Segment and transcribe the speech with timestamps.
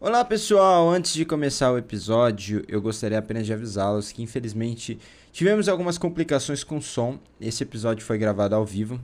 [0.00, 4.96] Olá pessoal, antes de começar o episódio, eu gostaria apenas de avisá-los que infelizmente
[5.32, 7.18] tivemos algumas complicações com o som.
[7.40, 9.00] Esse episódio foi gravado ao vivo,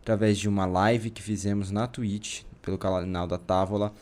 [0.00, 3.92] através de uma live que fizemos na Twitch, pelo canal da Távola.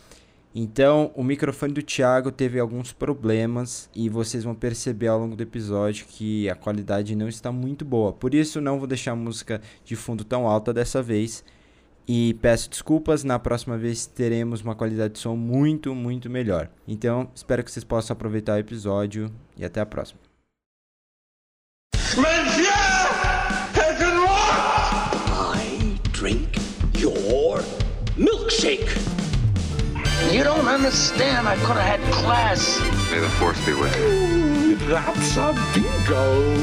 [0.55, 5.43] Então, o microfone do Thiago teve alguns problemas e vocês vão perceber ao longo do
[5.43, 8.13] episódio que a qualidade não está muito boa.
[8.13, 11.43] Por isso, não vou deixar a música de fundo tão alta dessa vez.
[12.09, 16.69] E peço desculpas, na próxima vez teremos uma qualidade de som muito, muito melhor.
[16.87, 20.21] Então, espero que vocês possam aproveitar o episódio e até a próxima.
[25.29, 26.59] I drink
[26.97, 27.63] your
[28.17, 28.89] milkshake.
[30.33, 31.49] You don't understand.
[31.49, 32.81] I could have had class.
[33.11, 34.77] May the force be with you.
[34.89, 36.55] That's a bingo.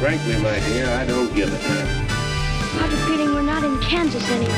[0.00, 2.01] Frankly, my dear, I don't give a damn.
[3.12, 4.56] We're not in Kansas anymore.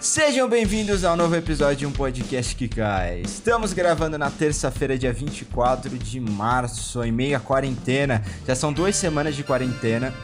[0.00, 3.20] Sejam bem-vindos ao novo episódio de um podcast que cai.
[3.20, 8.24] Estamos gravando na terça-feira, dia 24 de março, em meio à quarentena.
[8.46, 10.14] Já são duas semanas de quarentena.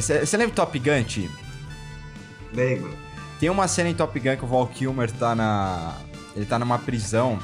[0.00, 1.30] Você lembra do Top Gun, Ti?
[2.52, 2.92] Lembro.
[3.38, 5.94] Tem uma cena em Top Gun que o Val Kilmer tá na.
[6.34, 7.38] Ele tá numa prisão.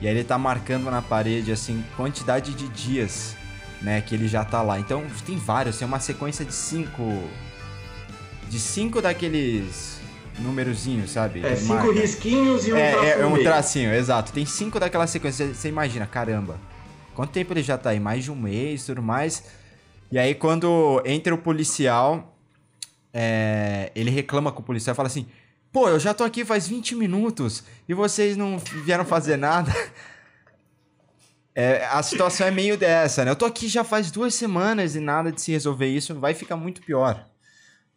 [0.00, 3.36] E aí ele tá marcando na parede, assim, quantidade de dias,
[3.82, 4.78] né, que ele já tá lá.
[4.78, 7.02] Então tem vários, tem uma sequência de cinco.
[8.48, 10.00] De cinco daqueles
[10.38, 11.44] númerozinhos, sabe?
[11.44, 11.92] É, cinco marca.
[11.92, 14.32] risquinhos e um É, traço é, é um tracinho, exato.
[14.32, 15.54] Tem cinco daquela sequência.
[15.54, 16.58] Você imagina, caramba.
[17.14, 18.00] Quanto tempo ele já tá aí?
[18.00, 19.44] Mais de um mês, tudo mais.
[20.10, 22.36] E aí, quando entra o policial,
[23.12, 25.26] é, ele reclama com o policial e fala assim:
[25.72, 29.72] Pô, eu já tô aqui faz 20 minutos e vocês não vieram fazer nada.
[31.54, 33.30] É, a situação é meio dessa, né?
[33.30, 36.14] Eu tô aqui já faz duas semanas e nada de se resolver isso.
[36.18, 37.26] Vai ficar muito pior.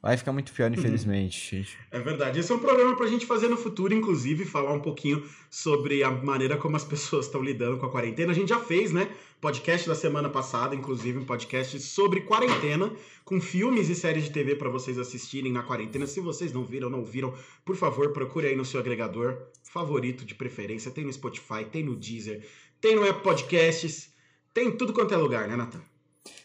[0.05, 1.79] Vai ficar muito pior, infelizmente, gente.
[1.89, 2.39] É verdade.
[2.39, 6.11] Esse é um programa pra gente fazer no futuro, inclusive, falar um pouquinho sobre a
[6.11, 8.31] maneira como as pessoas estão lidando com a quarentena.
[8.31, 9.09] A gente já fez, né?
[9.41, 12.91] Podcast da semana passada, inclusive, um podcast sobre quarentena,
[13.23, 16.05] com filmes e séries de TV pra vocês assistirem na quarentena.
[16.05, 17.33] Se vocês não viram, não viram,
[17.65, 20.91] por favor, procure aí no seu agregador favorito de preferência.
[20.91, 22.45] Tem no Spotify, tem no Deezer,
[22.85, 24.11] tem no Apple Podcasts,
[24.53, 25.81] tem em tudo quanto é lugar, né, Nathan?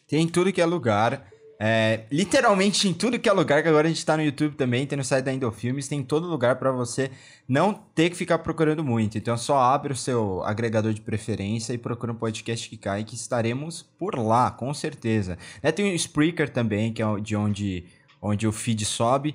[0.09, 1.31] Tem em tudo que é lugar.
[1.63, 4.87] É, literalmente em tudo que é lugar, que agora a gente tá no YouTube também,
[4.87, 7.11] tem no site da Endofilmes, tem em todo lugar pra você
[7.47, 9.19] não ter que ficar procurando muito.
[9.19, 13.15] Então só abre o seu agregador de preferência e procura um podcast que cai, que
[13.15, 15.37] estaremos por lá, com certeza.
[15.63, 17.85] Né, Tem o Spreaker também, que é de onde,
[18.23, 19.35] onde o feed sobe.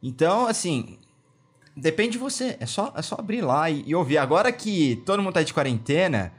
[0.00, 1.00] Então, assim,
[1.76, 2.56] depende de você.
[2.60, 4.18] É só, é só abrir lá e, e ouvir.
[4.18, 6.32] Agora que todo mundo tá de quarentena,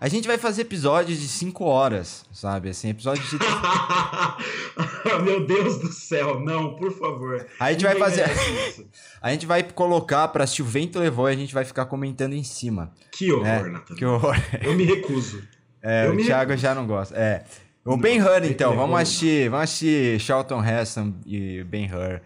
[0.00, 2.68] a gente vai fazer episódios de 5 horas, sabe?
[2.70, 3.38] Assim, episódios de
[5.24, 7.46] Meu Deus do céu, não, por favor.
[7.58, 8.24] A gente vai fazer-.
[9.22, 12.34] A gente vai colocar pra assistir o vento levou e a gente vai ficar comentando
[12.34, 12.92] em cima.
[13.10, 13.62] Que horror, né?
[13.70, 13.94] Nathan.
[13.94, 14.36] Que horror.
[14.62, 15.42] Eu me recuso.
[15.86, 16.62] É, Eu o Thiago recuso.
[16.62, 17.14] já não gosta.
[17.14, 17.44] É.
[17.84, 18.70] O Ben Hur, Vento então.
[18.70, 22.22] Levou, Vamos assistir, vamos assistir Charlton Heston e Ben Hur.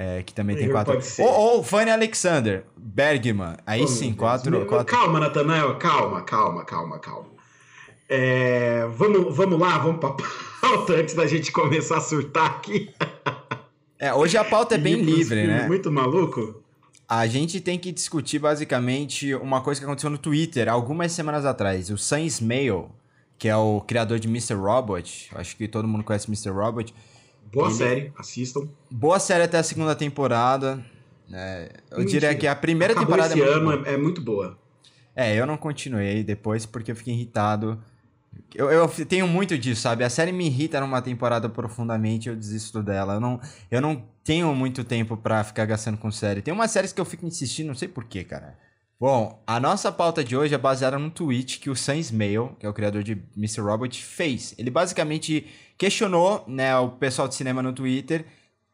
[0.00, 0.96] É, que também tem quatro.
[1.18, 3.56] Ou, ou Fanny Alexander, Bergman.
[3.66, 4.86] Aí Oh, sim, quatro, quatro.
[4.86, 7.26] Calma, Natanael, calma, calma, calma, calma.
[8.08, 10.14] É, vamos, vamos lá, vamos pra
[10.62, 12.90] pauta antes da gente começar a surtar aqui.
[14.00, 15.66] É, hoje a pauta é bem livre, né?
[15.66, 16.62] Muito maluco.
[17.08, 21.90] A gente tem que discutir basicamente uma coisa que aconteceu no Twitter algumas semanas atrás.
[21.90, 22.88] O Sam Ismail,
[23.36, 24.54] que é o criador de Mr.
[24.54, 26.50] Robot, acho que todo mundo conhece Mr.
[26.50, 26.94] Robot.
[27.52, 28.68] Boa Ele- série, assistam.
[28.90, 30.84] Boa série até a segunda temporada.
[31.28, 31.68] né?
[31.90, 32.20] eu Mentira.
[32.20, 33.88] diria que a primeira Acabou temporada esse é muito ano, boa.
[33.88, 34.58] é, é muito boa.
[35.14, 37.82] É, eu não continuei depois porque eu fiquei irritado.
[38.54, 40.04] Eu, eu tenho muito disso, sabe?
[40.04, 43.14] A série me irrita numa temporada profundamente, eu desisto dela.
[43.14, 46.40] Eu não, eu não tenho muito tempo pra ficar gastando com série.
[46.40, 48.56] Tem umas séries que eu fico insistindo, não sei porquê, cara.
[49.00, 52.66] Bom, a nossa pauta de hoje é baseada num tweet que o Sam Ismail, que
[52.66, 53.60] é o criador de Mr.
[53.60, 54.54] Robot, fez.
[54.58, 55.46] Ele basicamente
[55.78, 58.26] questionou, né, o pessoal de cinema no Twitter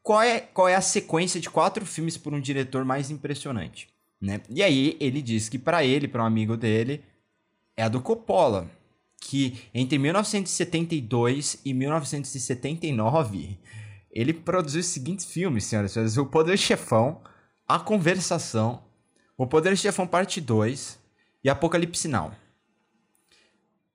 [0.04, 3.88] qual é, qual é a sequência de quatro filmes por um diretor mais impressionante,
[4.20, 4.42] né?
[4.50, 7.02] E aí ele disse que pra ele, pra um amigo dele,
[7.74, 8.70] é a do Coppola,
[9.18, 13.58] que entre 1972 e 1979
[14.12, 17.22] ele produziu os seguintes filmes, senhoras e senhores: O Poder Chefão,
[17.66, 18.82] A Conversação,
[19.38, 20.98] O Poder Chefão Parte 2
[21.42, 22.30] e Apocalipse Now.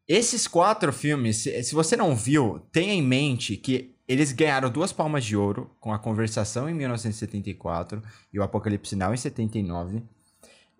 [0.09, 5.23] Esses quatro filmes, se você não viu, tenha em mente que eles ganharam duas palmas
[5.23, 8.01] de ouro com a Conversação em 1974
[8.33, 10.01] e o Apocalipse Now em 79.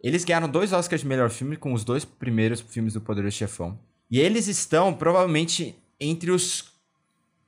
[0.01, 3.77] Eles ganharam dois Oscars de melhor filme com os dois primeiros filmes do Poderoso Chefão.
[4.09, 6.73] E eles estão provavelmente entre os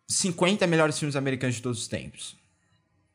[0.08, 2.38] 50 melhores filmes americanos de todos os tempos.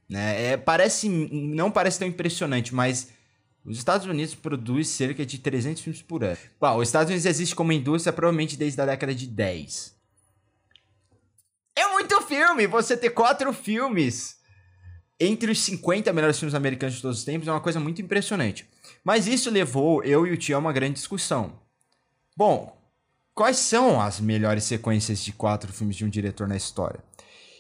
[0.09, 0.55] Né?
[0.55, 3.11] É, parece, não parece tão impressionante, mas
[3.67, 6.39] Os Estados Unidos produz cerca de 300 filmes por ano.
[6.61, 9.97] Bom, os Estados Unidos existe como indústria provavelmente desde a década de 10.
[11.75, 12.69] É muito filme!
[12.69, 14.37] Você ter quatro filmes
[15.19, 18.69] entre os 50 melhores filmes americanos de todos os tempos é uma coisa muito impressionante.
[19.03, 21.59] Mas isso levou eu e o tio a uma grande discussão.
[22.37, 22.81] Bom,
[23.35, 27.03] quais são as melhores sequências de quatro filmes de um diretor na história?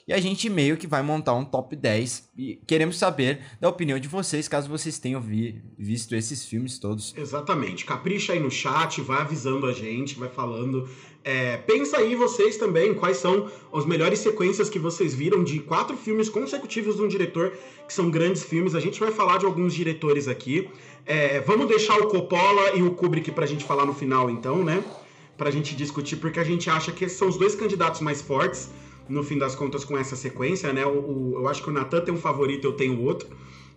[0.08, 3.99] E a gente meio que vai montar um top 10 e queremos saber da opinião
[3.99, 7.12] de vocês, caso vocês tenham vi visto esses filmes todos.
[7.17, 7.85] Exatamente.
[7.85, 10.88] Capricha aí no chat, vai avisando a gente, vai falando.
[11.25, 15.97] É, pensa aí vocês também quais são as melhores sequências que vocês viram de quatro
[15.97, 18.76] filmes consecutivos de um diretor, que são grandes filmes.
[18.76, 20.70] A gente vai falar de alguns diretores aqui.
[21.05, 24.85] É, vamos deixar o Coppola e o Kubrick pra gente falar no final, então, né?
[25.37, 28.70] Pra gente discutir, porque a gente acha que são os dois candidatos mais fortes
[29.08, 30.85] no fim das contas, com essa sequência, né?
[30.87, 33.29] O, o, eu acho que o Natan tem um favorito, eu tenho outro.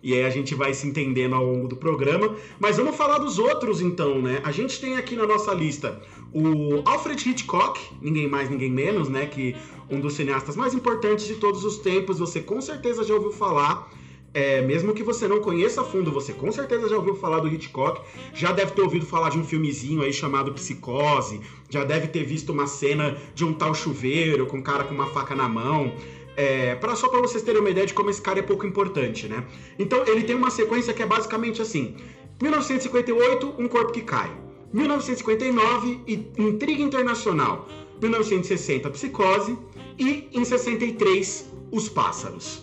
[0.02, 2.34] E aí a gente vai se entendendo ao longo do programa.
[2.58, 4.40] Mas vamos falar dos outros então, né?
[4.42, 6.00] A gente tem aqui na nossa lista
[6.32, 9.26] o Alfred Hitchcock, ninguém mais, ninguém menos, né?
[9.26, 9.54] Que
[9.90, 12.18] um dos cineastas mais importantes de todos os tempos.
[12.18, 13.90] Você com certeza já ouviu falar.
[14.32, 17.48] É, mesmo que você não conheça a fundo, você com certeza já ouviu falar do
[17.48, 18.00] Hitchcock,
[18.32, 22.50] já deve ter ouvido falar de um filmezinho aí chamado Psicose, já deve ter visto
[22.52, 25.92] uma cena de um tal chuveiro com um cara com uma faca na mão.
[26.36, 29.26] É, pra, só para vocês terem uma ideia de como esse cara é pouco importante,
[29.26, 29.44] né?
[29.78, 31.96] Então ele tem uma sequência que é basicamente assim:
[32.40, 34.30] 1958, Um Corpo que Cai.
[34.72, 36.00] 1959,
[36.38, 37.68] Intriga Internacional.
[38.00, 39.58] 1960, Psicose.
[39.98, 42.62] E em 63, Os Pássaros.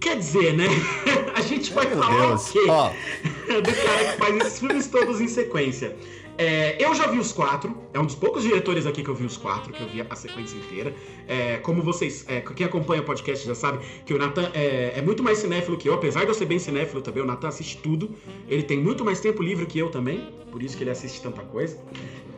[0.00, 0.66] Quer dizer, né?
[1.34, 2.48] A gente vai Meu falar Deus.
[2.48, 2.66] o quê?
[2.68, 2.90] Ó.
[3.60, 5.96] do cara que faz esses filmes todos em sequência.
[6.40, 9.26] É, eu já vi os quatro, é um dos poucos diretores aqui que eu vi
[9.26, 10.94] os quatro, que eu vi a sequência inteira.
[11.26, 15.02] É, como vocês, é, quem acompanha o podcast já sabe que o Nathan é, é
[15.02, 17.78] muito mais cinéfilo que eu, apesar de eu ser bem cinéfilo também, o Nathan assiste
[17.78, 18.14] tudo.
[18.48, 21.42] Ele tem muito mais tempo livre que eu também, por isso que ele assiste tanta
[21.42, 21.76] coisa.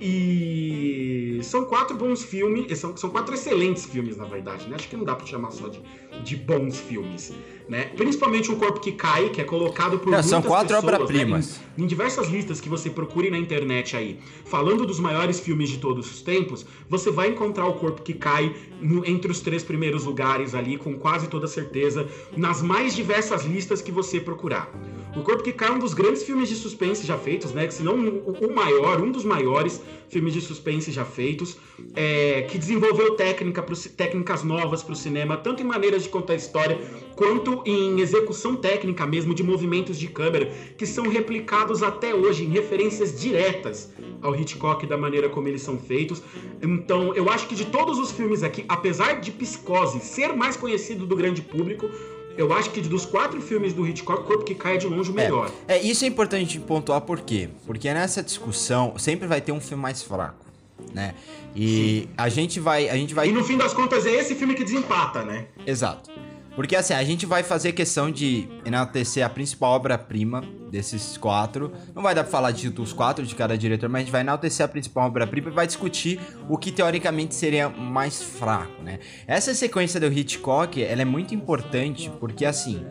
[0.00, 4.76] E são quatro bons filmes, são, são quatro excelentes filmes, na verdade, né?
[4.76, 5.82] Acho que não dá pra chamar só de,
[6.18, 7.38] de bons filmes,
[7.70, 7.84] né?
[7.96, 11.58] Principalmente O Corpo que Cai, que é colocado por Não, muitas são quatro pessoas, obra-primas.
[11.58, 11.64] né?
[11.78, 15.78] Em, em diversas listas que você procure na internet aí, falando dos maiores filmes de
[15.78, 20.04] todos os tempos, você vai encontrar O Corpo que Cai no- entre os três primeiros
[20.04, 24.68] lugares ali, com quase toda certeza, nas mais diversas listas que você procurar.
[25.16, 27.70] O Corpo que Cai é um dos grandes filmes de suspense já feitos, né?
[27.70, 31.56] Se não o maior, um dos maiores filmes de suspense já feitos,
[31.94, 36.34] é, que desenvolveu técnica pro, técnicas novas para o cinema, tanto em maneiras de contar
[36.34, 36.78] história,
[37.20, 42.48] quanto em execução técnica mesmo, de movimentos de câmera, que são replicados até hoje em
[42.48, 43.90] referências diretas
[44.22, 46.22] ao Hitchcock da maneira como eles são feitos.
[46.62, 51.04] Então, eu acho que de todos os filmes aqui, apesar de Psicose ser mais conhecido
[51.04, 51.90] do grande público,
[52.38, 55.14] eu acho que dos quatro filmes do Hitchcock, Corpo que Cai é de longe o
[55.14, 55.52] melhor.
[55.68, 57.50] É, é, isso é importante pontuar por quê?
[57.66, 60.46] Porque nessa discussão sempre vai ter um filme mais fraco,
[60.94, 61.14] né?
[61.54, 64.54] E a gente vai, a gente vai E no fim das contas é esse filme
[64.54, 65.48] que desempata, né?
[65.66, 66.10] Exato.
[66.60, 71.72] Porque assim, a gente vai fazer questão de enaltecer a principal obra-prima desses quatro.
[71.94, 74.20] Não vai dar pra falar de dos quatro de cada diretor, mas a gente vai
[74.20, 76.20] enaltecer a principal obra-prima e vai discutir
[76.50, 78.98] o que teoricamente seria mais fraco, né?
[79.26, 82.84] Essa sequência do Hitchcock, ela é muito importante porque assim,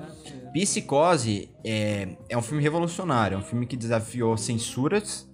[0.52, 5.30] Psicose é, é um filme revolucionário, é um filme que desafiou censuras,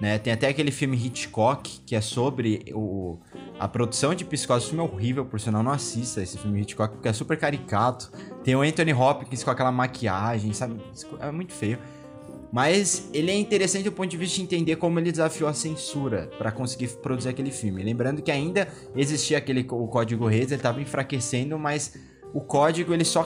[0.00, 0.16] né?
[0.16, 3.18] Tem até aquele filme Hitchcock, que é sobre o,
[3.60, 4.64] a produção de Psicose.
[4.64, 8.10] Esse filme é horrível, por sinal, não assista esse filme Hitchcock, porque é super caricato.
[8.42, 10.80] Tem o Anthony Hopkins com aquela maquiagem, sabe?
[11.20, 11.78] É muito feio.
[12.50, 16.30] Mas ele é interessante do ponto de vista de entender como ele desafiou a censura
[16.38, 17.82] para conseguir produzir aquele filme.
[17.82, 21.96] Lembrando que ainda existia aquele o código Reis, ele estava enfraquecendo, mas
[22.32, 23.24] o código ele só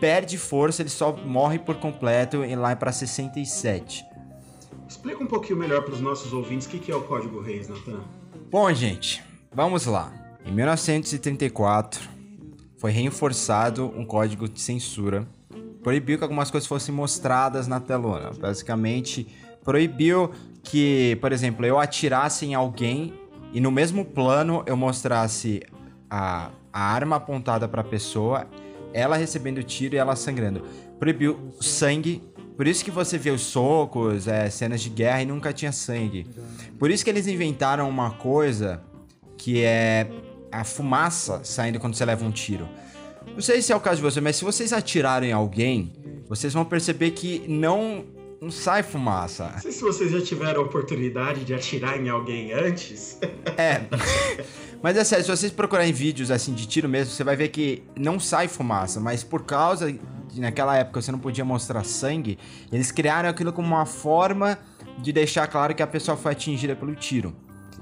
[0.00, 4.04] perde força, ele só morre por completo e lá para 67.
[4.88, 7.68] Explica um pouquinho melhor para os nossos ouvintes o que que é o Código Reis,
[7.68, 8.00] Nathan.
[8.50, 9.22] Bom, gente,
[9.56, 10.12] vamos lá.
[10.44, 12.06] Em 1934,
[12.76, 15.26] foi reforçado um código de censura.
[15.82, 18.32] Proibiu que algumas coisas fossem mostradas na telona.
[18.38, 19.26] Basicamente,
[19.64, 20.30] proibiu
[20.62, 23.14] que, por exemplo, eu atirasse em alguém
[23.50, 25.62] e no mesmo plano eu mostrasse
[26.10, 28.46] a, a arma apontada para a pessoa,
[28.92, 30.64] ela recebendo tiro e ela sangrando.
[30.98, 32.22] Proibiu sangue.
[32.58, 36.26] Por isso que você vê os socos, é, cenas de guerra e nunca tinha sangue.
[36.78, 38.82] Por isso que eles inventaram uma coisa
[39.36, 40.08] que é
[40.50, 42.68] a fumaça saindo quando você leva um tiro.
[43.26, 45.92] Não sei se é o caso de você, mas se vocês atirarem em alguém,
[46.28, 48.04] vocês vão perceber que não,
[48.40, 49.50] não sai fumaça.
[49.54, 53.18] Não sei se vocês já tiveram a oportunidade de atirar em alguém antes.
[53.58, 53.80] É.
[54.82, 57.82] Mas é sério, se vocês procurarem vídeos assim de tiro mesmo, você vai ver que
[57.98, 59.94] não sai fumaça, mas por causa
[60.34, 62.38] naquela época você não podia mostrar sangue,
[62.70, 64.58] eles criaram aquilo como uma forma
[64.98, 67.34] de deixar claro que a pessoa foi atingida pelo tiro,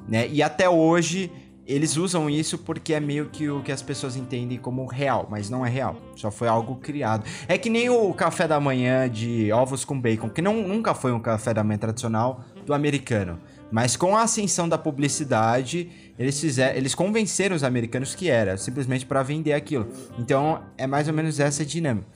[0.08, 0.28] né?
[0.28, 1.30] E até hoje
[1.66, 5.48] eles usam isso porque é meio que o que as pessoas entendem como real, mas
[5.48, 5.96] não é real.
[6.14, 7.24] Só foi algo criado.
[7.48, 11.12] É que nem o café da manhã de ovos com bacon, que não, nunca foi
[11.12, 13.40] um café da manhã tradicional do americano.
[13.70, 19.06] Mas com a ascensão da publicidade, eles, fizeram, eles convenceram os americanos que era, simplesmente
[19.06, 19.88] para vender aquilo.
[20.18, 22.06] Então é mais ou menos essa dinâmica.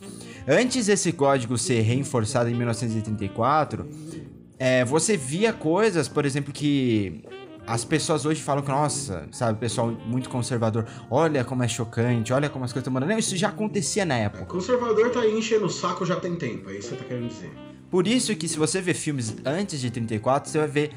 [0.46, 3.88] Antes desse código ser reforçado em 1934,
[4.58, 7.22] é, você via coisas, por exemplo, que
[7.68, 12.48] as pessoas hoje falam que, nossa, sabe, pessoal muito conservador, olha como é chocante, olha
[12.48, 13.10] como as coisas estão mudando.
[13.10, 14.46] Não, isso já acontecia na época.
[14.46, 17.28] Conservador tá aí enchendo o saco já tem tempo, é isso que você tá querendo
[17.28, 17.52] dizer.
[17.90, 20.92] Por isso que se você ver filmes antes de 34, você vai ver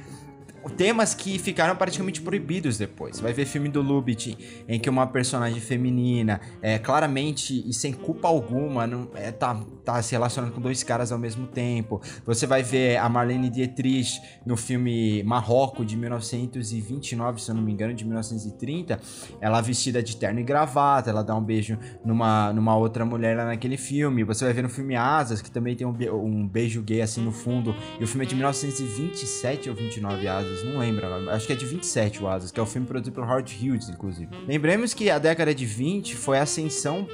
[0.69, 3.17] temas que ficaram praticamente proibidos depois.
[3.17, 4.35] Você vai ver filme do Lubitsch,
[4.67, 10.01] em que uma personagem feminina, é, claramente e sem culpa alguma, não, é, tá, tá
[10.01, 12.01] se relacionando com dois caras ao mesmo tempo.
[12.25, 17.71] Você vai ver a Marlene Dietrich no filme Marrocos, de 1929, se eu não me
[17.71, 18.99] engano, de 1930.
[19.39, 23.45] Ela vestida de terno e gravata, ela dá um beijo numa, numa outra mulher lá
[23.45, 24.23] naquele filme.
[24.23, 27.31] Você vai ver no filme Asas, que também tem um, um beijo gay assim no
[27.31, 27.75] fundo.
[27.99, 31.35] E o filme é de 1927 ou 29 Asas não lembro agora.
[31.35, 33.89] Acho que é de 27 o Asas, que é o filme produzido pelo Howard Hughes,
[33.89, 34.29] inclusive.
[34.47, 37.07] Lembremos que a década de 20 foi a ascensão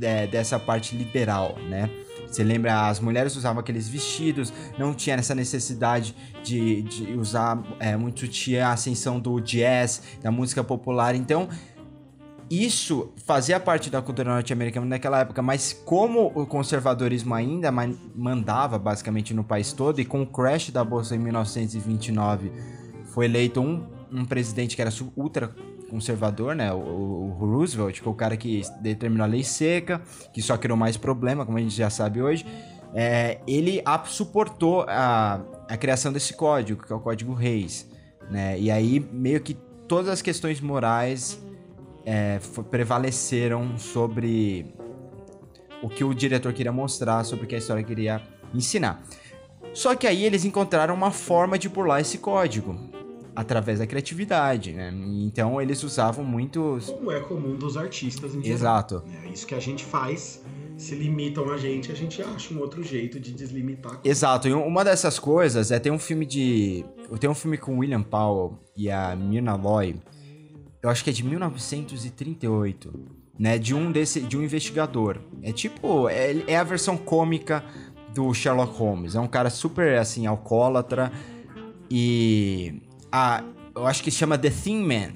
[0.00, 1.90] é, dessa parte liberal, né?
[2.26, 7.94] Você lembra, as mulheres usavam aqueles vestidos, não tinha essa necessidade de, de usar é,
[7.94, 11.14] muito sutiã, a ascensão do jazz, da música popular.
[11.14, 11.48] Então,
[12.54, 17.72] isso fazia parte da cultura norte-americana naquela época, mas como o conservadorismo ainda
[18.14, 22.52] mandava basicamente no país todo, e com o crash da Bolsa em 1929
[23.12, 25.54] foi eleito um, um presidente que era ultra
[25.90, 26.72] conservador, né?
[26.72, 30.00] O, o, Roosevelt, que é o cara que determinou a lei seca,
[30.32, 32.46] que só criou mais problema, como a gente já sabe hoje.
[32.94, 37.86] É, ele suportou a, a criação desse código, que é o Código Reis,
[38.30, 38.58] né?
[38.58, 39.54] E aí meio que
[39.86, 41.38] todas as questões morais
[42.06, 42.38] é,
[42.70, 44.74] prevaleceram sobre
[45.82, 48.22] o que o diretor queria mostrar, sobre o que a história queria
[48.54, 49.02] ensinar.
[49.74, 52.91] Só que aí eles encontraram uma forma de burlar esse código
[53.34, 54.92] através da criatividade, né?
[55.22, 56.78] Então eles usavam muito.
[56.86, 58.54] Como é comum dos artistas em geral.
[58.54, 59.04] Exato.
[59.24, 60.42] É isso que a gente faz.
[60.76, 64.00] Se limitam a gente, a gente acha um outro jeito de deslimitar.
[64.02, 64.48] Exato.
[64.48, 66.84] E uma dessas coisas é tem um filme de.
[67.20, 69.96] Tem um filme com William Powell e a Myrna Loy.
[70.82, 72.92] Eu acho que é de 1938,
[73.38, 73.58] né?
[73.58, 75.20] De um desse, de um investigador.
[75.42, 77.64] É tipo, é, é a versão cômica
[78.12, 79.14] do Sherlock Holmes.
[79.14, 81.12] É um cara super assim alcoólatra
[81.90, 82.82] e
[83.12, 83.44] a,
[83.76, 85.12] eu acho que chama The Thin Man.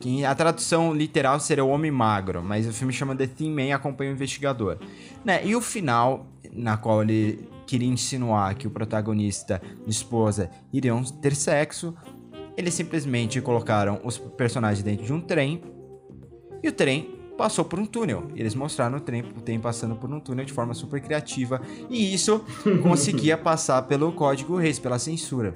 [0.00, 3.64] Que a tradução literal seria o Homem Magro, mas o filme chama The Thin Man
[3.64, 4.78] e acompanha o investigador.
[5.24, 5.46] Né?
[5.46, 11.02] E o final, na qual ele queria insinuar que o protagonista e a esposa iriam
[11.02, 11.94] ter sexo,
[12.56, 15.62] eles simplesmente colocaram os personagens dentro de um trem
[16.62, 18.28] e o trem passou por um túnel.
[18.34, 22.14] Eles mostraram o trem, o trem passando por um túnel de forma super criativa e
[22.14, 22.44] isso
[22.82, 25.54] conseguia passar pelo código Reis, pela censura.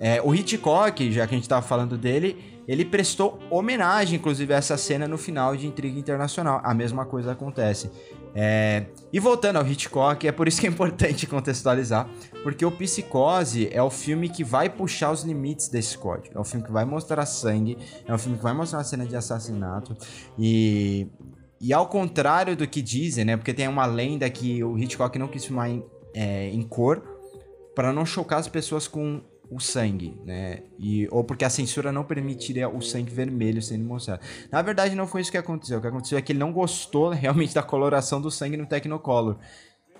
[0.00, 4.56] É, o Hitchcock, já que a gente estava falando dele, ele prestou homenagem, inclusive, a
[4.56, 6.60] essa cena no final de Intriga Internacional.
[6.64, 7.90] A mesma coisa acontece.
[8.34, 8.86] É...
[9.12, 12.08] E voltando ao Hitchcock, é por isso que é importante contextualizar,
[12.42, 16.38] porque o Psicose é o filme que vai puxar os limites desse código.
[16.38, 17.76] É o filme que vai mostrar sangue,
[18.06, 19.96] é um filme que vai mostrar uma cena de assassinato.
[20.38, 21.08] E,
[21.60, 23.36] e ao contrário do que dizem, né?
[23.36, 27.02] Porque tem uma lenda que o Hitchcock não quis filmar em, é, em cor
[27.74, 30.62] para não chocar as pessoas com o sangue, né?
[30.78, 34.22] E, ou porque a censura não permitiria o sangue vermelho sendo mostrado.
[34.50, 35.78] Na verdade, não foi isso que aconteceu.
[35.78, 39.36] O que aconteceu é que ele não gostou realmente da coloração do sangue no Technicolor.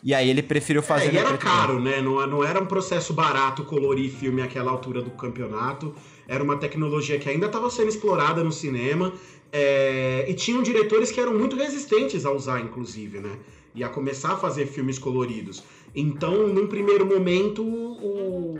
[0.02, 1.09] E aí ele preferiu fazer.
[1.09, 2.00] É, e era caro, né?
[2.00, 5.95] Não, não era um processo barato colorir filme àquela altura do campeonato.
[6.26, 9.12] Era uma tecnologia que ainda estava sendo explorada no cinema.
[9.52, 10.25] É...
[10.28, 13.37] E tinham diretores que eram muito resistentes a usar, inclusive, né?
[13.75, 15.62] E a começar a fazer filmes coloridos.
[15.95, 18.54] Então, num primeiro momento, o...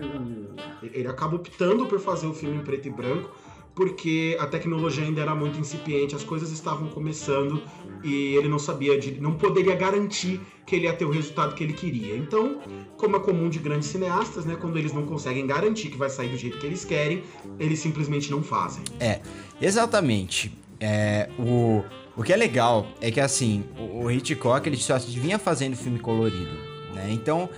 [0.83, 3.31] ele acaba optando por fazer o filme em preto e branco,
[3.75, 7.63] porque a tecnologia ainda era muito incipiente, as coisas estavam começando
[8.03, 11.65] e ele não sabia, de, não poderia garantir que ele ia ter o resultado que
[11.65, 12.17] ele queria.
[12.17, 12.61] Então,
[12.97, 16.29] como é comum de grandes cineastas, né, quando eles não conseguem garantir que vai sair
[16.29, 17.23] do jeito que eles querem,
[17.59, 18.83] eles simplesmente não fazem.
[18.99, 19.21] É,
[19.61, 20.53] exatamente.
[20.79, 21.83] É, o,
[22.17, 26.71] o que é legal é que assim, o Hitchcock ele só vinha fazendo filme colorido
[27.01, 27.09] né?
[27.11, 27.49] Então,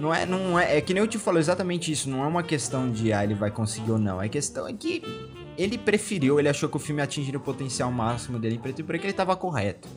[0.00, 2.42] não é, não é, é que nem eu te falo exatamente isso, não é uma
[2.42, 5.02] questão de ah, ele vai conseguir ou não, é questão é que
[5.56, 8.82] ele preferiu, ele achou que o filme atingiria o potencial máximo dele em preto e
[8.82, 9.88] branco, ele estava correto.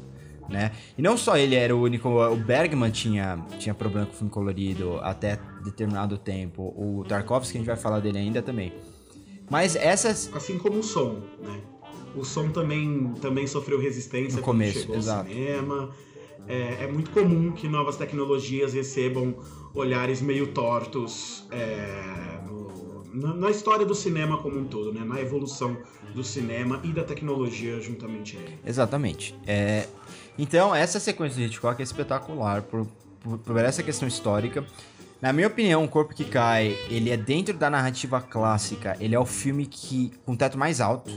[0.50, 0.72] né?
[0.98, 5.00] E não só ele era o único, o Bergman tinha, tinha problema com filme colorido
[5.00, 8.74] até determinado tempo, o Tarkovsky, a gente vai falar dele ainda também.
[9.50, 10.30] Mas essas...
[10.34, 11.62] Assim como o som, né?
[12.16, 15.28] O som também, também sofreu resistência No quando começo, chegou exato.
[15.28, 15.90] ao cinema.
[16.48, 19.36] É, é muito comum que novas tecnologias recebam
[19.74, 25.04] olhares meio tortos é, no- na, na história do cinema como um todo, né?
[25.04, 25.78] Na evolução
[26.14, 28.60] do cinema e da tecnologia juntamente a ele.
[28.66, 29.36] Exatamente.
[29.48, 29.88] É,
[30.38, 32.88] então, essa sequência do Hitchcock é espetacular por,
[33.22, 34.66] por, por essa questão histórica.
[35.22, 39.20] Na minha opinião, O Corpo que Cai, ele é dentro da narrativa clássica, ele é
[39.20, 41.10] o filme que com teto mais alto.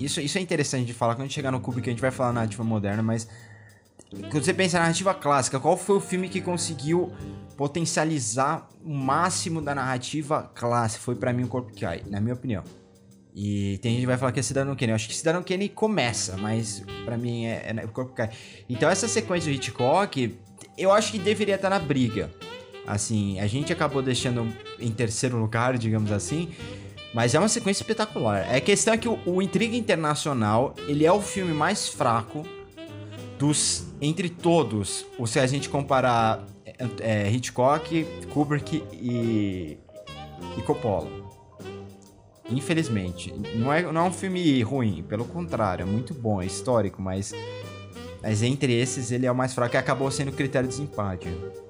[0.00, 2.10] Isso, isso é interessante de falar, quando a gente chegar no Kubrick a gente vai
[2.10, 3.28] falar narrativa moderna, mas
[4.30, 7.12] quando você pensa na narrativa clássica, qual foi o filme que conseguiu
[7.56, 11.02] potencializar o máximo da narrativa clássica?
[11.02, 12.62] Foi pra mim O Corpo Cai, na minha opinião.
[13.38, 14.92] E tem gente que vai falar que é Cidadão Kane.
[14.92, 18.30] Eu acho que Cidadão Kane começa, mas pra mim é, é o corpo cai.
[18.66, 20.34] Então essa sequência do Hitchcock,
[20.78, 22.30] eu acho que deveria estar na briga.
[22.86, 26.48] Assim, a gente acabou deixando em terceiro lugar, digamos assim.
[27.12, 28.38] Mas é uma sequência espetacular.
[28.50, 32.42] É a questão é que o, o Intriga Internacional, ele é o filme mais fraco
[33.38, 35.04] dos entre todos.
[35.18, 36.42] Ou se a gente comparar
[37.00, 39.78] é, Hitchcock, Kubrick e,
[40.56, 41.10] e Coppola.
[42.50, 43.34] Infelizmente.
[43.54, 47.32] Não é, não é um filme ruim, pelo contrário, é muito bom, é histórico, mas.
[48.22, 51.28] Mas entre esses ele é o mais fraco e acabou sendo critério de desempate.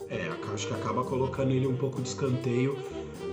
[0.08, 2.78] É, acho que acaba colocando ele um pouco de escanteio,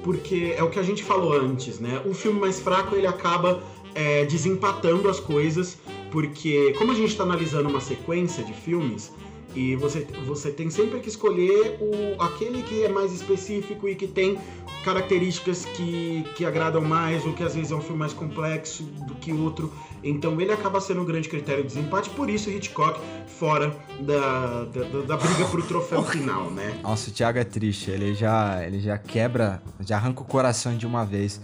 [0.04, 2.02] porque é o que a gente falou antes, né?
[2.06, 3.62] O filme mais fraco ele acaba
[3.96, 5.78] é, desempatando as coisas,
[6.12, 9.12] porque como a gente está analisando uma sequência de filmes,
[9.56, 14.08] e você, você tem sempre que escolher o, aquele que é mais específico e que
[14.08, 14.38] tem
[14.84, 19.16] características que, que agradam mais, ou que às vezes é um filme mais complexo do
[19.16, 19.72] que outro.
[20.04, 24.84] Então ele acaba sendo um grande critério de desempate, por isso Hitchcock fora da, da,
[24.84, 26.78] da- da briga pro troféu final, né?
[26.84, 30.86] Nossa, o Thiago é triste, ele já, ele já quebra, já arranca o coração de
[30.86, 31.40] uma vez.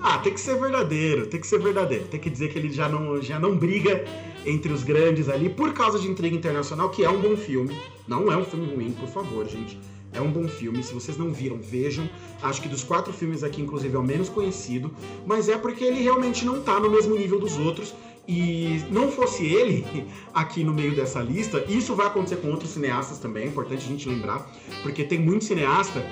[0.00, 2.04] Ah, tem que ser verdadeiro, tem que ser verdadeiro.
[2.06, 4.04] Tem que dizer que ele já não, já não briga
[4.46, 7.76] entre os grandes ali por causa de Intriga Internacional, que é um bom filme.
[8.06, 9.78] Não é um filme ruim, por favor, gente.
[10.12, 10.82] É um bom filme.
[10.82, 12.08] Se vocês não viram, vejam.
[12.42, 14.90] Acho que dos quatro filmes aqui, inclusive, é o menos conhecido.
[15.26, 17.94] Mas é porque ele realmente não tá no mesmo nível dos outros.
[18.26, 19.86] E não fosse ele
[20.34, 23.88] aqui no meio dessa lista, isso vai acontecer com outros cineastas também, é importante a
[23.88, 26.04] gente lembrar, porque tem muito cineasta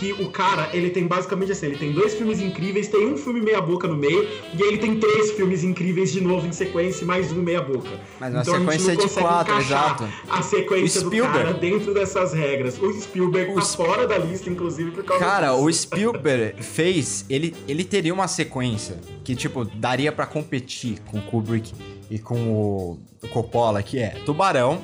[0.00, 3.38] que o cara, ele tem basicamente assim, ele tem dois filmes incríveis, tem um filme
[3.42, 7.02] meia boca no meio, e aí ele tem três filmes incríveis de novo em sequência,
[7.04, 7.90] e mais um meia boca.
[8.18, 10.08] Mas Então a gente sequência não de consegue quatro, exato.
[10.30, 12.80] A sequência do cara dentro dessas regras.
[12.80, 15.64] O Spielberg O tá Sp- fora da lista, inclusive, por causa Cara, disso.
[15.66, 21.22] o Spielberg fez, ele, ele teria uma sequência que, tipo, daria pra competir com o
[21.22, 21.74] Kubrick
[22.10, 24.80] e com o, o Coppola, que é Tubarão,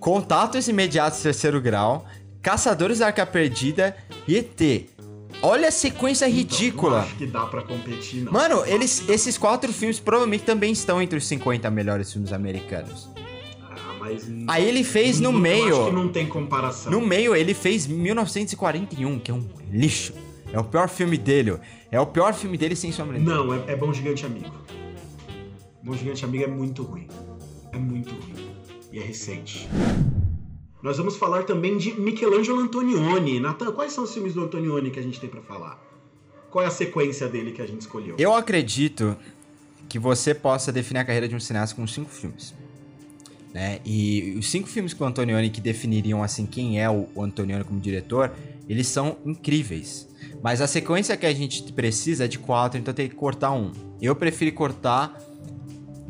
[0.00, 2.06] Contatos Imediatos Terceiro Grau,
[2.46, 4.88] Caçadores da Arca Perdida e ET.
[5.42, 7.00] Olha a sequência Não ridícula.
[7.00, 8.30] acho que dá pra competir, não.
[8.30, 13.10] Mano, eles, esses quatro filmes provavelmente também estão entre os 50 melhores filmes americanos.
[13.60, 14.30] Ah, mas...
[14.46, 15.74] Aí ele fez no meio.
[15.74, 16.92] Acho que não tem comparação.
[16.92, 20.14] No meio, ele fez 1941, que é um lixo.
[20.52, 21.58] É o pior filme dele.
[21.90, 23.18] É o pior filme dele sem sombra.
[23.18, 24.54] Não, é, é Bom Gigante Amigo.
[25.82, 27.08] Bom Gigante Amigo é muito ruim.
[27.72, 28.50] É muito ruim.
[28.92, 29.68] E é recente.
[30.82, 33.40] Nós vamos falar também de Michelangelo Antonioni.
[33.40, 35.82] Natan, quais são os filmes do Antonioni que a gente tem pra falar?
[36.50, 38.16] Qual é a sequência dele que a gente escolheu?
[38.18, 39.16] Eu acredito
[39.88, 42.54] que você possa definir a carreira de um cineasta com cinco filmes.
[43.52, 43.80] Né?
[43.86, 47.80] E os cinco filmes com o Antonioni que definiriam assim quem é o Antonioni como
[47.80, 48.32] diretor,
[48.68, 50.06] eles são incríveis.
[50.42, 53.72] Mas a sequência que a gente precisa é de quatro, então tem que cortar um.
[54.00, 55.18] Eu prefiro cortar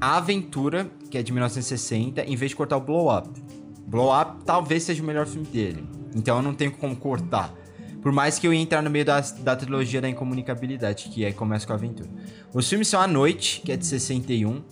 [0.00, 3.28] A Aventura, que é de 1960, em vez de cortar o Blow Up.
[3.86, 5.86] Blow Up talvez seja o melhor filme dele.
[6.14, 7.54] Então eu não tenho como cortar.
[8.02, 11.32] Por mais que eu ia entrar no meio da, da trilogia da incomunicabilidade, que é
[11.32, 12.08] começa com a aventura.
[12.54, 14.62] Os filmes são A Noite, que é de 61,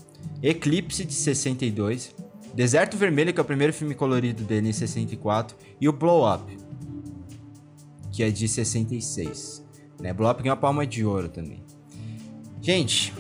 [0.43, 2.15] Eclipse, de 62,
[2.55, 6.57] Deserto Vermelho, que é o primeiro filme colorido dele, em 64, e o Blow Up,
[8.13, 9.65] que é de 66.
[10.01, 10.13] Né?
[10.13, 11.65] Blow Up ganhou a palma de ouro também.
[12.63, 13.13] Gente,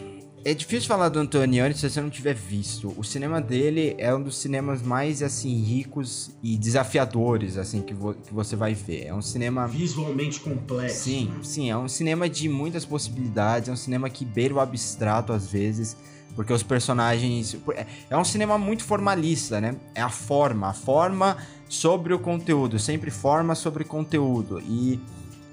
[0.45, 2.93] é difícil falar do Antonioni se você não tiver visto.
[2.97, 8.15] O cinema dele é um dos cinemas mais, assim, ricos e desafiadores, assim, que, vo-
[8.15, 9.07] que você vai ver.
[9.07, 9.67] É um cinema...
[9.67, 11.05] Visualmente complexo.
[11.05, 11.39] Sim, né?
[11.43, 15.47] sim, é um cinema de muitas possibilidades, é um cinema que beira o abstrato às
[15.47, 15.97] vezes,
[16.37, 17.57] porque os personagens.
[17.75, 19.77] é- É um cinema muito formalista, né?
[19.95, 21.37] É a forma, a forma
[21.69, 24.61] sobre o conteúdo, sempre forma sobre conteúdo.
[24.61, 25.01] E,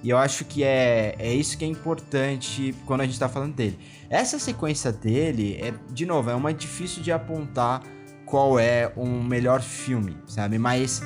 [0.04, 3.54] e eu acho que é, é isso que é importante quando a gente tá falando
[3.54, 3.78] dele.
[4.10, 7.84] Essa sequência dele, é, de novo, é uma difícil de apontar
[8.26, 10.58] qual é o melhor filme, sabe?
[10.58, 11.02] Mas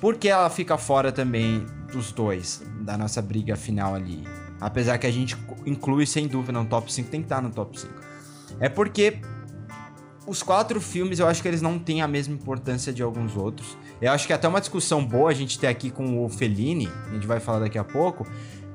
[0.00, 4.24] por que ela fica fora também dos dois, da nossa briga final ali?
[4.60, 7.78] Apesar que a gente inclui sem dúvida no top 5, tem que estar no top
[7.78, 7.92] 5.
[8.60, 9.20] É porque
[10.26, 13.76] os quatro filmes eu acho que eles não têm a mesma importância de alguns outros.
[14.00, 16.88] Eu acho que é até uma discussão boa a gente ter aqui com o Fellini,
[17.10, 18.26] a gente vai falar daqui a pouco,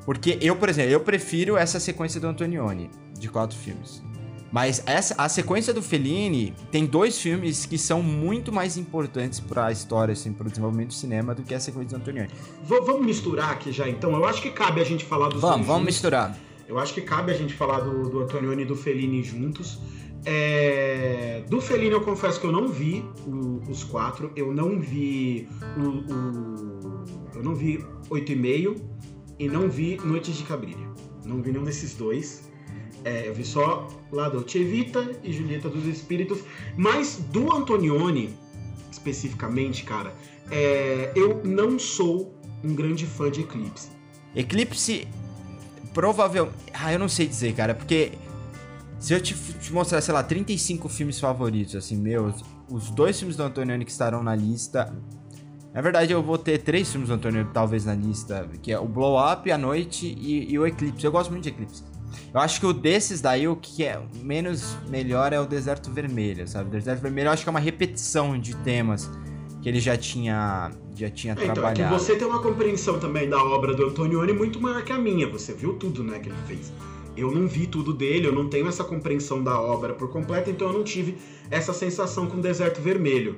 [0.05, 4.03] porque eu, por exemplo, eu prefiro essa sequência do Antonioni, de quatro filmes.
[4.51, 9.65] Mas essa, a sequência do Fellini tem dois filmes que são muito mais importantes para
[9.67, 12.29] a história, assim, para o desenvolvimento do cinema do que a sequência do Antonioni.
[12.63, 14.11] V- vamos misturar aqui já, então.
[14.11, 15.85] Eu acho que cabe a gente falar dos Vamos, vamos juntos.
[15.95, 16.37] misturar.
[16.67, 19.79] Eu acho que cabe a gente falar do, do Antonioni e do Fellini juntos.
[20.25, 24.31] É, do Fellini eu confesso que eu não vi o- os quatro.
[24.35, 27.03] Eu não vi o, o-
[27.35, 28.75] eu não vi oito e meio
[29.39, 30.87] e não vi Noites de Cabrilha.
[31.25, 32.49] Não vi nenhum desses dois.
[33.03, 36.39] É, eu vi só La Dolce Vita e Julieta dos Espíritos.
[36.77, 38.33] Mas do Antonioni,
[38.91, 40.13] especificamente, cara,
[40.49, 42.33] é, eu não sou
[42.63, 43.89] um grande fã de Eclipse.
[44.35, 45.05] Eclipse,
[45.93, 46.55] provavelmente.
[46.73, 48.13] Ah, eu não sei dizer, cara, porque
[49.03, 53.35] se eu te, te mostrar, sei lá, 35 filmes favoritos, assim, meus, os dois filmes
[53.35, 54.95] do Antonioni que estarão na lista.
[55.73, 58.87] Na verdade, eu vou ter três filmes do Antonioni talvez na lista, que é o
[58.87, 61.03] Blow Up, A Noite e, e o Eclipse.
[61.03, 61.83] Eu gosto muito de Eclipse.
[62.33, 66.47] Eu acho que o desses daí, o que é menos melhor é o Deserto Vermelho,
[66.47, 66.69] sabe?
[66.69, 69.11] O Deserto Vermelho eu acho que é uma repetição de temas
[69.61, 71.99] que ele já tinha, já tinha É, então, é que trabalhado.
[71.99, 75.27] você tem uma compreensão também da obra do Antonioni muito maior que a minha.
[75.27, 76.71] Você viu tudo, né, que ele fez.
[77.15, 80.67] Eu não vi tudo dele, eu não tenho essa compreensão da obra por completo, então
[80.67, 81.17] eu não tive
[81.51, 83.37] essa sensação com Deserto Vermelho.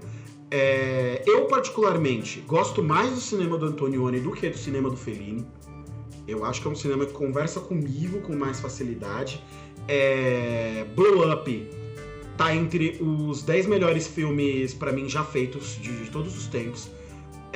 [0.50, 5.46] É, eu, particularmente, gosto mais do cinema do Antonioni do que do cinema do Fellini.
[6.28, 9.44] Eu acho que é um cinema que conversa comigo com mais facilidade.
[9.88, 11.70] É, Blow Up
[12.38, 16.90] tá entre os 10 melhores filmes, pra mim, já feitos de, de todos os tempos.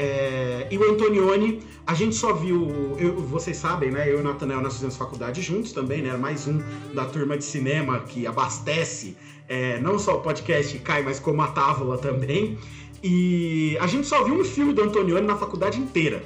[0.02, 4.10] É, e o Antonioni, a gente só viu, eu- vocês sabem, né?
[4.10, 6.16] Eu e o Nathanael nós fizemos faculdade juntos também, né?
[6.16, 6.62] Mais um
[6.94, 9.18] da turma de cinema que abastece
[9.50, 12.58] é, não só o podcast Cai, mas como a Távola também.
[13.04, 16.24] E a gente só viu um filme do Antonioni na faculdade inteira.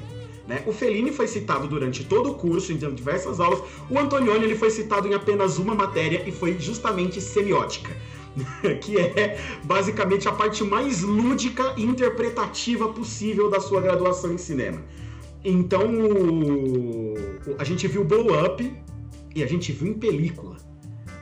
[0.48, 0.62] Né?
[0.68, 3.60] O Fellini foi citado durante todo o curso, em diversas aulas.
[3.90, 7.96] O Antonioni ele foi citado em apenas uma matéria e foi justamente semiótica.
[8.82, 14.82] que é basicamente a parte mais lúdica e interpretativa possível da sua graduação em cinema.
[15.44, 17.16] Então, o-
[17.58, 18.74] a gente viu Blow Up
[19.36, 20.58] e a gente viu em película.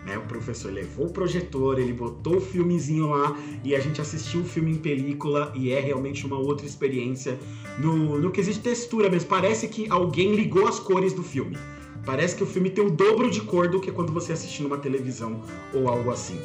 [0.05, 0.17] Né?
[0.17, 4.43] O professor levou o projetor, ele botou o filmezinho lá e a gente assistiu o
[4.43, 7.37] filme em película e é realmente uma outra experiência
[7.77, 9.29] no, no de textura mesmo.
[9.29, 11.57] Parece que alguém ligou as cores do filme.
[12.03, 14.77] Parece que o filme tem o dobro de cor do que quando você assiste numa
[14.77, 16.39] televisão ou algo assim.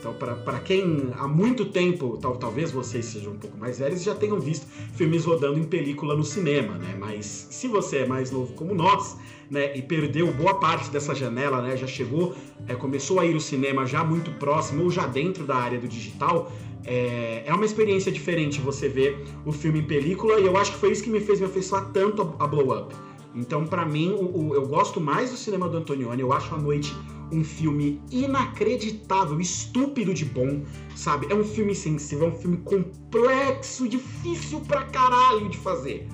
[0.00, 4.14] Então, para quem há muito tempo, tal, talvez vocês sejam um pouco mais velhos, já
[4.14, 6.96] tenham visto filmes rodando em película no cinema, né?
[6.98, 9.18] Mas se você é mais novo como nós,
[9.50, 12.34] né, e perdeu boa parte dessa janela, né, já chegou,
[12.66, 15.86] é, começou a ir ao cinema já muito próximo ou já dentro da área do
[15.86, 16.50] digital,
[16.82, 20.78] é, é uma experiência diferente você ver o filme em película e eu acho que
[20.78, 22.94] foi isso que me fez me afeiçoar tanto a, a Blow Up.
[23.34, 26.20] Então, pra mim, o- o- eu gosto mais do cinema do Antonioni.
[26.20, 26.96] Eu acho A Noite
[27.32, 30.62] um filme inacreditável, estúpido de bom,
[30.94, 31.26] sabe?
[31.30, 36.06] É um filme sensível, é um filme complexo, difícil pra caralho de fazer.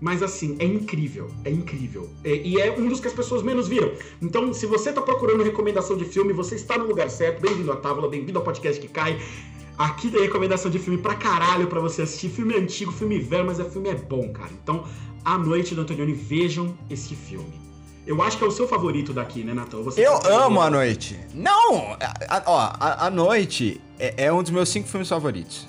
[0.00, 2.10] Mas assim, é incrível, é incrível.
[2.22, 3.90] É- e é um dos que as pessoas menos viram.
[4.20, 7.40] Então, se você tá procurando recomendação de filme, você está no lugar certo.
[7.40, 9.18] Bem-vindo à Távola, bem-vindo ao podcast que cai.
[9.78, 12.28] Aqui tem recomendação de filme pra caralho pra você assistir.
[12.28, 14.50] Filme antigo, filme velho, mas o filme é bom, cara.
[14.62, 14.84] Então,
[15.24, 17.54] A Noite do Antonioni, vejam esse filme.
[18.06, 19.82] Eu acho que é o seu favorito daqui, né, Natão?
[19.82, 21.18] Você Eu amo a noite.
[21.32, 21.92] Não!
[22.28, 25.66] A, ó, a, a noite é, é um dos meus cinco filmes favoritos.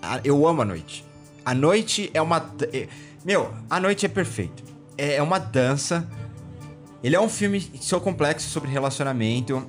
[0.00, 1.04] A- eu amo a noite.
[1.44, 2.38] A noite é uma.
[2.72, 2.86] é-
[3.24, 4.62] meu, a noite é perfeito.
[4.96, 6.08] É, é uma dança.
[7.02, 9.64] Ele é um filme seu complexo sobre relacionamento.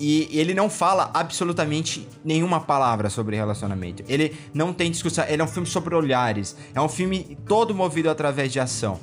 [0.00, 4.02] E ele não fala absolutamente nenhuma palavra sobre relacionamento.
[4.08, 5.24] Ele não tem discussão.
[5.28, 6.56] Ele é um filme sobre olhares.
[6.74, 8.98] É um filme todo movido através de ação.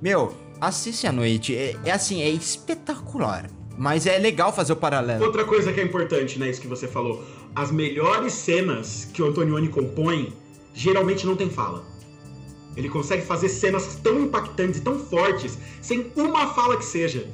[0.00, 1.56] Meu, assiste à noite.
[1.56, 3.50] É, é assim, é espetacular.
[3.76, 5.24] Mas é legal fazer o paralelo.
[5.24, 7.22] Outra coisa que é importante, né, isso que você falou.
[7.54, 10.32] As melhores cenas que o Antonioni compõe,
[10.74, 11.84] geralmente não tem fala.
[12.76, 17.28] Ele consegue fazer cenas tão impactantes e tão fortes, sem uma fala que seja.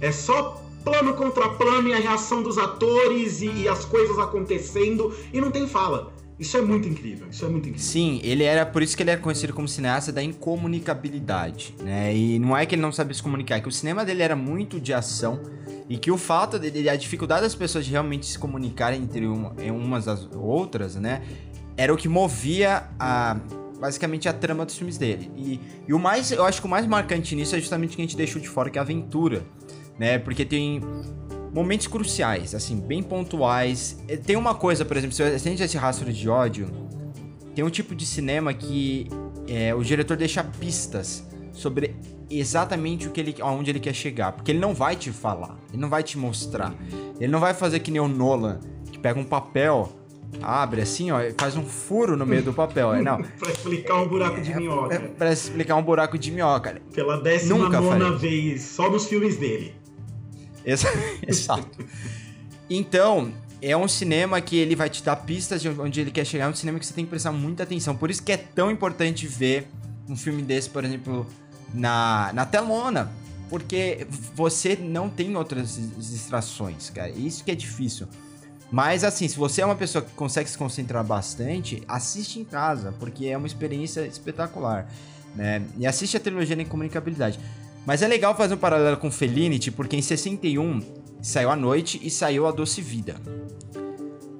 [0.00, 5.14] É só plano contra plano e a reação dos atores e, e as coisas acontecendo,
[5.32, 6.12] e não tem fala.
[6.40, 7.86] Isso é muito incrível, isso é muito incrível.
[7.86, 12.16] Sim, ele era por isso que ele era conhecido como cineasta da incomunicabilidade, né?
[12.16, 14.34] E não é que ele não sabia se comunicar, é que o cinema dele era
[14.34, 15.40] muito de ação
[15.88, 19.52] e que o fato dele, a dificuldade das pessoas de realmente se comunicarem entre uma,
[19.70, 21.22] umas das outras, né?
[21.80, 23.38] era o que movia a
[23.80, 25.30] basicamente a trama dos filmes dele.
[25.34, 28.02] E, e o mais, eu acho que o mais marcante nisso é justamente o que
[28.02, 29.42] a gente deixou de fora, que é a aventura,
[29.98, 30.18] né?
[30.18, 30.82] Porque tem
[31.52, 33.98] momentos cruciais, assim, bem pontuais.
[34.08, 36.68] Eh, Tem uma coisa, por exemplo, se a gente esse rastro de ódio,
[37.54, 39.08] tem um tipo de cinema que
[39.48, 41.94] é, o diretor deixa pistas sobre
[42.30, 45.82] exatamente o que ele, aonde ele quer chegar, porque ele não vai te falar, ele
[45.82, 46.72] não vai te mostrar,
[47.18, 48.60] ele não vai fazer que nem o Nolan,
[48.92, 49.90] que pega um papel,
[50.40, 53.96] abre assim, ó, e faz um furo no meio do papel, é, não, Pra explicar
[53.96, 55.00] um buraco de é minhoca.
[55.18, 56.80] pra explicar um buraco de minhoca.
[56.94, 59.74] Pela décima Nunca nona vez, só nos filmes dele.
[60.64, 60.88] Exa-
[61.26, 61.84] Exato.
[62.68, 66.46] Então, é um cinema que ele vai te dar pistas de onde ele quer chegar,
[66.46, 67.96] é um cinema que você tem que prestar muita atenção.
[67.96, 69.68] Por isso que é tão importante ver
[70.08, 71.26] um filme desse, por exemplo,
[71.74, 73.10] na, na telona.
[73.48, 77.10] Porque você não tem outras distrações, cara.
[77.10, 78.06] Isso que é difícil.
[78.70, 82.94] Mas assim, se você é uma pessoa que consegue se concentrar bastante, assiste em casa,
[83.00, 84.86] porque é uma experiência espetacular.
[85.34, 85.62] Né?
[85.76, 87.40] E assiste a trilogia da incomunicabilidade.
[87.86, 90.80] Mas é legal fazer um paralelo com Fellini, porque em 61
[91.22, 93.16] saiu A Noite e saiu A Doce Vida.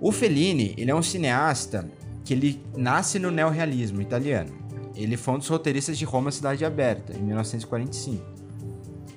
[0.00, 1.90] O Fellini, ele é um cineasta
[2.24, 4.52] que ele nasce no neorrealismo italiano.
[4.94, 8.24] Ele foi um dos roteiristas de Roma Cidade Aberta, em 1945.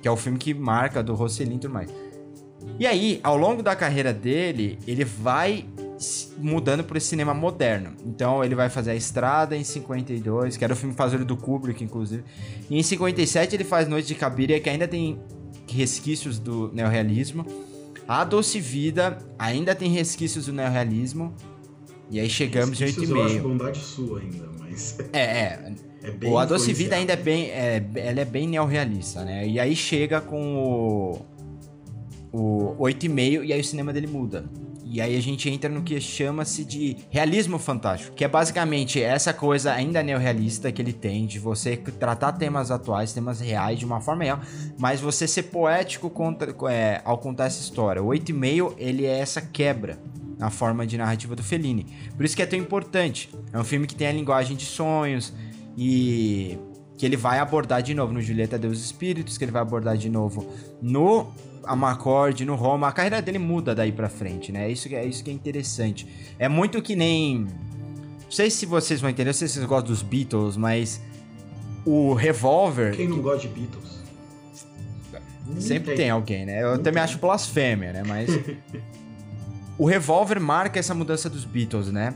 [0.00, 1.90] Que é o filme que marca do Rossellini e tudo mais.
[2.78, 5.66] E aí, ao longo da carreira dele, ele vai
[6.38, 7.92] mudando para esse cinema moderno.
[8.04, 11.82] Então, ele vai fazer A Estrada em 52, que era o filme fazer do Kubrick,
[11.82, 12.24] inclusive.
[12.68, 15.18] E em 57 ele faz Noite de Cabiria, que ainda tem
[15.68, 17.46] resquícios do neorrealismo.
[18.06, 21.34] A Doce Vida ainda tem resquícios do neorrealismo.
[22.10, 23.42] E aí chegamos em Isso eu acho 8,5.
[23.42, 25.74] bondade sua ainda, mas É, é.
[26.02, 26.72] é O A Doce.
[26.72, 27.46] Vida ainda é bem.
[27.50, 29.46] É, ela é bem neorrealista, né?
[29.48, 31.34] E aí chega com o.
[32.36, 34.44] O 8,5 e aí o cinema dele muda.
[34.94, 39.34] E aí a gente entra no que chama-se de realismo fantástico, que é basicamente essa
[39.34, 44.00] coisa ainda neorrealista que ele tem de você tratar temas atuais, temas reais de uma
[44.00, 44.40] forma real,
[44.78, 48.00] mas você ser poético contra, é, ao contar essa história.
[48.00, 49.98] O 8,5 ele é essa quebra
[50.38, 51.86] na forma de narrativa do Fellini.
[52.16, 53.28] Por isso que é tão importante.
[53.52, 55.34] É um filme que tem a linguagem de sonhos
[55.76, 56.56] e
[56.96, 60.08] que ele vai abordar de novo no Julieta Deus Espíritos, que ele vai abordar de
[60.08, 60.46] novo
[60.80, 61.32] no
[61.66, 62.88] Amarcord, no Roma.
[62.88, 64.66] A carreira dele muda daí pra frente, né?
[64.66, 66.06] É isso que é, isso que é interessante.
[66.38, 67.46] É muito que nem.
[68.24, 71.00] Não sei se vocês vão entender, não sei se vocês gostam dos Beatles, mas
[71.84, 72.96] o Revolver.
[72.96, 74.02] Quem não gosta de Beatles?
[75.58, 76.62] Sempre tem alguém, né?
[76.62, 78.02] Eu também acho blasfêmia, né?
[78.06, 78.30] Mas.
[79.78, 82.14] o Revolver marca essa mudança dos Beatles, né?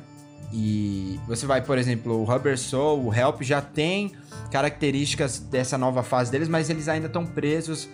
[0.52, 4.12] E você vai, por exemplo, o Rubber Soul, o Help já tem
[4.50, 7.88] características dessa nova fase deles, mas eles ainda estão presos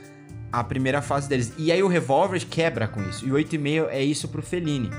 [0.60, 1.52] à primeira fase deles.
[1.58, 3.26] E aí o Revolver quebra com isso.
[3.26, 4.90] E o 8,5 é isso pro Fellini.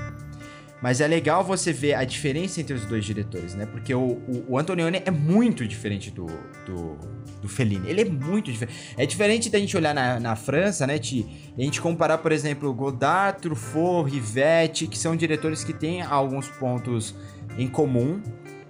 [0.82, 3.64] Mas é legal você ver a diferença entre os dois diretores, né?
[3.64, 6.26] Porque o, o, o Antonioni é muito diferente do,
[6.66, 6.98] do,
[7.40, 7.88] do Fellini.
[7.88, 8.94] Ele é muito diferente.
[8.96, 11.26] É diferente da gente olhar na, na França, né, Ti?
[11.56, 16.48] E a gente comparar, por exemplo, Godard, Truffaut, Rivette, que são diretores que têm alguns
[16.48, 17.14] pontos
[17.56, 18.20] em comum,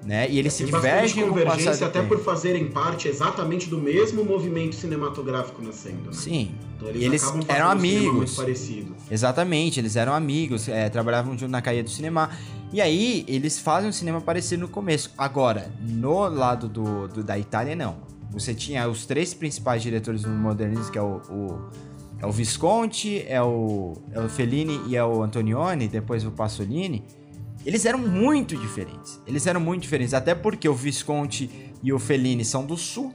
[0.04, 0.30] né?
[0.30, 6.06] E eles se divergem convergência, até por fazerem parte exatamente do mesmo movimento cinematográfico nascendo,
[6.06, 6.12] né?
[6.12, 6.54] Sim.
[6.76, 8.36] Então E eles eram amigos.
[9.10, 12.30] Exatamente, eles eram amigos, é, trabalhavam junto na caia do cinema.
[12.72, 15.10] E aí, eles fazem um cinema parecido no começo.
[15.16, 17.96] Agora, no lado do, do- da Itália, não.
[18.30, 21.70] Você tinha os três principais diretores do modernismo, que é o, o-
[22.18, 27.04] é o Visconti, é o, é o Fellini e é o Antonioni, depois o Pasolini.
[27.64, 29.20] Eles eram muito diferentes.
[29.26, 31.50] Eles eram muito diferentes, até porque o Visconti
[31.82, 33.12] e o Fellini são do sul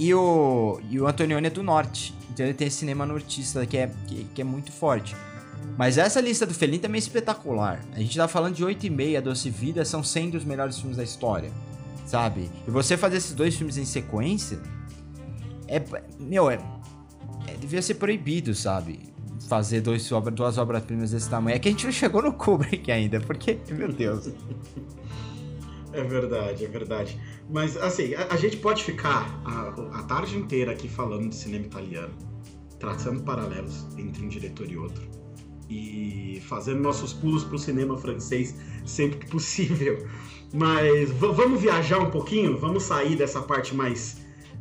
[0.00, 2.14] e o, e o Antonioni é do norte.
[2.32, 5.14] Então ele tem esse cinema nortista que é, que, que é muito forte.
[5.76, 7.84] Mas essa lista do Fellini também é espetacular.
[7.92, 10.96] A gente tá falando de 8 e meia, Doce Vida, são 100 dos melhores filmes
[10.96, 11.50] da história.
[12.06, 12.50] Sabe?
[12.66, 14.58] E você fazer esses dois filmes em sequência
[15.68, 15.82] é.
[16.18, 16.58] Meu, é.
[17.46, 19.00] é- devia ser proibido, sabe?
[19.50, 21.56] Fazer dois duas obras-primas desse tamanho.
[21.56, 24.30] É que a gente não chegou no Kubrick ainda, porque, meu Deus.
[25.92, 27.20] É verdade, é verdade.
[27.48, 31.66] Mas, assim, a, a gente pode ficar a, a tarde inteira aqui falando de cinema
[31.66, 32.14] italiano,
[32.78, 35.02] traçando paralelos entre um diretor e outro,
[35.68, 40.06] e fazendo nossos pulos pro cinema francês sempre que possível.
[40.52, 42.56] Mas vamos viajar um pouquinho?
[42.56, 44.18] Vamos sair dessa parte mais,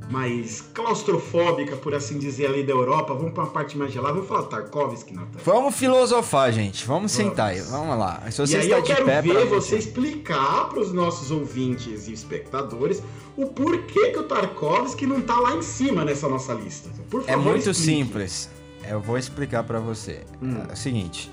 [0.10, 3.14] mais claustrofóbica, por assim dizer, ali da Europa.
[3.14, 4.14] Vamos pra uma parte mais gelada.
[4.16, 5.40] Vamos falar Tarkovsky, Natan.
[5.46, 6.86] Vamos filosofar, gente.
[6.86, 7.62] Vamos sentar aí.
[7.62, 8.22] Vamos lá.
[8.32, 12.08] Se você e aí está eu de quero ver você explicar para os nossos ouvintes
[12.08, 13.04] e espectadores
[13.38, 16.90] o porquê que o Tarkovsky não tá lá em cima nessa nossa lista.
[17.10, 18.00] Por favor, É muito explique.
[18.00, 18.50] simples.
[18.88, 20.22] Eu vou explicar pra você.
[20.42, 20.58] Hum.
[20.70, 21.32] É o seguinte.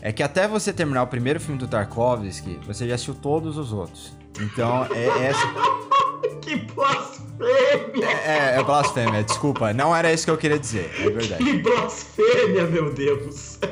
[0.00, 3.72] É que até você terminar o primeiro filme do Tarkovsky, você já assistiu todos os
[3.72, 4.16] outros.
[4.40, 5.46] Então, é essa.
[6.40, 8.08] Que blasfêmia!
[8.24, 9.72] É, é blasfêmia, desculpa.
[9.74, 11.44] Não era isso que eu queria dizer, é verdade.
[11.44, 13.58] Que blasfêmia, meu Deus!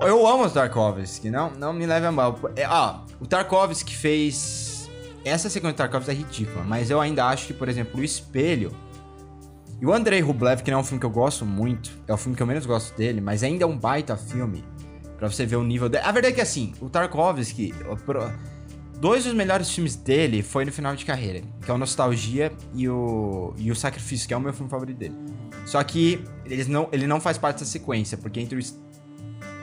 [0.00, 2.38] Eu amo o Tarkovsky, não, não me leve a mal.
[2.56, 4.90] É, ó, o Tarkovsky fez.
[5.24, 8.70] Essa sequência do Tarkovsky é ridícula, mas eu ainda acho que, por exemplo, o Espelho.
[9.80, 12.16] E o Andrei Rublev, que não é um filme que eu gosto muito, é o
[12.18, 14.62] filme que eu menos gosto dele, mas ainda é um baita filme.
[15.16, 16.04] Pra você ver o nível dele.
[16.04, 17.72] A verdade é que assim, o Tarkovsky.
[18.04, 18.30] pro-
[19.00, 22.88] Dois dos melhores filmes dele foi no final de carreira, que é o Nostalgia e
[22.88, 25.14] o, e o Sacrifício, que é o meu filme favorito dele.
[25.66, 28.62] Só que eles não, ele não faz parte dessa sequência, porque entre o,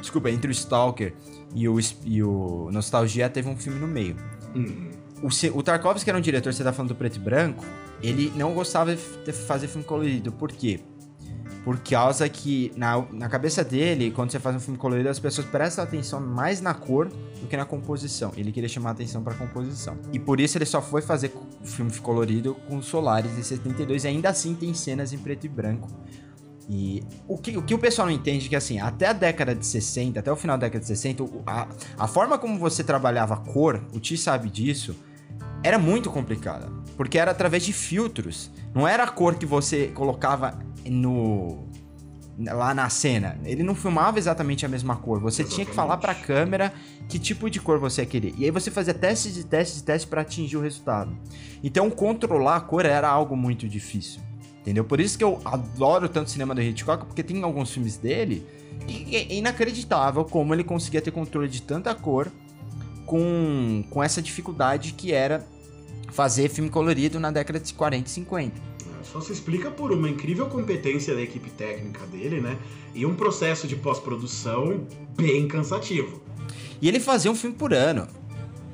[0.02, 1.13] Desculpa, entre o Stalker
[1.56, 4.15] e o, e o Nostalgia teve um filme no meio.
[5.24, 7.63] O, ce- o Tarkovsky era um diretor, você tá falando do preto e branco,
[8.02, 10.32] ele não gostava de fazer filme colorido.
[10.32, 10.80] Por quê?
[11.63, 15.45] Por causa que na, na cabeça dele, quando você faz um filme colorido, as pessoas
[15.47, 18.32] prestam atenção mais na cor do que na composição.
[18.36, 19.95] Ele queria chamar atenção pra composição.
[20.12, 21.32] E por isso ele só foi fazer
[21.63, 25.88] filme colorido com Solaris em 72 e ainda assim tem cenas em preto e branco.
[26.69, 29.54] E o que, o que o pessoal não entende é que, assim, até a década
[29.54, 32.84] de 60, até o final da década de 60, o- a, a forma como você
[32.84, 34.95] trabalhava a cor, o Ti sabe disso,
[35.63, 36.69] era muito complicada.
[36.95, 38.50] Porque era através de filtros.
[38.74, 41.60] Não era a cor que você colocava no.
[42.39, 43.38] lá na cena.
[43.44, 45.20] Ele não filmava exatamente a mesma cor.
[45.20, 46.74] Você tinha que falar pra câmera
[47.08, 48.34] que tipo de cor você ia querer.
[48.38, 51.15] E aí você fazia testes e testes e testes pra atingir o resultado.
[51.63, 54.22] Então controlar a cor era algo muito difícil.
[54.62, 54.84] Entendeu?
[54.84, 58.46] Por isso que eu adoro tanto o cinema do Hitchcock, porque tem alguns filmes dele
[58.88, 62.32] que é inacreditável como ele conseguia ter controle de tanta cor
[63.06, 65.46] com, com essa dificuldade que era
[66.12, 68.71] fazer filme colorido na década de 40 e 50.
[69.12, 72.58] Só se explica por uma incrível competência da equipe técnica dele, né?
[72.95, 76.21] E um processo de pós-produção bem cansativo.
[76.82, 78.08] E ele fazia um filme por ano,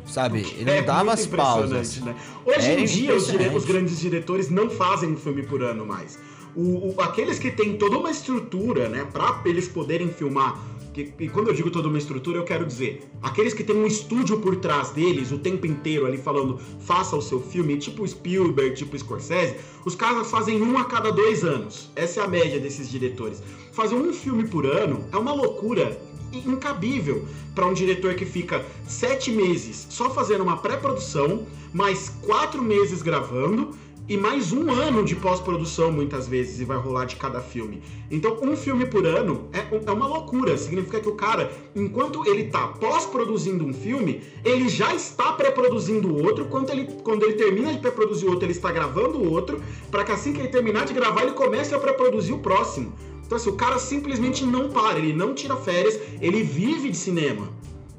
[0.05, 0.39] sabe?
[0.55, 1.97] Ele não É dava muito as impressionante, pausas.
[2.01, 2.15] Né?
[2.45, 5.85] Hoje É em dia, os, dire- os grandes diretores não fazem um filme por ano
[5.85, 6.19] mais.
[6.55, 10.59] O, o- aqueles que têm toda uma estrutura, né, pra eles poderem filmar.
[10.97, 14.39] E quando eu digo toda uma estrutura, eu quero dizer, aqueles que têm um estúdio
[14.39, 18.97] por trás deles o tempo inteiro ali falando, faça o seu filme, tipo Spielberg, tipo
[18.97, 21.91] Scorsese, os caras fazem um a cada dois anos.
[21.95, 23.43] Essa é a média desses diretores.
[23.71, 25.99] Fazer um filme por ano é uma loucura
[26.33, 33.01] incabível para um diretor que fica sete meses só fazendo uma pré-produção, mais quatro meses
[33.01, 33.75] gravando
[34.09, 37.81] e mais um ano de pós-produção muitas vezes e vai rolar de cada filme.
[38.09, 40.57] Então, um filme por ano é, é uma loucura.
[40.57, 46.45] Significa que o cara, enquanto ele tá pós-produzindo um filme, ele já está pré-produzindo outro.
[46.45, 50.11] Quando ele, quando ele termina de pré-produzir outro, ele está gravando o outro, para que
[50.13, 52.93] assim que ele terminar de gravar, ele comece a pré-produzir o próximo.
[53.25, 57.49] Então, assim, o cara simplesmente não para, ele não tira férias, ele vive de cinema.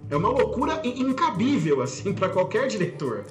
[0.09, 3.27] É uma loucura in- incabível, assim, para qualquer diretor.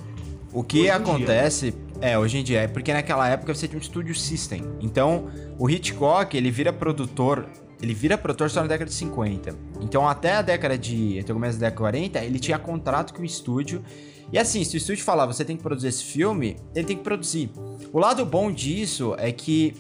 [0.54, 4.14] O que acontece é, hoje em dia, é porque naquela época você tinha um studio
[4.14, 4.64] system.
[4.80, 7.48] Então, o Hitchcock, ele vira produtor,
[7.82, 9.56] ele vira produtor só na década de 50.
[9.82, 13.14] Então, até a década de, até o começo da década de 40, ele tinha contrato
[13.14, 13.84] com o estúdio.
[14.32, 17.04] E assim, se o estúdio falar, você tem que produzir esse filme, ele tem que
[17.04, 17.50] produzir.
[17.92, 19.74] O lado bom disso é que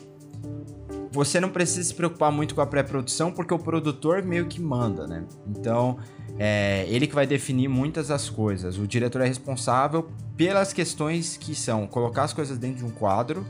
[1.17, 5.06] você não precisa se preocupar muito com a pré-produção, porque o produtor meio que manda,
[5.08, 5.23] né?
[5.47, 5.97] Então,
[6.39, 8.77] é ele que vai definir muitas das coisas.
[8.77, 13.45] O diretor é responsável pelas questões que são colocar as coisas dentro de um quadro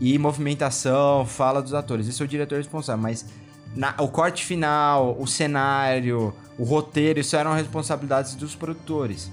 [0.00, 2.06] e movimentação, fala dos atores.
[2.06, 3.26] Isso é o diretor responsável, mas
[3.74, 9.30] na- o corte final, o cenário, o roteiro, isso eram responsabilidades dos produtores.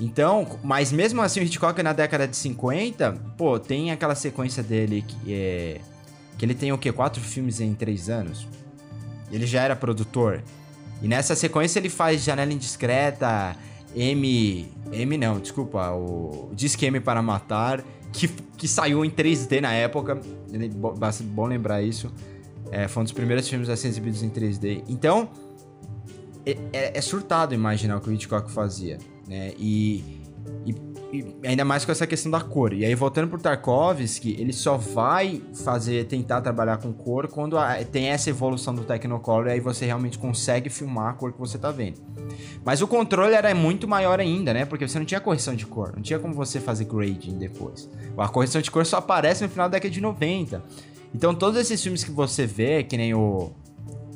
[0.00, 5.04] Então, mas mesmo assim o Hitchcock na década de 50, pô, tem aquela sequência dele
[5.06, 5.80] que é
[6.38, 6.92] que ele tem o quê?
[6.92, 8.46] Quatro filmes em três anos.
[9.30, 10.42] Ele já era produtor.
[11.02, 13.54] E nessa sequência ele faz Janela Indiscreta,
[13.94, 14.68] M.
[14.92, 20.20] M não, desculpa, o Disque M para Matar, que, que saiu em 3D na época.
[20.96, 22.10] Bastante bom lembrar isso.
[22.70, 24.82] É, foi um dos primeiros filmes a ser exibidos em 3D.
[24.88, 25.28] Então,
[26.44, 29.52] é, é- é surtado imaginar o que o Hitchcock fazia, né?
[29.58, 30.20] E,
[30.66, 30.74] e-
[31.12, 32.72] e ainda mais com essa questão da cor.
[32.72, 37.82] E aí, voltando pro Tarkovsky, ele só vai fazer, tentar trabalhar com cor quando a-
[37.84, 41.56] tem essa evolução do Technicolor e aí você realmente consegue filmar a cor que você
[41.58, 42.00] tá vendo.
[42.64, 44.64] Mas o controle era muito maior ainda, né?
[44.66, 47.88] Porque você não tinha correção de cor, não tinha como você fazer grading depois.
[48.16, 50.62] A correção de cor só aparece no final da década de 90.
[51.14, 53.50] Então, todos esses filmes que você vê, que nem o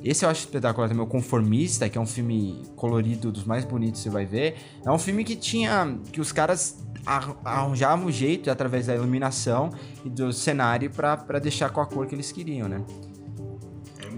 [0.04, 4.00] esse eu acho espetacular também, o Conformista, que é um filme colorido dos mais bonitos
[4.00, 4.56] que você vai ver.
[4.84, 5.98] É um filme que tinha.
[6.12, 9.70] que os caras ar- arranjavam um jeito através da iluminação
[10.04, 12.84] e do cenário pra pra deixar com a cor que eles queriam, né?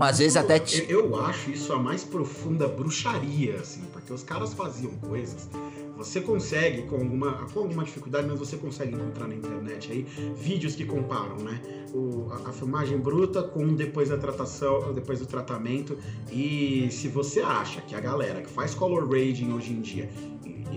[0.00, 0.56] Às vezes até
[0.88, 5.48] Eu, eu acho isso a mais profunda bruxaria, assim, porque os caras faziam coisas.
[5.96, 10.02] Você consegue, com alguma, com alguma dificuldade, mas você consegue encontrar na internet aí
[10.34, 11.60] vídeos que comparam, né?
[11.92, 15.96] O, a, a filmagem bruta com depois da tratação, depois do tratamento.
[16.32, 20.10] E se você acha que a galera que faz color grading hoje em dia,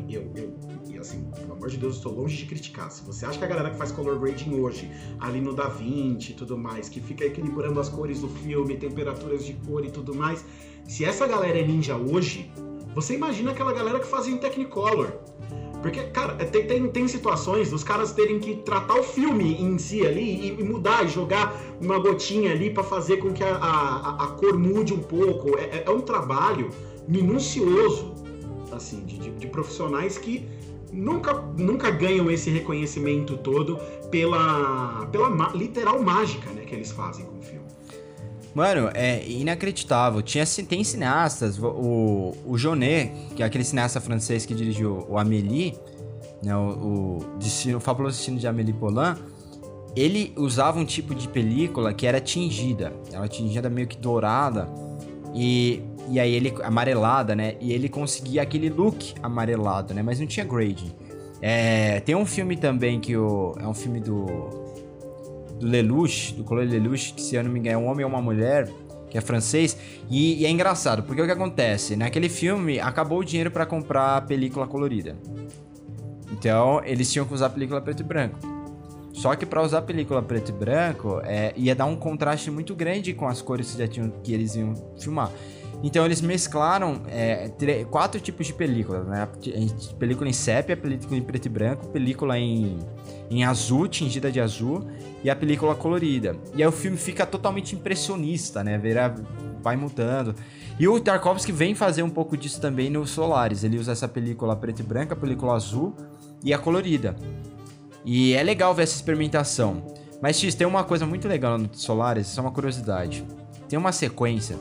[0.08, 2.92] e, eu, eu assim, pelo amor de Deus, eu estou longe de criticar.
[2.92, 4.90] Se você acha que a galera que faz color grading hoje,
[5.20, 9.46] ali no Da Vinci e tudo mais, que fica equilibrando as cores do filme, temperaturas
[9.46, 10.44] de cor e tudo mais,
[10.88, 12.52] se essa galera é ninja hoje,
[12.98, 15.10] você imagina aquela galera que fazia em Technicolor.
[15.84, 20.04] Porque, cara, tem, tem, tem situações dos caras terem que tratar o filme em si
[20.04, 24.24] ali e, e mudar, e jogar uma gotinha ali pra fazer com que a, a,
[24.24, 25.56] a cor mude um pouco.
[25.60, 26.72] É, é- é um trabalho
[27.08, 28.16] minucioso,
[28.72, 30.48] assim, de, de- profissionais que
[30.92, 33.78] nunca, nunca ganham esse reconhecimento todo
[34.10, 37.67] pela, pela literal mágica né, que eles fazem com o filme.
[38.58, 40.20] Mano, é inacreditável.
[40.24, 45.78] Tinha, tem cineastas, o, o Jonet, que é aquele cineasta francês que dirigiu o Amélie,
[46.42, 49.16] né, o, o, destino, o fabuloso destino de Amélie Poulain,
[49.96, 52.92] ele usava um tipo de película que era tingida.
[53.14, 54.68] Ela tingida meio que dourada
[55.36, 57.58] e, e aí ele amarelada, né?
[57.62, 60.02] E ele conseguia aquele look amarelado, né?
[60.02, 60.96] Mas não tinha grading.
[61.44, 64.67] É, tem um filme também que o, é um filme do
[65.60, 68.12] do Lelouch, do Chloé Lelouch, que se eu não me engano é um homem ou
[68.12, 68.70] uma mulher,
[69.10, 69.78] que é francês,
[70.10, 71.96] e, e é engraçado, porque o que acontece?
[71.96, 75.16] Naquele filme, acabou o dinheiro pra comprar a película colorida.
[76.32, 78.58] Então, eles tinham que usar película preto e branco.
[79.18, 83.16] Só que pra usar película preto e branco, é, ia dar um contraste muito grande
[83.16, 85.32] com as cores que, já tinham, que eles iam filmar.
[85.84, 87.52] Então eles mesclaram é,
[87.90, 89.28] quatro tipos de películas, né?
[90.00, 92.80] Película em sépia, película em preto e branco, película em,
[93.30, 94.88] em azul, tingida de azul,
[95.24, 96.36] e a película colorida.
[96.56, 98.78] E aí o filme fica totalmente impressionista, né?
[98.78, 99.14] Vira,
[99.62, 100.34] vai mudando.
[100.80, 103.64] E o Tarkovsky vem fazer um pouco disso também no Solaris.
[103.64, 105.96] Ele usa essa película preta e branca, a película azul
[106.44, 107.16] e a colorida.
[108.04, 109.84] E é legal ver essa experimentação.
[110.22, 113.24] Mas, X, tem uma coisa muito legal no Solaris, isso é uma curiosidade.
[113.70, 114.58] Tem uma sequência.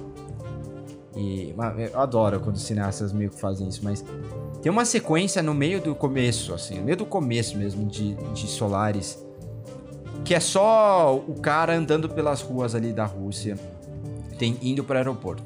[1.17, 1.55] E
[1.93, 4.05] eu adoro quando os cineastas meio que fazem isso, mas
[4.63, 8.47] tem uma sequência no meio do começo, assim, no meio do começo mesmo de, de
[8.47, 9.25] Solaris,
[10.25, 13.57] que é só o cara andando pelas ruas ali da Rússia,
[14.39, 15.43] tem, indo para o aeroporto.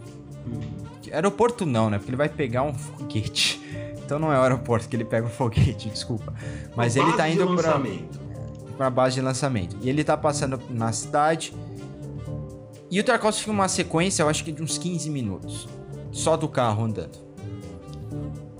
[1.12, 1.98] Aeroporto não, né?
[1.98, 3.60] Porque ele vai pegar um foguete.
[4.10, 6.34] Então não é o aeroporto que ele pega um foguete, desculpa.
[6.74, 8.20] Mas Uma ele tá indo lançamento.
[8.76, 9.76] pra base de lançamento.
[9.80, 11.54] E ele tá passando na cidade.
[12.90, 15.68] E o Tarkovsky fica uma sequência, eu acho que de uns 15 minutos.
[16.10, 17.18] Só do carro andando.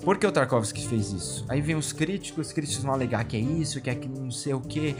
[0.03, 1.45] Por que o Tarkovsky fez isso?
[1.49, 4.31] Aí vem os críticos, os críticos vão alegar que é isso, que é que não
[4.31, 4.95] sei o que,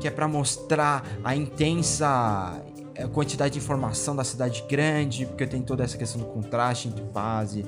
[0.00, 2.62] que é pra mostrar a intensa
[2.94, 7.02] eh, quantidade de informação da cidade grande, porque tem toda essa questão do contraste entre
[7.02, 7.66] base,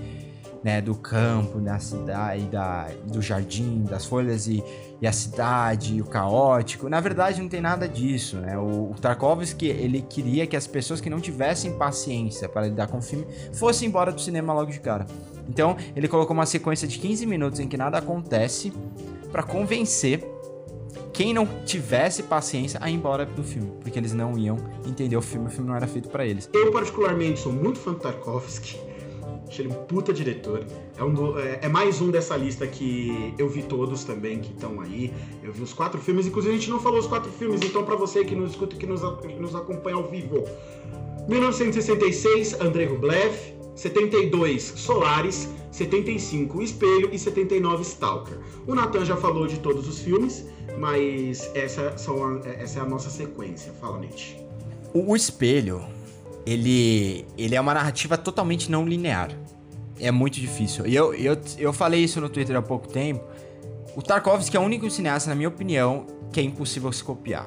[0.62, 4.62] né, do campo, da cidade, da, do jardim, das folhas e,
[5.00, 6.88] e a cidade, o caótico.
[6.88, 8.58] Na verdade, não tem nada disso, né?
[8.58, 12.98] O, o Tarkovsky, ele queria que as pessoas que não tivessem paciência para lidar com
[12.98, 15.06] o filme fossem embora do cinema logo de cara.
[15.48, 18.72] Então, ele colocou uma sequência de 15 minutos em que nada acontece
[19.32, 20.24] para convencer
[21.12, 24.56] quem não tivesse paciência a ir embora do filme, porque eles não iam
[24.86, 26.48] entender o filme, o filme não era feito para eles.
[26.52, 28.89] Eu, particularmente, sou muito fã do Tarkovsky.
[29.50, 30.64] Acho ele um puta diretor.
[30.96, 34.52] É, um do- é- é mais um dessa lista que eu vi todos também que
[34.52, 35.12] estão aí.
[35.42, 37.96] Eu vi os quatro filmes, inclusive a gente não falou os quatro filmes, então pra
[37.96, 40.44] você que nos escuta e que nos, que nos acompanha ao vivo.
[41.28, 43.34] 1966, Andrei Rublev.
[43.74, 45.48] 72, Solaris.
[45.72, 47.08] 75, O Espelho.
[47.12, 48.38] E 79, Stalker.
[48.66, 50.44] O Nathan já falou de todos os filmes,
[50.78, 53.72] mas essa, são a- essa é a nossa sequência.
[53.80, 54.36] Fala, Nietzsche.
[54.92, 55.80] O espelho,
[56.46, 59.30] ele, ele é uma narrativa totalmente não linear.
[59.98, 60.86] É muito difícil.
[60.86, 63.22] E eu, eu, eu falei isso no Twitter há pouco tempo.
[63.94, 67.46] O Tarkovsky é o único cineasta, na minha opinião, que é impossível se copiar.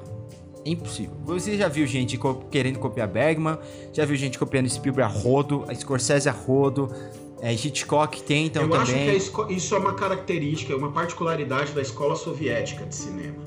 [0.65, 1.15] É impossível.
[1.25, 3.57] Você já viu gente co- querendo copiar Bergman,
[3.91, 6.89] já viu gente copiando Spielberg a rodo, a Scorsese a rodo,
[7.41, 9.09] é, Hitchcock tentam Eu também.
[9.09, 13.43] acho que isso é uma característica, uma particularidade da escola soviética de cinema.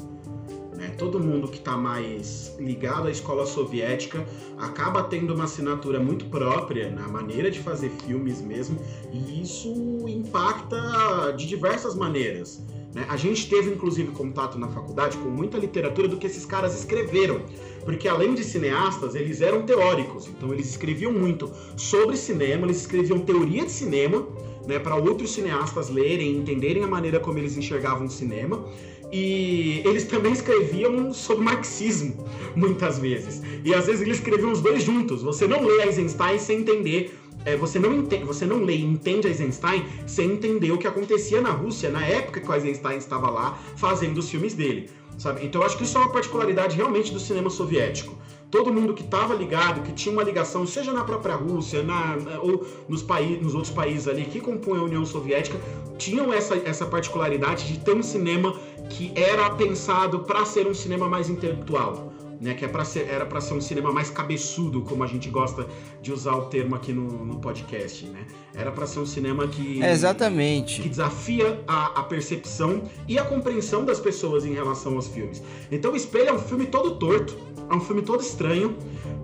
[0.98, 4.26] Todo mundo que está mais ligado à escola soviética
[4.58, 8.78] acaba tendo uma assinatura muito própria na maneira de fazer filmes mesmo,
[9.12, 9.68] e isso
[10.08, 12.64] impacta de diversas maneiras.
[12.94, 13.04] né?
[13.10, 17.42] A gente teve inclusive contato na faculdade com muita literatura do que esses caras escreveram,
[17.84, 23.18] porque além de cineastas, eles eram teóricos, então eles escreviam muito sobre cinema, eles escreviam
[23.18, 24.26] teoria de cinema,
[24.66, 28.64] né, para outros cineastas lerem e entenderem a maneira como eles enxergavam o cinema.
[29.12, 33.40] E eles também escreviam sobre marxismo, muitas vezes.
[33.64, 35.22] E às vezes eles escreviam os dois juntos.
[35.22, 39.28] Você não lê Eisenstein sem entender é, você, não entende, você não lê e entende
[39.28, 43.56] Eisenstein sem entender o que acontecia na Rússia na época que o Eisenstein estava lá
[43.76, 44.90] fazendo os filmes dele.
[45.16, 45.46] Sabe?
[45.46, 48.18] Então eu acho que isso é uma particularidade realmente do cinema soviético.
[48.50, 52.64] Todo mundo que estava ligado, que tinha uma ligação, seja na própria Rússia, na, ou
[52.88, 55.58] nos, países, nos outros países ali que compõem a União Soviética,
[55.98, 58.54] tinham essa, essa particularidade de ter um cinema
[58.88, 62.54] que era pensado para ser um cinema mais intelectual né?
[62.54, 65.66] Que é pra ser, era para ser um cinema mais cabeçudo, como a gente gosta
[66.02, 68.26] de usar o termo aqui no, no podcast, né?
[68.54, 73.24] Era para ser um cinema que é exatamente que desafia a, a, percepção e a
[73.24, 75.42] compreensão das pessoas em relação aos filmes.
[75.70, 77.36] Então, o Espelho é um filme todo torto,
[77.70, 78.76] é um filme todo estranho,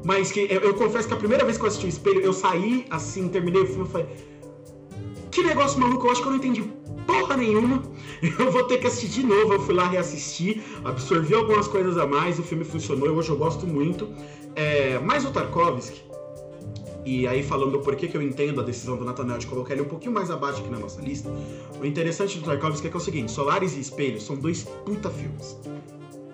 [0.05, 2.33] mas que eu, eu confesso que a primeira vez que eu assisti o Espelho, eu
[2.33, 4.07] saí assim, terminei o filme e falei
[5.33, 6.63] que negócio maluco, eu acho que eu não entendi
[7.07, 7.83] porra nenhuma.
[8.39, 9.55] Eu vou ter que assistir de novo.
[9.55, 13.66] Eu fui lá reassistir, absorvi algumas coisas a mais, o filme funcionou, hoje eu gosto
[13.66, 14.09] muito.
[14.55, 16.03] É, mas o Tarkovsky,
[17.05, 19.83] e aí falando do porquê que eu entendo a decisão do Nathaniel de colocar ele
[19.83, 21.29] um pouquinho mais abaixo aqui na nossa lista,
[21.81, 25.11] o interessante do Tarkovsky é que é o seguinte, Solares e Espelhos são dois puta
[25.11, 25.59] filmes.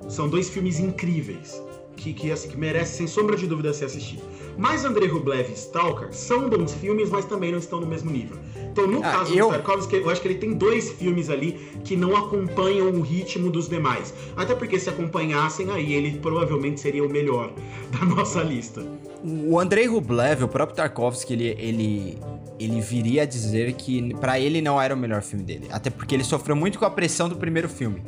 [0.08, 1.62] São dois filmes incríveis
[1.98, 4.22] que, que, que merece, sem sombra de dúvida, ser assistido.
[4.56, 8.36] Mas Andrei Rublev e Stalker são bons filmes, mas também não estão no mesmo nível.
[8.70, 9.46] Então, no ah, caso eu...
[9.46, 11.52] do Tarkovsky, eu acho que ele tem dois filmes ali
[11.84, 14.14] que não acompanham o ritmo dos demais.
[14.36, 17.52] Até porque se acompanhassem, aí ele provavelmente seria o melhor
[17.90, 18.86] da nossa lista.
[19.24, 22.18] O Andrei Rublev, o próprio Tarkovsky, ele, ele,
[22.58, 25.66] ele viria a dizer que para ele não era o melhor filme dele.
[25.70, 28.02] Até porque ele sofreu muito com a pressão do primeiro filme.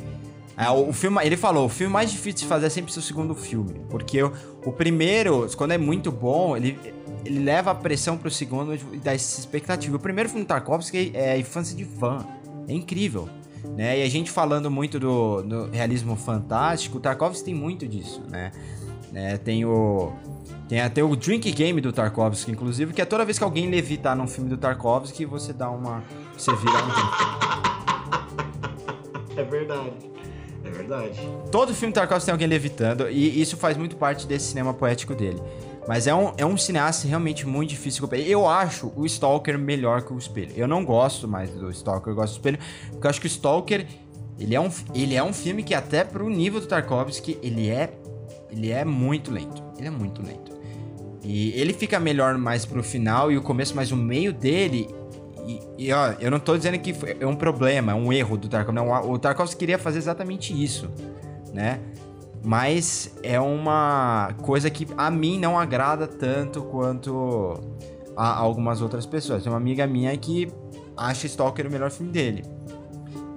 [0.61, 3.33] É, o, filme, ele falou, o filme mais difícil de fazer é sempre o segundo
[3.33, 3.81] filme.
[3.89, 4.31] Porque o,
[4.63, 6.77] o primeiro, quando é muito bom, ele,
[7.25, 9.95] ele leva a pressão pro segundo e dá essa expectativa.
[9.97, 12.23] O primeiro filme do Tarkovsky é infância de fã.
[12.67, 13.27] É incrível.
[13.75, 14.01] Né?
[14.01, 18.51] E a gente falando muito do, do realismo fantástico, o Tarkovsky tem muito disso, né?
[19.11, 19.37] né?
[19.37, 20.13] Tem o...
[20.69, 24.15] Tem até o Drink Game do Tarkovsky, inclusive, que é toda vez que alguém levitar
[24.15, 26.03] num filme do Tarkovsky, você dá uma...
[26.37, 26.91] Você vira um...
[29.35, 30.10] É verdade
[30.71, 31.19] verdade.
[31.51, 35.41] Todo filme Tarkovsky tem alguém levitando, e isso faz muito parte desse cinema poético dele.
[35.87, 38.07] Mas é um, é um cineasta realmente muito difícil.
[38.13, 40.51] Eu acho o Stalker melhor que o Espelho.
[40.55, 42.59] Eu não gosto mais do Stalker, eu gosto do Espelho,
[42.91, 43.87] porque eu acho que o Stalker,
[44.39, 47.93] ele é um, ele é um filme que até pro nível do Tarkovsky, ele é,
[48.51, 49.63] ele é muito lento.
[49.77, 50.51] Ele é muito lento.
[51.23, 54.87] E ele fica melhor mais pro final e o começo, mas o meio dele
[55.45, 58.47] e, e, ó, eu não tô dizendo que é um problema, é um erro do
[58.47, 58.75] Tarkovsky.
[58.75, 60.89] Não, o Tarkovsky queria fazer exatamente isso,
[61.53, 61.79] né?
[62.43, 67.59] Mas é uma coisa que a mim não agrada tanto quanto
[68.15, 69.43] a algumas outras pessoas.
[69.43, 70.51] Tem uma amiga minha que
[70.97, 72.43] acha Stalker o melhor filme dele.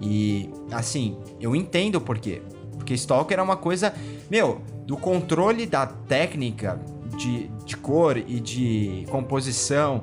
[0.00, 2.42] E, assim, eu entendo o porquê.
[2.72, 3.94] Porque Stalker é uma coisa,
[4.30, 6.80] meu, do controle da técnica
[7.16, 10.02] de, de cor e de composição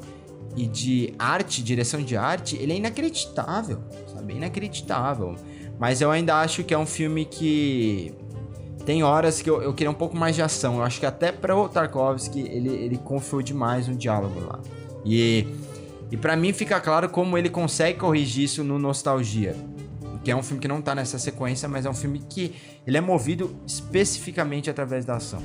[0.56, 3.80] e de arte, direção de arte, ele é inacreditável,
[4.14, 4.34] sabe?
[4.34, 5.36] Inacreditável.
[5.80, 8.14] Mas eu ainda acho que é um filme que
[8.86, 10.78] tem horas que eu, eu queria um pouco mais de ação.
[10.78, 14.60] Eu acho que até para o Tarkovsky ele, ele confiou demais no diálogo lá.
[15.06, 15.48] E,
[16.12, 19.56] e para mim fica claro como ele consegue corrigir isso no Nostalgia.
[20.24, 22.54] Que é um filme que não tá nessa sequência, mas é um filme que
[22.86, 25.42] ele é movido especificamente através da ação.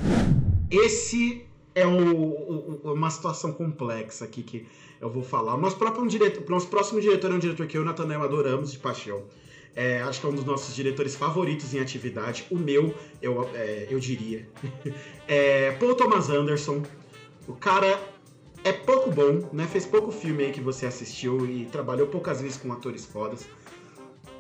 [0.71, 4.67] Esse é uma situação complexa aqui que
[5.01, 5.55] eu vou falar.
[5.55, 8.23] O nosso, próprio diretor, nosso próximo diretor é um diretor que eu e o Nathaniel
[8.23, 9.25] adoramos de paixão.
[9.75, 12.47] É, acho que é um dos nossos diretores favoritos em atividade.
[12.51, 14.49] O meu, eu, é, eu diria.
[15.29, 16.85] É Paul Thomas Anderson.
[17.49, 18.01] O cara
[18.63, 19.67] é pouco bom, né?
[19.67, 23.47] Fez pouco filme aí que você assistiu e trabalhou poucas vezes com atores fodas.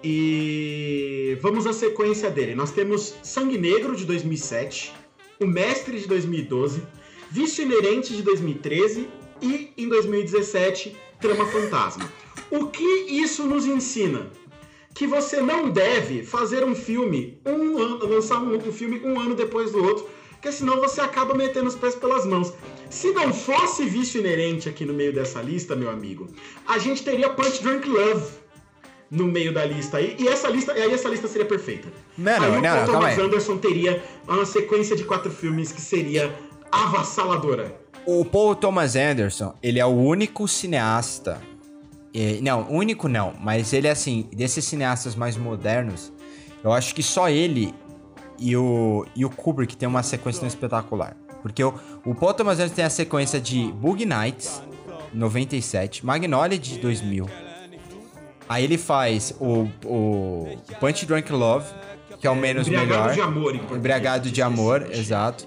[0.02, 2.54] E vamos à sequência dele.
[2.54, 4.92] Nós temos Sangue Negro de 2007,
[5.40, 6.82] O Mestre de 2012,
[7.30, 9.08] Vício Inerente de 2013
[9.40, 12.10] e, em 2017, Trama Fantasma.
[12.50, 14.30] O que isso nos ensina?
[14.94, 19.34] Que você não deve fazer um filme, um ano, lançar um, um filme um ano
[19.34, 22.52] depois do outro, porque senão você acaba metendo os pés pelas mãos.
[22.88, 26.28] Se não fosse vício inerente aqui no meio dessa lista, meu amigo,
[26.66, 28.46] a gente teria Punch Drunk Love
[29.10, 31.88] no meio da lista aí, e essa lista, aí essa lista seria perfeita.
[32.16, 36.34] Não, aí não, o não, Thomas Anderson teria uma sequência de quatro filmes que seria
[36.72, 37.85] avassaladora.
[38.06, 41.40] O Paul Thomas Anderson, ele é o único cineasta.
[42.14, 46.12] É, não, único não, mas ele é assim, desses cineastas mais modernos,
[46.62, 47.74] eu acho que só ele
[48.38, 51.16] e o, e o Kubrick tem uma sequência espetacular.
[51.42, 54.62] Porque o, o Paul Thomas Anderson tem a sequência de Bug Nights,
[55.12, 57.28] 97, Magnolia de 2000.
[58.48, 61.66] Aí ele faz o, o Punch Drunk Love,
[62.20, 63.14] que é o menos Embriagado melhor.
[63.14, 63.54] de amor.
[63.76, 65.46] Embriagado de amor, exato.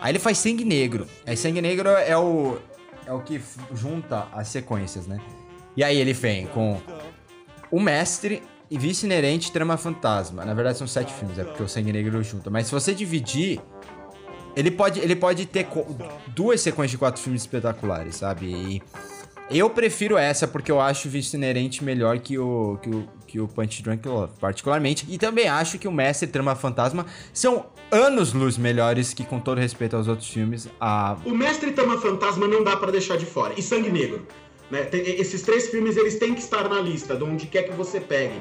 [0.00, 1.06] Aí ele faz Sangue Negro.
[1.26, 2.58] Aí Sangue Negro é o
[3.06, 3.40] é o que
[3.72, 5.20] junta as sequências, né?
[5.76, 6.80] E aí ele vem com
[7.70, 10.44] O Mestre e Vice Inerente Trama Fantasma.
[10.44, 12.50] Na verdade são sete filmes, é porque o Sangue Negro junta.
[12.50, 13.60] Mas se você dividir,
[14.56, 15.68] ele pode, ele pode ter
[16.28, 18.82] duas sequências de quatro filmes espetaculares, sabe?
[19.48, 23.08] E eu prefiro essa porque eu acho o Vice Inerente melhor que o, que o,
[23.26, 25.06] que o Punch Drunk Love, particularmente.
[25.08, 29.96] E também acho que o Mestre Trama Fantasma são anos-luz melhores que, com todo respeito
[29.96, 31.16] aos outros filmes, a...
[31.24, 33.54] O Mestre Tama Fantasma não dá pra deixar de fora.
[33.56, 34.26] E Sangue Negro.
[34.70, 34.82] Né?
[34.82, 38.00] Tem- esses três filmes eles têm que estar na lista, de onde quer que você
[38.00, 38.40] pegue.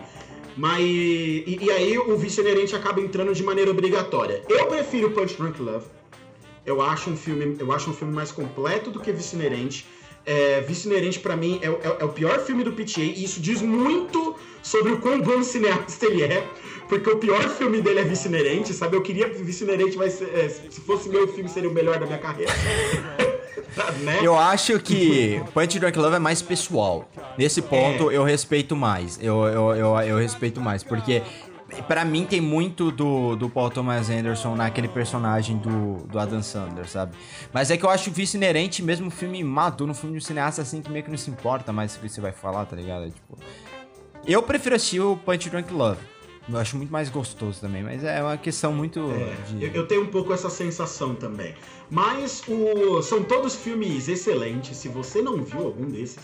[0.57, 0.81] Mas.
[0.81, 4.41] E, e aí o Vício Inerente acaba entrando de maneira obrigatória.
[4.49, 5.85] Eu prefiro Punch Drunk Love.
[6.65, 9.85] Eu acho um filme, eu acho um filme mais completo do que Vício Inerente.
[10.25, 13.23] É, Vício Inerente, pra mim, é, o- é é o pior filme do PTA, e
[13.23, 16.43] isso diz muito sobre o quão bom cineasta ele é,
[16.89, 18.95] porque o pior filme dele é Vício Inerente, sabe?
[18.97, 22.05] Eu queria que Vício Inerente ser, é, se fosse meu filme, seria o melhor da
[22.07, 22.51] minha carreira.
[24.01, 24.19] né?
[24.23, 27.07] Eu acho que Punch Drunk Love é mais pessoal.
[27.37, 29.19] Nesse ponto, eu respeito mais.
[29.21, 31.21] Eu, eu, eu, eu respeito mais, porque...
[31.83, 36.87] Pra mim tem muito do, do Paul Thomas Anderson naquele personagem do, do Adam Sandler,
[36.89, 37.15] sabe?
[37.53, 40.25] Mas é que eu acho vice inerente mesmo um filme maduro, um filme de um
[40.27, 43.05] cineasta assim que meio que não se importa mais se você vai falar, tá ligado?
[43.05, 43.37] É, Tipo,
[44.25, 45.99] eu prefiro assistir o Punch Drunk Love.
[46.47, 49.01] Eu acho muito mais gostoso também, mas é uma questão muito
[49.47, 49.63] de...
[49.65, 51.55] Eu, eu tenho um pouco essa sensação também.
[51.89, 54.77] Mas o- são todos filmes excelentes.
[54.77, 56.19] Se você não viu algum desses,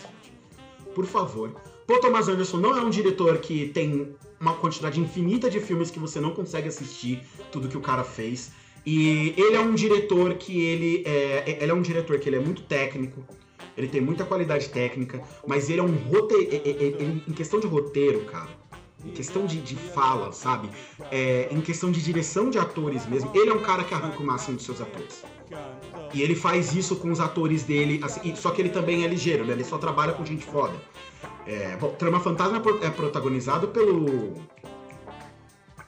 [0.94, 1.54] por favor.
[1.86, 6.00] Paul Thomas Anderson não é um diretor que tem uma quantidade infinita de filmes que
[6.00, 7.22] você não consegue assistir
[7.52, 8.50] tudo que o cara fez.
[8.84, 12.40] E ele é um diretor que ele é, ele é um diretor que ele é
[12.40, 13.24] muito técnico.
[13.76, 16.50] Ele tem muita qualidade técnica, mas ele é um roteiro.
[17.26, 18.50] Em questão de roteiro, cara,
[19.06, 20.68] em questão de, de fala, sabe?
[21.10, 24.26] É, em questão de direção de atores mesmo, ele é um cara que arranca o
[24.26, 25.22] máximo dos seus atores.
[26.12, 29.44] E ele faz isso com os atores dele, assim, só que ele também é ligeiro,
[29.46, 29.52] né?
[29.52, 30.74] Ele só trabalha com gente foda.
[31.46, 34.34] É, bom, Trama Fantasma é é protagonizado pelo.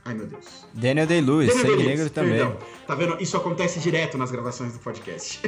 [0.05, 0.67] Ai meu Deus.
[0.75, 2.33] Daniel Day-Lewis, Sangue Negro também.
[2.33, 2.57] perdão.
[2.87, 3.17] Tá vendo?
[3.23, 5.41] Isso acontece direto nas gravações do podcast.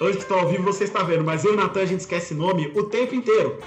[0.00, 2.00] Hoje que tá ao vivo você está vendo, mas eu e o Natan a gente
[2.00, 3.58] esquece nome o tempo inteiro.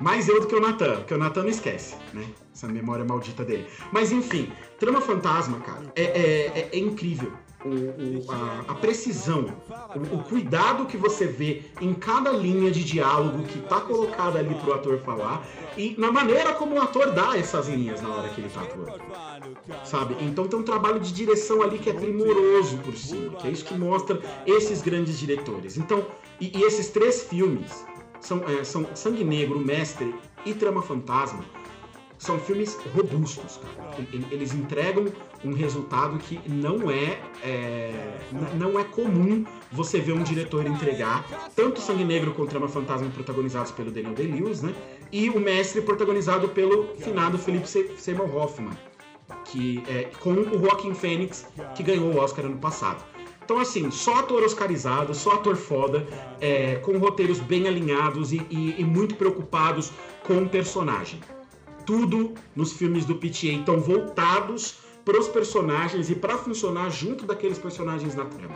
[0.00, 2.24] Mais eu do que o Natan, porque o Natan não esquece, né?
[2.52, 3.66] Essa memória maldita dele.
[3.92, 7.32] Mas enfim, Trama Fantasma, cara, é, é- é- é incrível.
[7.64, 9.46] O- o- a, a precisão,
[9.96, 14.54] o, o cuidado que você vê em cada linha de diálogo que tá colocada ali
[14.56, 15.42] pro ator falar
[15.76, 19.02] e na maneira como o ator dá essas linhas na hora que ele tá atuando
[19.84, 20.14] sabe?
[20.20, 23.64] Então tem um trabalho de direção ali que é primoroso por cima, que é isso
[23.64, 25.78] que mostra esses grandes diretores.
[25.78, 26.04] Então,
[26.38, 27.84] e, e esses três filmes
[28.20, 31.42] são, é, são Sangue Negro, Mestre e Trama Fantasma.
[32.24, 33.94] São filmes robustos, cara.
[34.12, 35.04] E- Eles entregam
[35.44, 37.92] um resultado que não é, é,
[38.58, 41.22] não é comum você ver um diretor entregar.
[41.54, 44.74] Tanto Sangue Negro quanto Trama Fantasma protagonizados pelo Daniel Day-Lewis, né?
[45.12, 48.70] E o Mestre protagonizado pelo finado Philip Se- Seymour Hoffman
[49.44, 53.04] que é, com o Joaquin Phoenix, que ganhou o Oscar ano passado.
[53.44, 56.06] Então, assim, só ator oscarizado, só ator foda,
[56.40, 59.92] é, com roteiros bem alinhados e, e- e muito preocupados
[60.26, 61.20] com o personagem.
[61.86, 67.58] Tudo nos filmes do PTA estão voltados para os personagens e para funcionar junto daqueles
[67.58, 68.54] personagens na trama.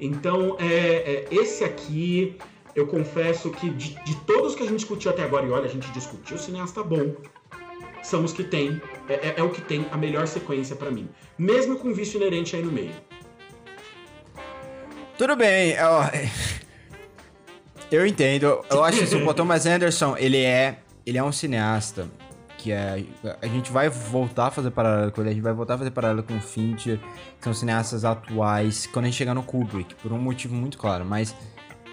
[0.00, 2.36] Então, é, é, esse aqui,
[2.74, 5.68] eu confesso que de, de todos que a gente discutiu até agora, e olha, a
[5.68, 7.16] gente discutiu o cineasta bom,
[8.00, 11.08] são os que tem, é, é- é o que tem a melhor sequência pra mim.
[11.36, 12.92] Mesmo com vício inerente aí no meio.
[15.18, 16.28] Tudo bem, eu,
[17.90, 18.60] eu entendo.
[18.70, 22.08] Eu acho que o Paul Thomas Anderson, ele é, ele é um cineasta
[22.58, 23.04] que é,
[23.40, 25.90] a gente vai voltar a fazer paralelo com ele, a gente vai voltar a fazer
[25.92, 30.12] paralelo com o Fincher, que são cineastas atuais, quando a gente chegar no Kubrick, por
[30.12, 31.34] um motivo muito claro, mas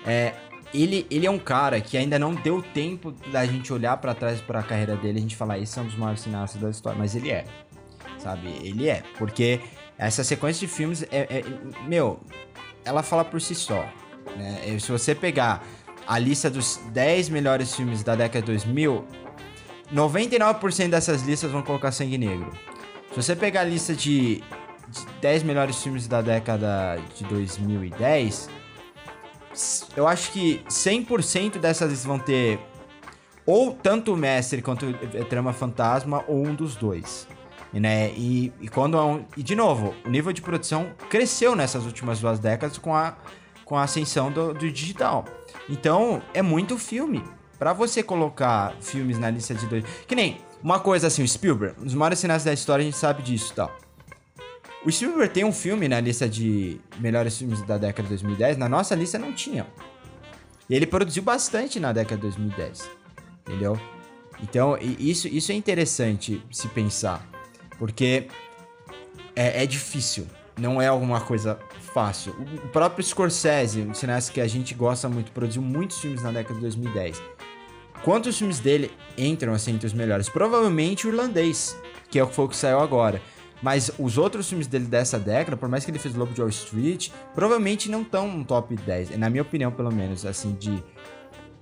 [0.06, 0.34] é,
[0.74, 4.42] ele, ele é um cara que ainda não deu tempo da gente olhar pra trás
[4.42, 6.98] pra carreira dele e a gente falar, esse é um dos maiores cineastas da história,
[6.98, 7.46] mas ele é,
[8.18, 8.48] sabe?
[8.62, 9.62] Ele é, porque
[9.98, 11.44] essa sequência de filmes é, é-
[11.88, 12.20] meu,
[12.84, 13.86] ela fala por si só.
[14.36, 14.78] Né?
[14.80, 15.64] Se você pegar
[16.08, 19.06] a lista dos 10 melhores filmes da década de 2000,
[19.94, 22.52] 99% dessas listas vão colocar Sangue Negro.
[23.12, 24.44] Se você pegar a lista de,
[24.88, 28.50] de 10 melhores filmes da década de 2010,
[29.54, 32.60] s- eu acho que 100% dessas listas vão ter
[33.46, 37.28] ou tanto o Mestre quanto o Trama Fantasma ou um dos dois.
[37.72, 41.86] Né, e, e quando é um- e de novo, o nível de produção cresceu nessas
[41.86, 43.18] últimas duas décadas com a,
[43.66, 45.26] com a ascensão do, do digital.
[45.70, 47.22] Então, é muito filme.
[47.58, 49.84] Pra você colocar filmes na lista de dois.
[50.08, 52.98] Que nem Uma coisa assim, o Spielberg, um dos maiores cineastas da história, a gente
[52.98, 53.72] sabe disso e tal.
[54.86, 58.70] O Spielberg tem um filme na lista de melhores filmes da década de 2010, na
[58.70, 59.66] nossa lista não tinha.
[60.70, 62.90] E ele produziu bastante na década de 2010,
[63.42, 63.80] entendeu?
[64.42, 67.28] Então, isso, isso é interessante se pensar,
[67.78, 68.28] porque
[69.36, 70.28] é, é difícil,
[70.60, 71.60] não é alguma coisa
[71.94, 72.34] fácil.
[72.34, 76.32] O, o próprio Scorsese, um cineasta que a gente gosta muito, produziu muitos filmes na
[76.32, 77.22] década de 2010.
[78.06, 80.30] Quantos filmes dele entram assim entre os melhores?
[80.30, 81.76] Provavelmente o irlandês,
[82.08, 83.20] que é o que foi o que saiu agora.
[83.64, 86.50] Mas os outros filmes dele dessa década, por mais que ele fez Lobo de Wall
[86.50, 90.84] Street, provavelmente não estão no top 10, na minha opinião, pelo menos, assim, de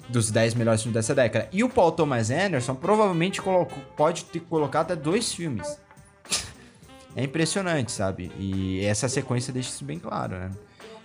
[0.10, 1.48] dos 10 melhores filmes dessa década.
[1.50, 5.80] E o Paul Thomas Anderson provavelmente colocou, pode ter colocado até dois filmes.
[7.16, 8.32] É impressionante, sabe?
[8.40, 10.50] E essa sequência deixa isso bem claro, né?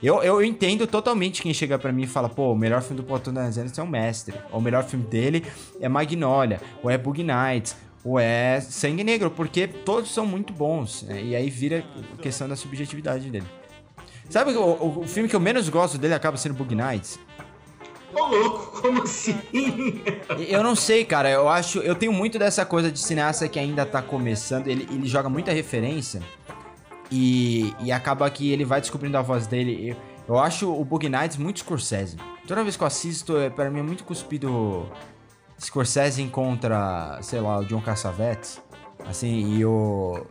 [0.03, 3.07] Eu, eu entendo totalmente quem chega pra mim e fala, pô, o melhor filme do
[3.07, 4.35] Paul Thomas Anderson é o Mestre.
[4.53, 5.45] Ou o melhor filme dele
[5.81, 11.03] é Magnolia, ou é Bug Nights, ou é Sangue Negro, porque todos são muito bons.
[11.03, 11.21] né?
[11.21, 11.85] E aí vira
[12.23, 13.47] questão da subjetividade dele.
[14.31, 17.19] Sabe o, o- o filme que eu menos gosto dele acaba sendo Bug Nights?
[18.15, 19.37] Ô, louco, como assim?
[20.49, 21.29] Eu não sei, cara.
[21.31, 21.81] Eu acho.
[21.81, 24.67] Eu tenho muito dessa coisa de cineasta que ainda tá começando.
[24.69, 26.23] Ele, ele joga muita referência.
[27.11, 29.91] E, e acaba que ele vai descobrindo a voz dele.
[29.91, 29.97] Eu,
[30.29, 32.17] eu acho o Bug Nights muito Scorsese.
[32.47, 34.87] Toda vez que eu assisto, é, pra mim é muito cuspido
[35.61, 38.61] Scorsese contra, sei lá, o John Cassavetes.
[39.07, 40.27] Assim, e o.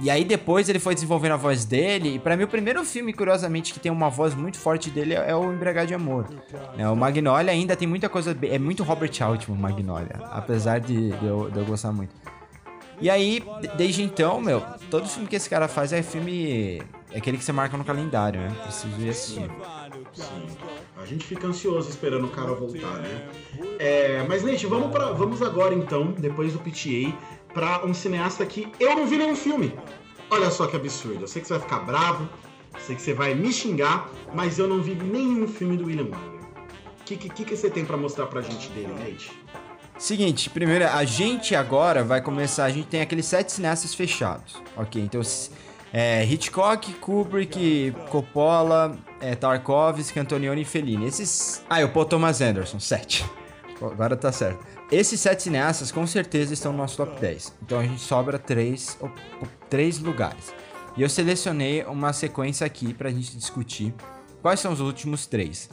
[0.00, 2.16] E aí depois ele foi desenvolvendo a voz dele.
[2.16, 5.30] E pra mim o primeiro filme, curiosamente, que tem uma voz muito forte dele é,
[5.30, 6.26] é o Embriagado de Amor.
[6.76, 8.36] É, o Magnolia ainda tem muita coisa.
[8.42, 10.20] É muito Robert Altman, Magnolia.
[10.32, 12.12] Apesar de, de eu, de eu gostar muito.
[13.00, 16.80] E aí, de- desde então, meu, todo filme que esse cara faz é filme.
[17.10, 18.56] É aquele que você marca no calendário, né?
[18.62, 19.50] Preciso ir assistir.
[20.14, 20.46] Sim.
[21.00, 23.28] A gente fica ansioso esperando o cara voltar, né?
[23.78, 27.12] É, mas, gente, vamos, pra, vamos agora então, depois do PTA,
[27.52, 29.74] pra um cineasta que eu não vi nenhum filme.
[30.30, 31.22] Olha só que absurdo.
[31.24, 32.28] Eu sei que você vai ficar bravo,
[32.80, 36.34] sei que você vai me xingar, mas eu não vi nenhum filme do William Wyler.
[37.00, 39.30] O que, que, que você tem pra mostrar pra gente dele, Nate?
[39.98, 42.64] Seguinte, primeiro, a gente agora vai começar.
[42.64, 44.56] A gente tem aqueles sete cineastas fechados.
[44.76, 45.20] Ok, então.
[45.92, 51.06] É, Hitchcock, Kubrick, Coppola, é, Tarkovsky, Antonioni e Fellini.
[51.06, 51.64] Esses.
[51.70, 53.24] Ah, e o Paul Thomas Anderson, sete.
[53.78, 54.66] Pô, Agora tá certo.
[54.90, 57.54] Esses sete cineastas com certeza estão no nosso top 10.
[57.62, 58.98] Então a gente sobra três,
[59.70, 60.52] três lugares.
[60.96, 63.94] E eu selecionei uma sequência aqui pra gente discutir
[64.42, 65.70] quais são os últimos três.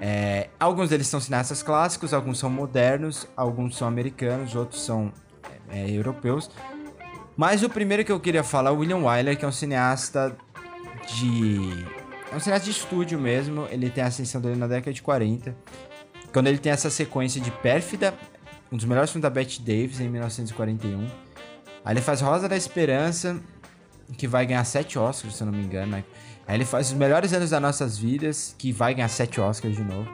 [0.00, 5.12] É, alguns deles são cineastas clássicos, alguns são modernos, alguns são americanos, outros são
[5.68, 6.50] é, europeus.
[7.36, 10.36] Mas o primeiro que eu queria falar é o William Wyler, que é um cineasta
[11.16, 11.86] de.
[12.30, 13.66] É um cineasta de estúdio mesmo.
[13.70, 15.54] Ele tem a ascensão dele na década de 40.
[16.32, 18.14] Quando ele tem essa sequência de Pérfida,
[18.70, 21.06] um dos melhores filmes da Bette Davis, em 1941.
[21.84, 23.40] Aí ele faz Rosa da Esperança,
[24.16, 25.92] que vai ganhar sete Oscars, se eu não me engano.
[25.92, 26.04] né?
[26.52, 29.82] Aí ele faz Os Melhores Anos das Nossas Vidas, que vai ganhar sete Oscars de
[29.82, 30.06] novo.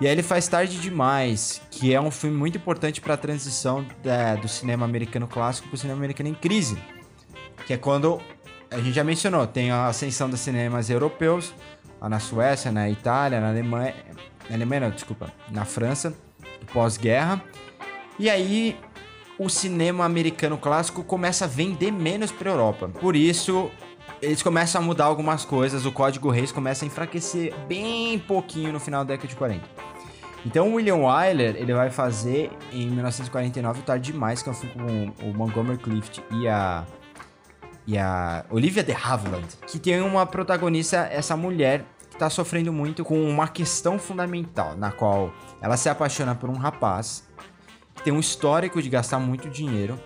[0.00, 3.84] E aí ele faz Tarde Demais, que é um filme muito importante para a transição
[4.02, 6.78] da- do cinema americano clássico para o cinema americano em crise.
[7.66, 8.18] Que é quando,
[8.70, 11.52] a gente já mencionou, tem a ascensão dos cinemas europeus,
[12.00, 13.94] na Suécia, na Itália, na Alemanha,
[14.48, 16.14] na Alemanha não, desculpa, na França,
[16.72, 17.44] pós-guerra.
[18.18, 18.74] E aí
[19.38, 22.88] o cinema americano clássico começa a vender menos para Europa.
[22.88, 23.70] Por isso,
[24.20, 28.80] eles começam a mudar algumas coisas, o código Reis começa a enfraquecer bem pouquinho no
[28.80, 29.64] final da década de 40.
[30.46, 34.54] Então o William Wyler, ele vai fazer em 1949 o Tarde Demais, que é um
[34.54, 36.84] filme com o Montgomery Clift e a
[37.86, 43.02] e a Olivia de Havilland, que tem uma protagonista, essa mulher que tá sofrendo muito
[43.02, 47.26] com uma questão fundamental, na qual ela se apaixona por um rapaz
[47.94, 49.98] que tem um histórico de gastar muito dinheiro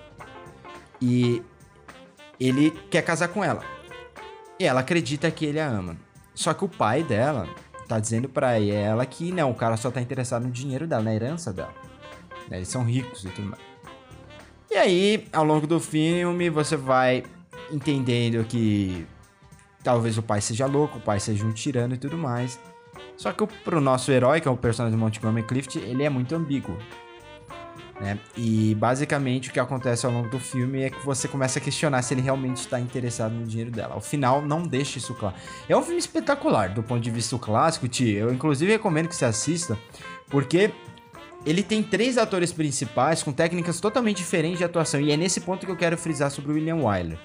[1.00, 1.42] e
[2.38, 3.64] ele quer casar com ela.
[4.62, 5.96] E ela acredita que ele a ama.
[6.36, 7.48] Só que o pai dela
[7.88, 11.12] tá dizendo pra ela que não, o cara só tá interessado no dinheiro dela, na
[11.12, 11.74] herança dela.
[12.48, 13.62] Né, Eles são ricos e tudo mais.
[14.70, 17.24] E aí, ao longo do filme, você vai
[17.72, 19.04] entendendo que
[19.82, 22.60] talvez o pai seja louco, o pai seja um tirano e tudo mais.
[23.16, 26.36] Só que pro nosso herói, que é o personagem do Montgomery Clift, ele é muito
[26.36, 26.78] ambíguo.
[28.02, 28.18] Né?
[28.36, 32.02] E basicamente o que acontece ao longo do filme é que você começa a questionar
[32.02, 33.94] se ele realmente está interessado no dinheiro dela.
[33.94, 35.36] Ao final, não deixa isso claro.
[35.68, 38.10] É um filme espetacular do ponto de vista clássico, Ti.
[38.10, 39.78] Eu inclusive recomendo que você assista,
[40.28, 40.72] porque
[41.46, 45.00] ele tem três atores principais com técnicas totalmente diferentes de atuação.
[45.00, 47.18] E é nesse ponto que eu quero frisar sobre o William Wyler.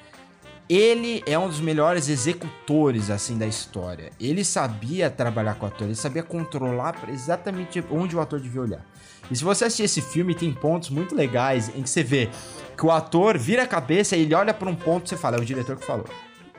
[0.69, 4.11] ele é um dos melhores executores assim da história.
[4.19, 8.85] Ele sabia trabalhar com o ator, ele sabia controlar exatamente onde o ator devia olhar.
[9.29, 12.29] E se você assistir esse filme, tem pontos muito legais em que você vê
[12.77, 15.37] que o ator vira a cabeça e ele olha para um ponto e você fala,
[15.37, 16.05] é o diretor que falou.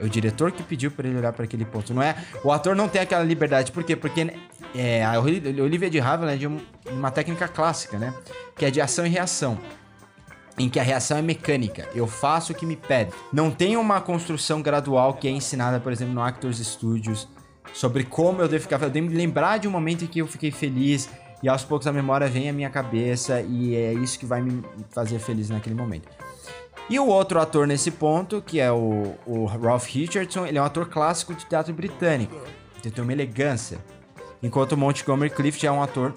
[0.01, 1.93] É o diretor que pediu para ele olhar para aquele ponto.
[1.93, 2.15] Não é,
[2.45, 3.73] o ator não tem aquela liberdade.
[3.73, 3.97] Por quê?
[3.97, 4.33] Porque
[4.75, 8.15] é, a Olivia de Havilland é de uma técnica clássica, né?
[8.57, 9.59] Que é de ação e reação
[10.59, 11.89] em que a reação é mecânica.
[11.95, 13.13] Eu faço o que me pede.
[13.33, 17.29] Não tem uma construção gradual que é ensinada, por exemplo, no Actors Studios
[17.73, 18.83] sobre como eu devo ficar.
[18.83, 21.09] Eu devo me lembrar de um momento em que eu fiquei feliz
[21.43, 24.63] e aos poucos a memória vem à minha cabeça e é isso que vai me
[24.91, 26.09] fazer feliz naquele momento.
[26.91, 30.65] E o outro ator nesse ponto, que é o, o Ralph Richardson, ele é um
[30.65, 32.35] ator clássico de teatro britânico.
[32.83, 33.79] Ele tem uma elegância.
[34.43, 36.15] Enquanto Montgomery Clift é um ator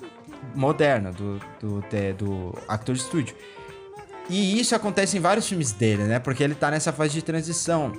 [0.56, 1.84] moderno do, do,
[2.18, 3.36] do, Actor Studio.
[4.30, 6.20] E isso acontece em vários filmes dele, né?
[6.20, 7.92] Porque ele tá nessa fase de transição.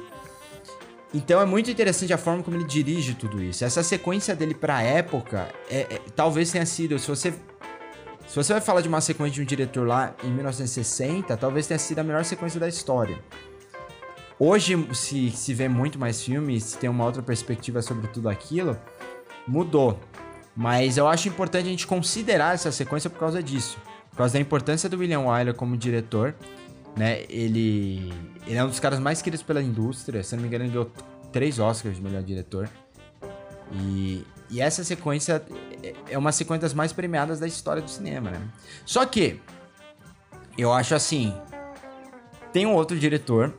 [1.14, 3.64] Então é muito interessante a forma como ele dirige tudo isso.
[3.64, 7.34] Essa sequência dele pra época, é, é, talvez tenha sido, se você
[8.26, 11.78] se você vai falar de uma sequência de um diretor lá em 1960, talvez tenha
[11.78, 13.18] sido a melhor sequência da história.
[14.38, 18.78] Hoje se, se vê muito mais filmes, se tem uma outra perspectiva sobre tudo aquilo,
[19.46, 20.00] mudou.
[20.56, 23.76] Mas eu acho importante a gente considerar essa sequência por causa disso.
[24.10, 26.34] Por causa da importância do William Wyler como diretor,
[26.96, 27.24] né?
[27.28, 28.12] Ele,
[28.46, 30.22] ele é um dos caras mais queridos pela indústria.
[30.22, 30.90] Se não me engano, ele deu
[31.32, 32.68] três Oscars de melhor diretor.
[33.72, 35.42] E, e essa sequência
[36.08, 38.40] é uma sequência das mais premiadas da história do cinema, né?
[38.84, 39.40] Só que,
[40.58, 41.34] eu acho assim,
[42.52, 43.54] tem um outro diretor,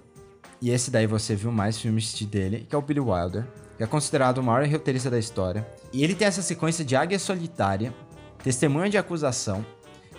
[0.62, 3.88] e esse daí você viu mais filmes dele, que é o Billy Wilder, que é
[3.88, 5.68] considerado o maior roteirista da história.
[5.92, 7.94] E ele tem essa sequência de Águia Solitária,
[8.44, 9.66] Testemunha de Acusação,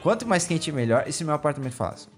[0.05, 1.05] Quanto mais quente, melhor.
[1.07, 2.09] E se meu apartamento falasse?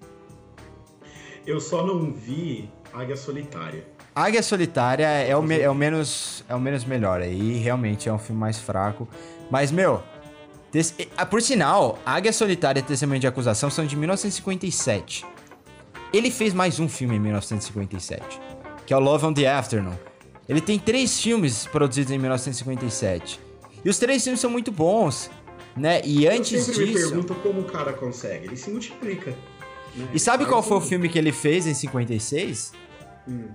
[1.46, 3.86] Eu só não vi Águia Solitária.
[4.14, 7.20] Águia Solitária é o, me, é o, menos, é o menos melhor.
[7.20, 9.06] Aí realmente é um filme mais fraco.
[9.50, 10.02] Mas, meu,
[11.16, 15.24] ah, por sinal, Águia Solitária e Testemunho de Acusação são de 1957.
[16.12, 18.40] Ele fez mais um filme em 1957,
[18.86, 19.94] que é o Love on the Afternoon.
[20.48, 23.40] Ele tem três filmes produzidos em 1957.
[23.84, 25.30] E os três filmes são muito bons.
[25.76, 26.00] Né?
[26.04, 26.98] E antes eu sempre disso.
[26.98, 28.46] me pergunto como o cara consegue.
[28.46, 29.34] Ele se multiplica.
[30.12, 32.72] E sabe qual foi o filme que ele fez em 56?
[33.28, 33.48] Hum.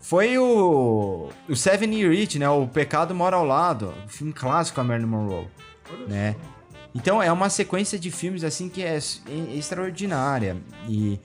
[0.00, 1.28] Foi o.
[1.48, 2.48] O Seven Year Itch, né?
[2.48, 3.94] O Pecado Mora ao Lado.
[4.04, 5.48] Um filme clássico a Marilyn Monroe.
[5.90, 6.32] Olha né?
[6.32, 6.52] Só.
[6.94, 8.98] Então é uma sequência de filmes assim que é
[9.54, 10.56] extraordinária.
[10.88, 11.18] E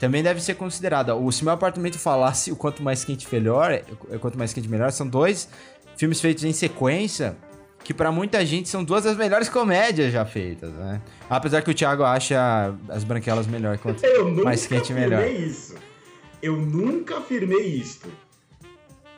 [0.00, 1.14] também deve ser considerada.
[1.14, 3.80] O Se Meu Apartamento Falasse, o Quanto Mais Quente Melhor,
[4.20, 5.48] Quanto Mais Quente Melhor, são dois
[5.96, 7.36] filmes feitos em sequência
[7.84, 11.00] que para muita gente são duas das melhores comédias já feitas, né?
[11.28, 15.26] Apesar que o Thiago acha as branquelas melhor quanto Eu nunca mais quente melhor.
[15.26, 15.74] isso.
[16.40, 18.00] Eu nunca afirmei isso.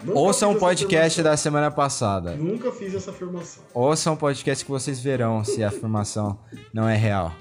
[0.03, 2.37] Nunca Ouçam um podcast da semana passada.
[2.37, 3.63] Nunca fiz essa afirmação.
[3.73, 6.39] Ouçam um podcast que vocês verão se a afirmação
[6.73, 7.35] não é real.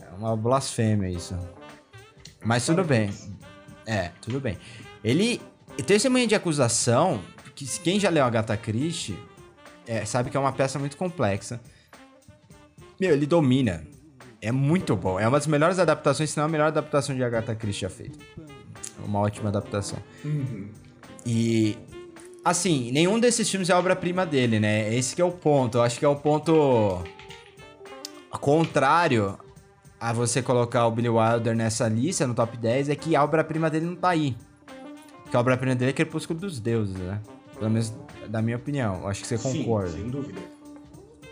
[0.00, 1.36] É uma blasfêmia isso.
[2.44, 3.10] Mas tudo bem.
[3.84, 4.56] É, tudo bem.
[5.02, 5.40] Ele
[5.84, 7.20] tem esse de acusação
[7.56, 9.18] que quem já leu a Agatha Christie
[9.90, 11.60] é, sabe que é uma peça muito complexa.
[13.00, 13.84] Meu, ele domina.
[14.40, 15.18] É muito bom.
[15.18, 18.16] É uma das melhores adaptações, se não a melhor adaptação de Agatha Christie já feita.
[19.04, 19.98] Uma ótima adaptação.
[20.24, 20.68] Uhum.
[21.26, 21.76] E
[22.44, 24.94] assim, nenhum desses filmes é obra-prima dele, né?
[24.94, 25.78] Esse é o ponto.
[25.78, 27.02] Eu acho que é o ponto
[28.40, 29.36] contrário
[29.98, 33.68] a você colocar o Billy Wilder nessa lista, no top 10, é que a obra-prima
[33.68, 34.36] dele não tá aí.
[35.24, 37.20] Porque a obra-prima dele é Crepúsculo dos Deuses, né?
[37.58, 37.92] Pelo menos
[38.30, 39.06] da minha opinião.
[39.08, 39.90] Acho que você Sim, concorda.
[39.90, 40.40] sem dúvida.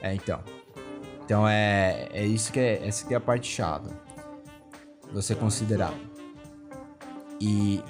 [0.03, 0.41] É, então.
[1.25, 3.91] Então é, é isso que é, essa que é a parte chata.
[5.13, 5.95] Você considerar.
[7.41, 7.81] E,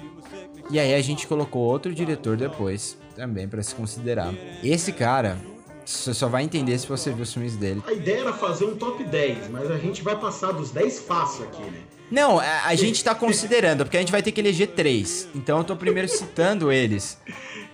[0.69, 4.33] e aí a gente colocou outro diretor depois, também para se considerar.
[4.63, 5.37] Esse cara,
[5.83, 7.81] você só vai entender se você viu os filmes dele.
[7.87, 11.45] A ideia era fazer um top 10, mas a gente vai passar dos 10 fácil
[11.45, 11.81] aqui, né?
[12.11, 15.27] Não, a, a gente tá considerando, porque a gente vai ter que eleger três.
[15.33, 17.17] Então eu tô primeiro citando eles.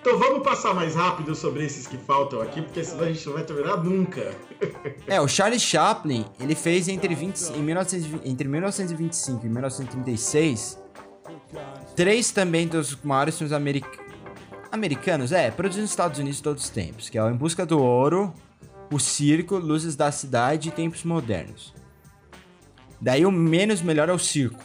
[0.06, 3.34] Então vamos passar mais rápido sobre esses que faltam aqui, porque senão a gente não
[3.34, 4.36] vai terminar nunca.
[5.08, 10.80] É, o Charlie Chaplin, ele fez entre, 20, em 1920, entre 1925 e 1936
[11.96, 13.88] três também dos maiores filmes americ...
[14.72, 17.80] americanos, é, produzidos nos Estados Unidos todos os tempos, que é o Em Busca do
[17.82, 18.32] Ouro,
[18.92, 21.74] O Circo, Luzes da Cidade e Tempos Modernos.
[23.02, 24.64] Daí o menos melhor é o Circo,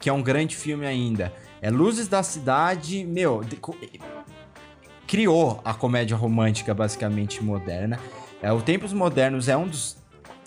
[0.00, 1.32] que é um grande filme ainda.
[1.60, 3.40] É Luzes da Cidade, meu,
[5.16, 8.00] criou a comédia romântica basicamente moderna.
[8.40, 9.94] É, o Tempos Modernos é um dos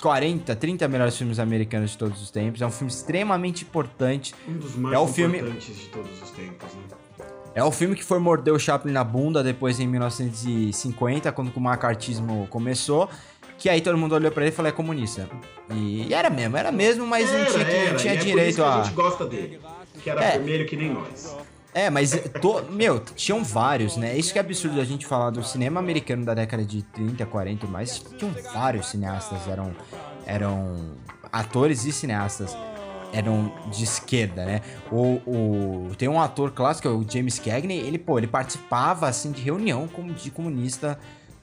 [0.02, 2.64] 40, 30 melhores filmes americanos de todos os tempos.
[2.64, 4.34] É um filme extremamente importante.
[4.50, 7.28] Um dos mais É o filme- importantes de todos os tempos, né?
[7.54, 11.62] É o filme que foi morder o Chaplin na bunda depois em 1950, quando o
[11.62, 13.08] macartismo começou.
[13.60, 15.30] Que aí todo mundo olhou pra ele e falou, é comunista.
[15.72, 18.18] E, e era mesmo, era mesmo, mas não Era, tinha, que- era, não tinha é
[18.18, 18.76] direito que a...
[18.80, 19.60] a gente gosta dele.
[20.04, 20.32] Que era É.
[20.32, 21.38] vermelho que nem nós.
[21.76, 22.12] É, mas,
[22.42, 24.18] to- meu, tinham vários, né?
[24.18, 27.66] Isso que é absurdo a gente falar do cinema americano da década de 30, 40
[27.66, 28.02] e mais.
[28.18, 29.76] Tinham vários cineastas, eram,
[30.26, 30.94] eram
[31.30, 32.56] atores e cineastas.
[33.12, 34.62] Eram de esquerda, né?
[34.90, 39.42] O, o, tem um ator clássico, o James Cagney, ele, pô, ele participava, assim, de
[39.42, 40.98] reunião como de comunista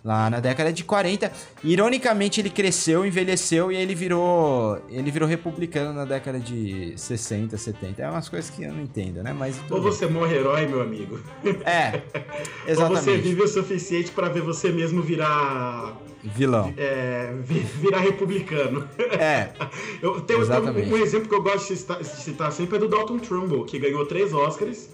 [0.05, 1.31] lá na década de 40.
[1.63, 8.03] Ironicamente, ele cresceu, envelheceu e ele virou ele virou republicano na década de 60, 70.
[8.03, 9.33] É umas coisas que eu não entendo, né?
[9.33, 9.83] Mas Ou bem.
[9.83, 11.21] você morre herói, meu amigo.
[11.65, 12.03] É,
[12.69, 13.21] Ou você exatamente.
[13.23, 15.97] vive o suficiente pra ver você mesmo virar.
[16.25, 16.73] Vilão.
[16.77, 18.89] é, vi- virar republicano.
[19.19, 19.49] É,
[20.01, 20.89] Eu tenho, Exatamente.
[20.89, 23.65] um, um exemplo que eu gosto de citar, de citar sempre é do Dalton Trumbull,
[23.65, 24.89] que ganhou três Oscars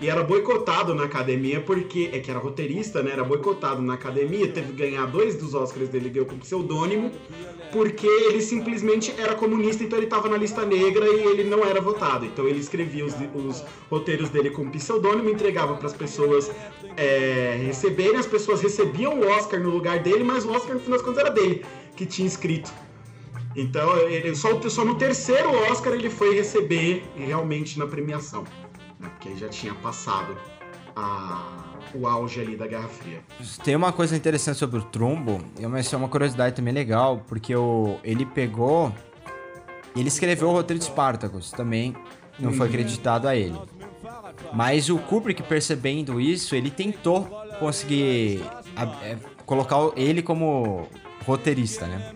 [0.00, 2.10] e era boicotado na academia porque.
[2.12, 3.12] É que era roteirista, né?
[3.12, 7.10] Era boicotado na academia, teve que ganhar dois dos Oscars dele, ganhou com pseudônimo,
[7.72, 11.80] porque ele simplesmente era comunista, então ele tava na lista negra e ele não era
[11.80, 12.24] votado.
[12.24, 16.50] Então ele escrevia os, os roteiros dele com pseudônimo, entregava para as pessoas
[16.96, 20.98] é, receberem, as pessoas recebiam o Oscar no lugar dele, mas o Oscar no final
[20.98, 21.64] das contas era dele,
[21.96, 22.72] que tinha escrito.
[23.56, 28.44] Então, ele, só, só no terceiro Oscar ele foi receber realmente na premiação.
[28.98, 29.08] Né?
[29.08, 30.36] Porque ele já tinha passado
[30.96, 33.20] a- o auge ali da Guerra Fria.
[33.62, 37.22] tem uma coisa interessante sobre o Trumbo, e uma- isso é uma curiosidade também legal,
[37.26, 38.92] porque o, ele pegou.
[39.96, 41.94] Ele escreveu o roteiro de Spartacus, também
[42.38, 43.58] não foi acreditado a ele.
[44.52, 47.22] Mas o Kubrick, percebendo isso, ele tentou
[47.58, 48.44] conseguir
[48.76, 50.86] a- é, colocar ele como
[51.26, 52.12] roteirista, né?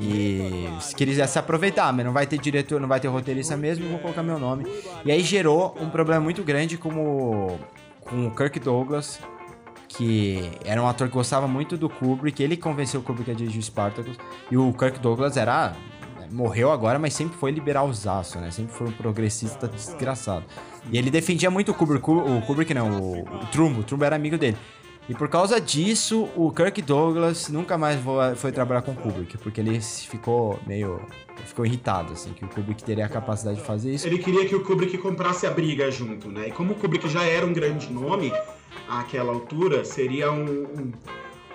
[0.00, 3.88] E se quisesse se aproveitar, mas não vai ter diretor, não vai ter roteirista mesmo,
[3.88, 4.66] vou colocar meu nome.
[5.04, 7.58] E aí gerou um problema muito grande como
[8.00, 9.20] com o Kirk Douglas,
[9.88, 13.62] que era um ator que gostava muito do Kubrick, ele convenceu o Kubrick a dirigir
[13.62, 14.16] Spartacus,
[14.50, 15.74] e o Kirk Douglas era
[16.30, 18.50] morreu agora, mas sempre foi liberalzaço, né?
[18.50, 20.44] Sempre foi um progressista desgraçado.
[20.90, 24.16] E ele defendia muito o Kubrick, o Kubrick não, o, o Trumbo, o Trumbo era
[24.16, 24.56] amigo dele.
[25.08, 28.00] E por causa disso, o Kirk Douglas nunca mais
[28.36, 31.00] foi trabalhar com o Kubrick, porque ele ficou meio
[31.44, 34.06] ficou irritado assim, que o Kubrick teria a capacidade de fazer isso.
[34.06, 36.48] Ele queria que o Kubrick comprasse a briga junto, né?
[36.48, 38.32] E como o Kubrick já era um grande nome
[38.88, 40.92] àquela altura, seria um, um,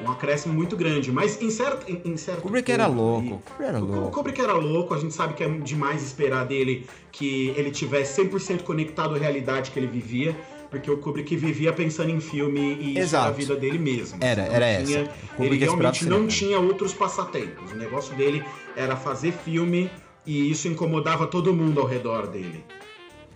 [0.05, 1.11] um acréscimo muito grande.
[1.11, 4.11] Mas em certo, em, em certo Kubrick era louco, Kubrick era O louco.
[4.11, 8.63] Kubrick era louco, a gente sabe que é demais esperar dele que ele tivesse 100%
[8.63, 10.35] conectado à realidade que ele vivia,
[10.71, 13.25] porque o Kubrick vivia pensando em filme e Exato.
[13.25, 14.17] era a vida dele mesmo.
[14.21, 14.85] Era- Não era essa.
[14.85, 15.03] tinha-
[15.35, 17.71] Kubrick ele esperava realmente não tinha outros passatempos.
[17.71, 18.43] O negócio dele
[18.75, 19.91] era fazer filme
[20.25, 22.63] e isso incomodava todo mundo ao redor dele.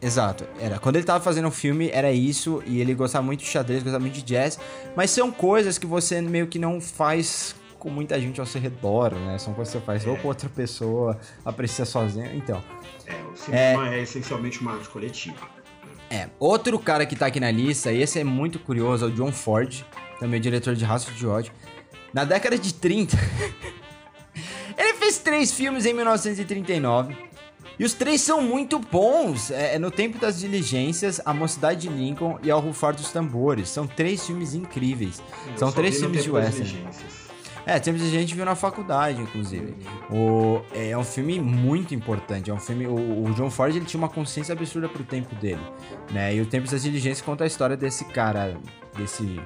[0.01, 0.79] Exato, era.
[0.79, 4.01] Quando ele tava fazendo um filme, era isso, e ele gostava muito de xadrez, gostava
[4.01, 4.59] muito de jazz,
[4.95, 9.13] mas são coisas que você meio que não faz com muita gente ao seu redor,
[9.13, 9.38] né?
[9.38, 12.61] São coisas que você faz ou com outra pessoa, aprecia sozinho, então.
[13.07, 15.55] É, o cinema é, essencialmente uma arte coletiva.
[16.10, 19.12] É, outro cara que tá aqui na lista, e esse é muito curioso, é o
[19.12, 19.84] John Ford,
[20.20, 21.51] também diretor de Rastro de Ódio.
[22.14, 23.18] Na década de 30,
[24.78, 27.16] ele fez três filmes em 1939.
[27.78, 29.51] E os três são muito bons.
[29.51, 33.70] É, é No Tempo das Diligências, A Mocidade de Lincoln e Ao Rufar dos Tambores.
[33.70, 35.22] São três filmes incríveis.
[35.51, 36.88] Eu São três filmes de western.
[37.66, 39.76] É, Tempos de Gente viu na faculdade, inclusive.
[40.11, 42.51] O, é um filme muito importante.
[42.51, 42.86] É um filme.
[42.86, 45.61] O, o John Ford ele tinha uma consciência absurda pro tempo dele.
[46.11, 46.36] Né?
[46.36, 48.57] E o Tempos das Diligências conta a história desse cara,
[48.95, 49.41] desse.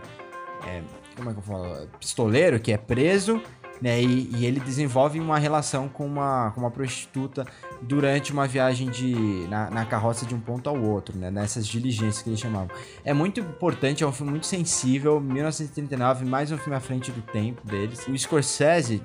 [0.67, 0.81] é,
[1.15, 1.87] como é que eu falo?
[1.99, 3.41] Pistoleiro que é preso.
[3.81, 7.45] Né, e, e ele desenvolve uma relação com uma, com uma prostituta
[7.81, 9.13] durante uma viagem de,
[9.47, 12.67] na, na carroça de um ponto ao outro, né, nessas diligências que eles chamavam.
[13.05, 17.21] É muito importante, é um filme muito sensível, 1939, mais um filme à frente do
[17.21, 18.05] tempo deles.
[18.05, 19.01] O Scorsese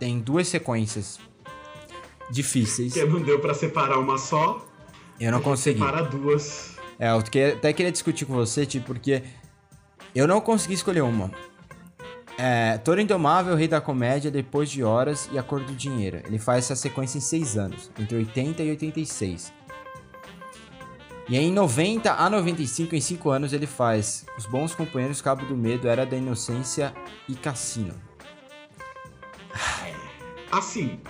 [0.00, 1.20] tem duas sequências
[2.30, 2.92] difíceis.
[2.94, 4.66] Porque não deu pra separar uma só.
[5.20, 5.78] Eu não consegui.
[5.78, 6.76] Separa duas.
[6.98, 9.22] É, eu que- até queria discutir com você, tipo, porque
[10.14, 11.30] eu não consegui escolher uma.
[12.40, 16.22] É, Toro Indomável, Rei da Comédia, Depois de Horas e A Cor do Dinheiro.
[16.24, 19.52] Ele faz essa sequência em seis anos, entre 80 e 86.
[21.28, 25.44] E aí, em 90 a 95, em cinco anos, ele faz Os Bons Companheiros, Cabo
[25.46, 26.94] do Medo, Era da Inocência
[27.28, 27.94] e Cassino.
[30.52, 31.00] Assim,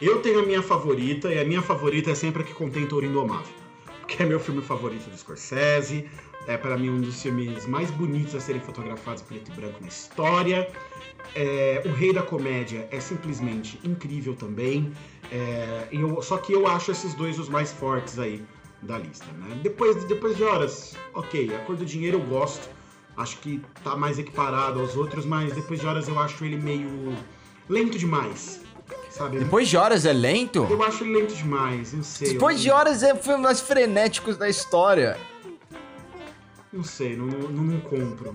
[0.00, 3.04] eu tenho a minha favorita, e a minha favorita é sempre a que contém Touro
[3.04, 3.54] Indomável.
[4.08, 6.08] Que é meu filme favorito do Scorsese,
[6.46, 9.88] É para mim um dos filmes mais bonitos a serem fotografados preto e branco na
[9.88, 10.68] história.
[11.34, 14.92] É, o Rei da Comédia é simplesmente incrível também.
[15.32, 18.44] É, eu- só que eu acho esses dois os mais fortes aí
[18.82, 19.26] da lista.
[19.38, 19.58] Né?
[19.62, 22.68] Depois, depois de horas, ok, A Cor do Dinheiro eu gosto.
[23.16, 27.14] Acho que tá mais equiparado aos outros, mas depois de horas eu acho ele meio
[27.68, 28.60] lento demais.
[29.08, 29.38] Sabe?
[29.38, 30.66] Depois de horas é lento?
[30.68, 32.32] Eu acho ele lento demais, não sei.
[32.32, 35.16] Depois eu, de horas é o filme mais frenéticos da história.
[36.74, 38.34] Não sei, não, não, não compro.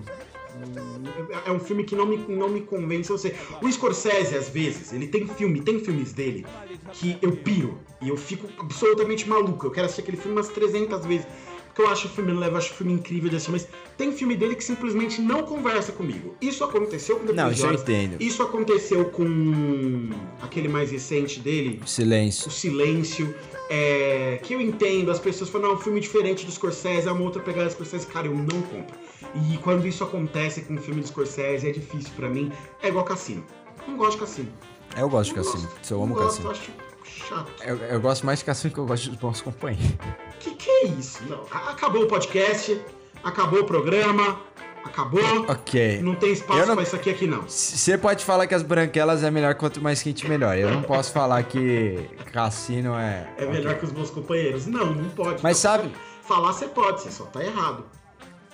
[1.46, 3.10] É um filme que não me, não me convence.
[3.10, 3.34] Eu sei.
[3.62, 6.46] O Scorsese, às vezes, ele tem filme, tem filmes dele
[6.92, 9.66] que eu piro e eu fico absolutamente maluco.
[9.66, 11.26] Eu quero assistir aquele filme umas 300 vezes.
[11.66, 14.10] Porque eu acho o filme leve, eu acho o filme incrível de assistir, mas tem
[14.10, 16.34] filme dele que simplesmente não conversa comigo.
[16.40, 18.16] Isso aconteceu com Depois Não, isso eu entendo.
[18.20, 20.10] Isso aconteceu com
[20.42, 22.48] aquele mais recente dele, Silêncio.
[22.48, 23.32] o Silêncio,
[23.70, 27.12] é, que eu entendo, as pessoas falam, não, é um filme diferente do Scorsese, é
[27.12, 28.98] uma outra pegada do Scorsese, cara, eu não compro.
[29.32, 32.50] E quando isso acontece com um filme do Scorsese, é difícil pra mim,
[32.82, 33.44] é igual Cassino.
[33.86, 34.52] Não gosto de Cassino.
[34.96, 35.68] Eu gosto de Cassino.
[35.68, 35.94] gosto.
[35.94, 36.50] Eu amo não gosto, Cassino.
[36.50, 37.52] acho chato.
[37.62, 39.96] Eu, eu gosto mais de Cassino que eu gosto dos bons companheiros.
[40.40, 41.22] Que que é isso?
[41.28, 42.80] Não, acabou o podcast,
[43.22, 44.40] acabou o programa,
[44.84, 45.20] acabou.
[45.48, 46.00] Ok.
[46.02, 47.42] Não tem espaço não- pra isso aqui aqui não.
[47.42, 50.56] Você pode falar que as branquelas é melhor quanto mais quente melhor.
[50.56, 53.28] Eu não posso falar que Cassino é.
[53.38, 54.66] É melhor que os bons companheiros.
[54.66, 55.42] Não, não pode.
[55.42, 55.90] Mas sabe-
[56.22, 57.84] Falar você pode, você só tá errado.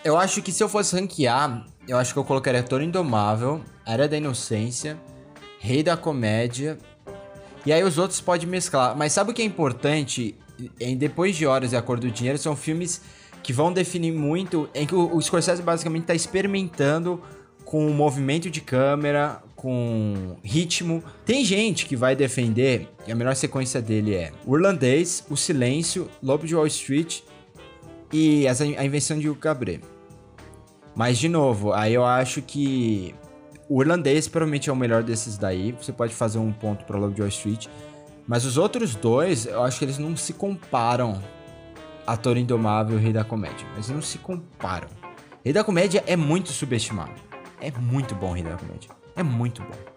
[0.05, 4.09] Eu acho que se eu fosse ranquear, eu acho que eu colocaria Toro Indomável, Área
[4.09, 4.97] da Inocência,
[5.59, 6.79] Rei da Comédia.
[7.66, 8.97] E aí os outros pode mesclar.
[8.97, 10.35] Mas sabe o que é importante?
[10.81, 13.03] Em Depois de Horas e A Cor do Dinheiro são filmes
[13.47, 14.68] que vão definir muito.
[14.74, 17.22] Em que o, o Scorsese basicamente está experimentando
[17.64, 21.01] com o movimento de câmera, com ritmo.
[21.24, 26.11] Tem gente que vai defender que a melhor sequência dele é O Irlandês, O Silêncio,
[26.20, 27.20] Lobo de Wall Street
[28.12, 29.80] e a invenção de Hugo Cabret.
[30.97, 33.14] Mas, de novo, aí eu acho que
[33.68, 35.70] o irlandês provavelmente é o melhor desses daí.
[35.80, 37.68] Você pode fazer um ponto pra Lobo de Wall Street.
[38.26, 41.22] Mas os outros dois, eu acho que eles não se comparam
[42.07, 43.66] a Toro Indomável e o Rei da Comédia.
[43.74, 44.88] Mas não se comparam.
[45.44, 47.20] Rei da Comédia é muito subestimado.
[47.61, 48.90] É muito bom o Rei da Comédia.
[49.14, 49.96] É muito bom.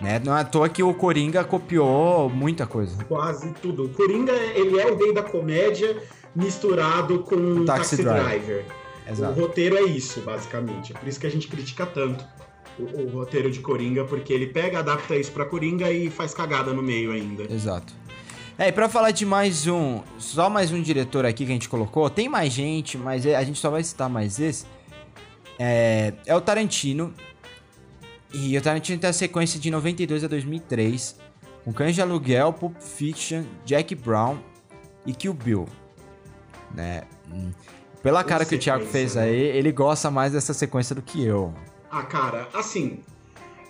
[0.00, 0.20] Né?
[0.24, 3.02] Não é à toa que o Coringa copiou muita coisa.
[3.04, 3.84] Quase tudo.
[3.84, 6.02] O Coringa, ele é o rei da comédia
[6.34, 8.24] misturado com o Taxi Taxi, Driver.
[8.24, 8.64] Driver.
[9.08, 9.38] Exato.
[9.38, 10.92] O roteiro é isso, basicamente.
[10.94, 12.24] É por isso que a gente critica tanto
[12.78, 16.72] o, o roteiro de Coringa, porque ele pega, adapta isso pra Coringa e faz cagada
[16.72, 17.44] no meio ainda.
[17.52, 17.94] Exato.
[18.56, 21.68] É, e pra falar de mais um, só mais um diretor aqui que a gente
[21.68, 24.64] colocou, tem mais gente, mas é- a gente só vai citar mais esse.
[25.58, 27.12] É, é o Tarantino.
[28.32, 31.16] E o Tarantino tem a sequência de 92 a 2003,
[31.64, 34.38] com Cães de Aluguel, Pulp Fiction, Jack Brown
[35.06, 35.68] e Kill Bill.
[36.72, 37.02] Né?
[37.32, 37.50] Hum.
[38.02, 39.22] Pela cara que o Thiago fez né?
[39.22, 41.54] aí, ele gosta mais dessa sequência do que eu.
[41.90, 43.00] Ah, cara, assim.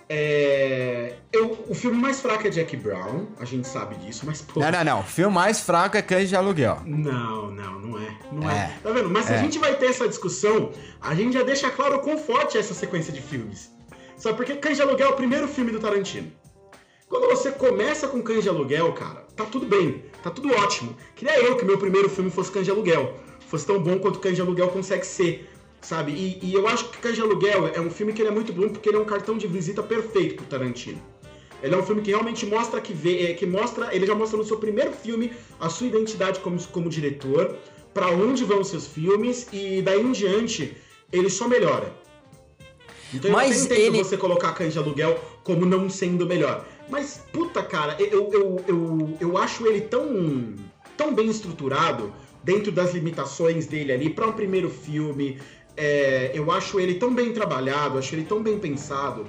[0.08, 4.60] É, eu, o filme mais fraco é Jack Brown, a gente sabe disso, mas pô.
[4.60, 5.00] Não, não, não.
[5.00, 6.80] O filme mais fraco é Cães de Aluguel.
[6.84, 8.18] Não, não, não é.
[8.30, 8.54] Não é.
[8.54, 8.78] É.
[8.82, 9.08] Tá vendo?
[9.10, 9.36] Mas se É.
[9.36, 12.60] a gente vai ter essa discussão, a gente já deixa claro o quão forte é
[12.60, 13.72] essa sequência de filmes.
[14.16, 16.30] Sabe porque Cães de Aluguel é o primeiro filme do Tarantino.
[17.08, 20.96] Quando você começa com Cães de Aluguel, cara, tá tudo bem, tá tudo ótimo.
[21.14, 23.18] Queria eu que meu primeiro filme fosse Cães de Aluguel.
[23.48, 25.48] Fosse tão bom quanto Cães de Aluguel consegue ser,
[25.84, 26.12] sabe?
[26.12, 28.52] E, e eu acho que Cães de Aluguel é um filme que ele é muito
[28.52, 31.00] bom porque ele é um cartão de visita perfeito pro Tarantino.
[31.62, 34.36] Ele é um filme que realmente mostra que vê, é, que mostra, ele já mostra
[34.36, 37.56] no seu primeiro filme a sua identidade como, como diretor,
[37.92, 40.76] pra onde vão os seus filmes e daí em diante
[41.12, 41.92] ele só melhora.
[43.12, 46.66] Então Mas eu entendo ele- você colocar Cães de Aluguel como não sendo melhor.
[46.88, 50.54] Mas, puta, cara, eu, eu, eu, eu acho ele tão,
[50.96, 52.12] tão bem estruturado
[52.42, 55.38] dentro das limitações dele ali pra um primeiro filme.
[55.76, 59.26] É, eu acho ele tão bem trabalhado, acho ele tão bem pensado,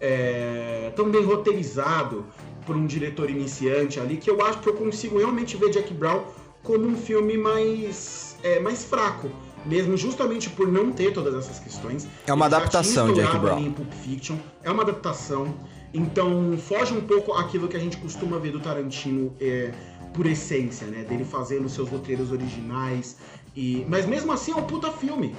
[0.00, 2.24] é, tão bem roteirizado
[2.64, 6.22] por um diretor iniciante ali, que eu acho que eu consigo realmente ver Jack Brown
[6.62, 9.30] como um filme mais, é, mais fraco.
[9.66, 12.08] Mesmo justamente por não ter todas essas questões.
[12.26, 13.58] É uma Ele adaptação, Jack Brown.
[13.58, 14.36] em Pulp Fiction.
[14.62, 15.54] É uma adaptação.
[15.92, 19.72] Então foge um pouco aquilo que a gente costuma ver do Tarantino é,
[20.14, 21.04] por essência, né?
[21.04, 23.16] Dele fazendo seus roteiros originais.
[23.54, 23.84] E...
[23.88, 25.34] Mas mesmo assim é um puta filme.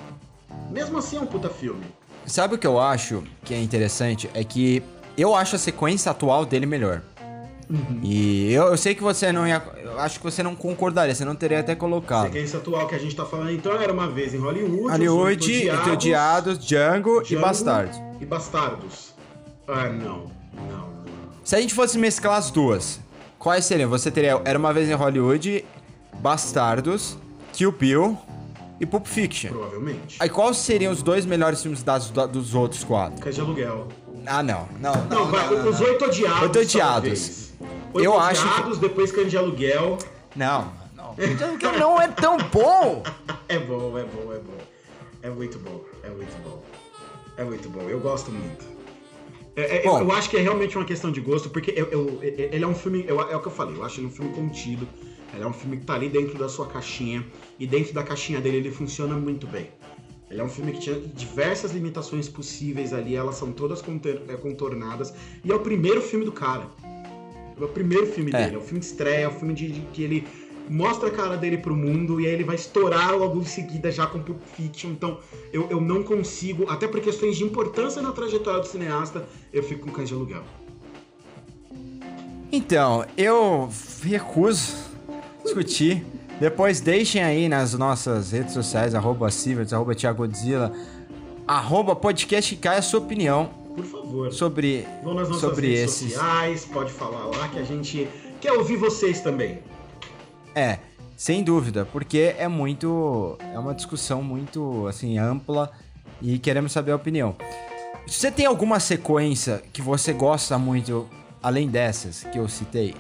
[0.69, 1.83] Mesmo assim é um puta filme.
[2.25, 4.29] Sabe o que eu acho que é interessante?
[4.33, 4.81] É que
[5.17, 7.01] eu acho a sequência atual dele melhor.
[8.03, 9.61] E eu, eu sei que você não ia.
[9.81, 12.25] Eu acho que você não concordaria, você não teria até A colocado.
[12.25, 14.89] sequência atual que a gente tá falando, então, era uma vez em Hollywood.
[14.91, 17.97] Hollywood, Odiados, Entediados, Django, e Django Bastardos.
[18.19, 19.13] E Bastardos.
[19.67, 20.29] Ah, não.
[20.53, 20.87] Não, não.
[21.45, 22.99] Se a gente fosse mesclar as duas,
[23.39, 23.89] quais seriam?
[23.89, 25.63] Você teria Era uma vez em Hollywood,
[26.19, 27.17] Bastardos,
[27.53, 28.17] Kill Bill
[28.81, 29.51] e Pulp Fiction.
[29.51, 30.17] Provavelmente.
[30.19, 33.21] Aí quais seriam os dois melhores filmes das, da- dos outros quatro?
[33.21, 33.87] Cães de aluguel.
[34.25, 34.67] Ah, não.
[34.79, 35.05] Não, não.
[35.05, 36.41] Não, vai, não, não, os oito odiados.
[36.41, 37.51] Oito odiados.
[37.93, 39.97] Oito Eu acho odiados, depois cães de aluguel.
[40.35, 41.15] Não, não.
[41.17, 43.03] Então, não é tão bom.
[43.47, 44.57] É bom, é bom, é bom.
[45.21, 46.63] É muito bom, é muito bom.
[47.37, 48.65] É muito bom, eu gosto muito.
[49.57, 49.99] É, é, Bom.
[49.99, 52.73] eu acho que é realmente uma questão de gosto, porque eu, eu- ele é um
[52.73, 53.03] filme.
[53.05, 54.87] eu- é o que eu falei, eu acho ele um filme contido.
[55.33, 57.25] Ele é um filme que tá ali dentro da sua caixinha.
[57.61, 59.69] E dentro da caixinha dele ele funciona muito bem.
[60.31, 63.83] Ele é um filme que tinha diversas limitações possíveis ali, elas são todas
[64.27, 65.13] é, contornadas.
[65.45, 66.65] E é o primeiro filme do cara.
[67.55, 68.45] É o primeiro filme É.
[68.45, 70.27] dele, é o filme de estreia, é o filme de, de que ele
[70.67, 74.07] mostra a cara dele pro mundo e aí ele vai estourar logo em seguida já
[74.07, 74.89] com Pulp Fiction.
[74.89, 75.19] Então
[75.53, 79.85] eu, eu não consigo, até por questões de importância na trajetória do cineasta, eu fico
[79.85, 80.43] com Cães de Aluguel.
[82.51, 83.69] Então, eu
[84.01, 84.89] recuso
[85.43, 86.03] discutir.
[86.41, 90.73] Depois deixem aí nas nossas redes sociais, arroba Sivert, arroba Thiagodzilla,
[91.47, 94.33] arroba podcast Cai a sua opinião Por favor.
[94.33, 96.13] sobre, Vão nas nossas sobre redes esses.
[96.13, 98.07] sociais, pode falar lá que a gente
[98.41, 99.59] quer ouvir vocês também.
[100.55, 100.79] É,
[101.15, 103.37] sem dúvida, porque é muito.
[103.53, 105.71] É uma discussão muito assim ampla
[106.19, 107.35] e queremos saber a opinião.
[108.07, 111.07] Se você tem alguma sequência que você gosta muito,
[111.43, 112.95] além dessas que eu citei,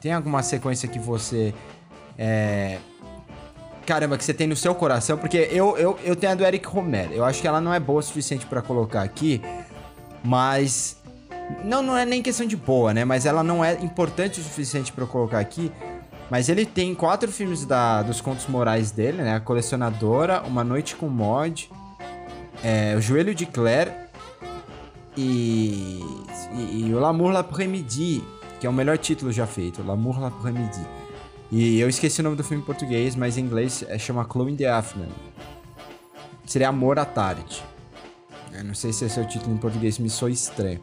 [0.00, 1.52] tem alguma sequência que você.
[2.18, 2.78] É,
[3.84, 5.16] caramba, que você tem no seu coração?
[5.18, 7.10] Porque eu, eu, eu tenho a do Eric Romer.
[7.12, 9.40] Eu acho que ela não é boa o suficiente pra colocar aqui,
[10.22, 10.96] mas.
[11.62, 13.04] Não, não é nem questão de boa, né?
[13.04, 15.70] Mas ela não é importante o suficiente eu colocar aqui.
[16.30, 19.34] Mas ele tem quatro filmes da, dos contos morais dele, né?
[19.34, 21.70] A Colecionadora, Uma Noite com Mod,
[22.62, 23.92] é, O Joelho de Claire
[25.16, 26.00] e,
[26.52, 28.24] e, e o L'amour l'après-midi,
[28.58, 31.03] que é o melhor título já feito, L'amour l'après-midi.
[31.56, 34.50] E eu esqueci o nome do filme em português, mas em inglês é, chama Chloe
[34.50, 35.12] in the Afternoon.
[36.44, 37.62] Seria Amor à Tarde.
[38.52, 40.80] Eu não sei se esse é o título em português, me soa estranho.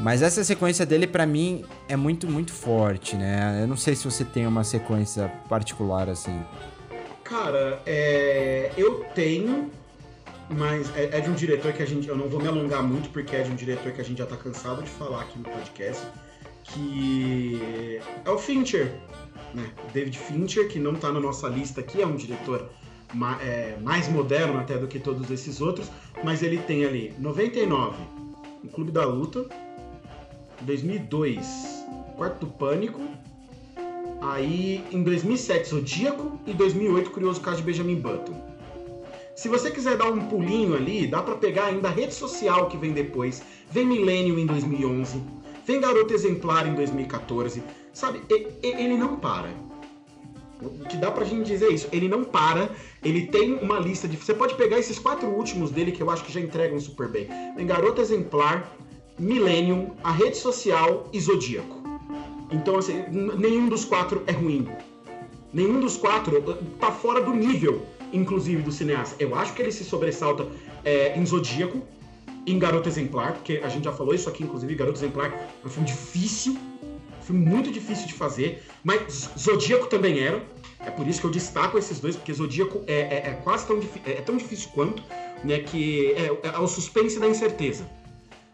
[0.00, 3.60] Mas essa sequência dele, pra mim, é muito, muito forte, né?
[3.62, 6.36] Eu não sei se você tem uma sequência particular assim.
[7.22, 9.70] Cara, é, eu tenho,
[10.48, 12.08] mas é, é de um diretor que a gente.
[12.08, 14.26] Eu não vou me alongar muito, porque é de um diretor que a gente já
[14.26, 16.04] tá cansado de falar aqui no podcast.
[16.64, 18.92] Que é o Fincher,
[19.56, 19.70] né?
[19.92, 22.68] David Fincher, que não tá na nossa lista aqui, é um diretor
[23.14, 25.90] ma- é, mais moderno até do que todos esses outros,
[26.22, 27.96] mas ele tem ali 99,
[28.62, 29.46] o Clube da Luta,
[30.60, 31.84] 2002,
[32.16, 33.00] Quarto do Pânico,
[34.22, 38.34] Aí, em 2007, Zodíaco e 2008, Curioso Caso de Benjamin Button.
[39.36, 42.78] Se você quiser dar um pulinho ali, dá pra pegar ainda a rede social que
[42.78, 43.42] vem depois.
[43.70, 45.22] Vem Millennium em 2011,
[45.66, 47.62] vem Garota Exemplar em 2014.
[47.96, 48.20] Sabe,
[48.62, 49.48] ele não para.
[50.60, 52.68] O que dá pra gente dizer é isso, ele não para,
[53.02, 54.18] ele tem uma lista de.
[54.18, 57.26] Você pode pegar esses quatro últimos dele que eu acho que já entregam super bem.
[57.56, 58.70] Vem Garota Exemplar,
[59.18, 61.82] Millennium, a rede social e Zodíaco.
[62.52, 64.68] Então, assim, nenhum dos quatro é ruim.
[65.50, 69.16] Nenhum dos quatro uh, tá fora do nível, inclusive, do cineasta.
[69.18, 70.46] Eu acho que ele se sobressalta
[70.84, 71.80] é, em Zodíaco,
[72.46, 75.70] em Garota Exemplar, porque a gente já falou isso aqui, inclusive, Garota Exemplar é um
[75.70, 76.58] filme difícil,
[77.26, 80.42] filme muito difícil de fazer, mas Zodíaco também era.
[80.80, 83.78] É por isso que eu destaco esses dois, porque Zodíaco é, é- é quase tão,
[83.80, 85.02] difi- é tão difícil quanto,
[85.42, 87.88] né, que é, é o suspense da incerteza.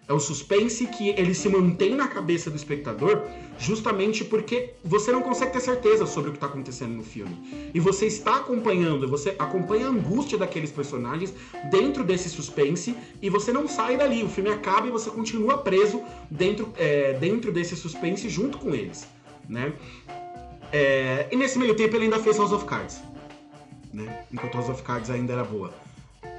[0.08, 3.22] É o suspense que ele se mantém na cabeça do espectador
[3.56, 7.70] justamente porque você não consegue ter certeza sobre o que está acontecendo no filme.
[7.72, 11.32] E você está acompanhando, você acompanha a angústia daqueles personagens
[11.70, 14.24] dentro desse suspense e você não sai dali.
[14.24, 19.06] O filme acaba e você continua preso dentro, é, dentro desse suspense junto com eles.
[19.48, 19.72] Né?
[20.72, 23.00] É, e nesse meio tempo ele ainda fez House of Cards.
[23.92, 24.24] Né?
[24.32, 25.72] Enquanto House of Cards ainda era boa.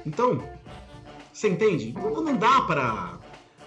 [0.04, 0.42] Então,
[1.32, 1.92] você entende?
[1.94, 3.18] Não, não dá pra,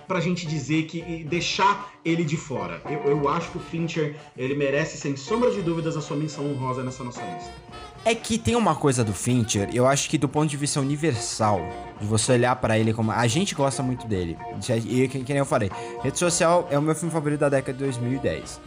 [0.07, 2.81] pra gente dizer que e deixar ele de fora.
[2.85, 6.49] Eu, eu acho que o Fincher ele merece, sem sombra de dúvidas, a sua menção
[6.49, 7.51] honrosa nessa nossa lista.
[8.05, 11.59] É que tem uma coisa do Fincher, eu acho que do ponto de vista universal,
[11.99, 13.11] de você olhar pra ele como.
[13.11, 14.37] A gente gosta muito dele.
[14.85, 15.69] E que, que nem eu falei,
[16.01, 18.61] Rede Social é o meu filme favorito da década de 2010.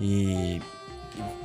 [0.00, 0.60] E.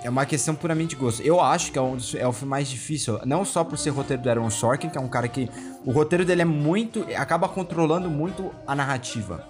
[0.06, 1.22] É uma questão puramente de gosto.
[1.24, 3.90] Eu acho que é, um dos- é o filme mais difícil, não só por ser
[3.90, 5.50] roteiro do Aaron Sorkin, que é um cara que.
[5.84, 7.04] O roteiro dele é muito.
[7.18, 9.44] acaba controlando muito a narrativa.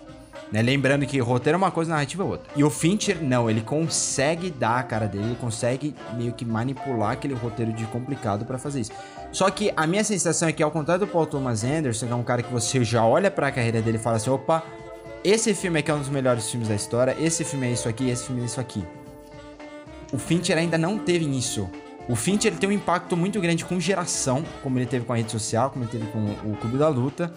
[0.52, 0.62] Né?
[0.62, 2.48] Lembrando que roteiro é uma coisa, narrativa é outra.
[2.56, 7.12] E o Fincher, não, ele consegue dar a cara dele, ele consegue meio que manipular
[7.12, 8.92] aquele roteiro de complicado pra fazer isso.
[9.34, 12.16] Só que a minha sensação é que, ao contrário do Paul Thomas Anderson, que é
[12.16, 14.64] um cara que você já olha pra carreira dele e fala assim: opa,
[15.22, 18.10] esse filme aqui é um dos melhores filmes da história, esse filme é isso aqui,
[18.10, 18.86] esse filme é isso aqui.
[20.16, 21.70] O Fincher ainda não teve isso
[22.08, 25.18] O Fincher ele tem um impacto muito grande com geração, como ele teve com a
[25.18, 26.20] rede social, como ele teve com
[26.50, 27.34] o Clube da Luta.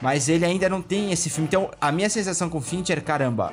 [0.00, 1.46] Mas ele ainda não tem esse filme.
[1.46, 3.52] Então, a minha sensação com o Fincher, caramba,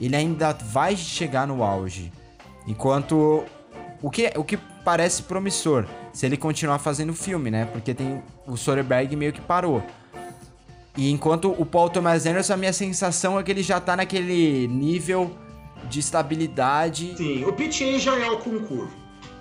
[0.00, 2.12] ele ainda vai chegar no auge.
[2.68, 3.42] Enquanto
[4.00, 7.64] o que, o que parece promissor, se ele continuar fazendo filme, né?
[7.64, 9.82] Porque tem o Soderbergh meio que parou.
[10.96, 14.68] E enquanto o Paul Thomas Anderson, a minha sensação é que ele já tá naquele
[14.68, 15.36] nível
[15.88, 17.14] de estabilidade.
[17.16, 18.96] Sim, o PTA já é o concurso.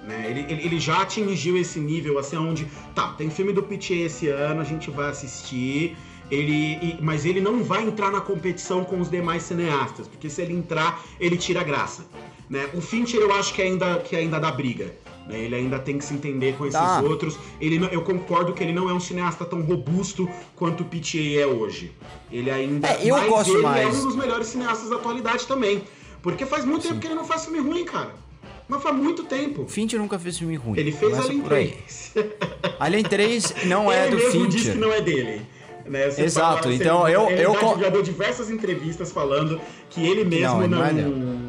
[0.08, 0.26] Né?
[0.30, 2.66] Ele, ele, ele já atingiu esse nível, assim, onde.
[2.96, 5.98] Tá, tem filme do PTA esse ano, a gente vai assistir.
[6.30, 10.54] Ele, mas ele não vai entrar na competição com os demais cineastas, porque se ele
[10.54, 12.06] entrar, ele tira graça.
[12.50, 12.70] Né?
[12.74, 14.94] O Fincher eu acho que ainda, que ainda dá briga.
[15.28, 15.40] né?
[15.40, 17.02] Ele ainda tem que se entender com esses Tá.
[17.02, 17.38] outros.
[17.60, 21.42] Ele não- eu concordo que ele não é um cineasta tão robusto quanto o PTA
[21.42, 21.92] é hoje.
[22.32, 22.88] Ele ainda.
[22.88, 23.94] É, eu mas gosto ele mais.
[23.94, 25.84] é um dos melhores cineastas da atualidade também.
[26.30, 28.12] Porque faz muito tempo que ele não faz filme ruim, cara.
[28.68, 29.66] Mas faz muito tempo.
[29.68, 30.78] Fincher nunca fez filme ruim.
[30.78, 31.68] Ele fez Começa Alien por aí.
[31.70, 32.14] 3.
[32.80, 34.74] Alien 3 não é ele do mesmo disse Fincher.
[34.74, 35.42] que não é dele.
[35.86, 36.08] Né?
[36.18, 37.42] Exato, fala- então você- eu- ele
[37.86, 40.92] eu deu diversas entrevistas falando que ele mesmo ele não, não é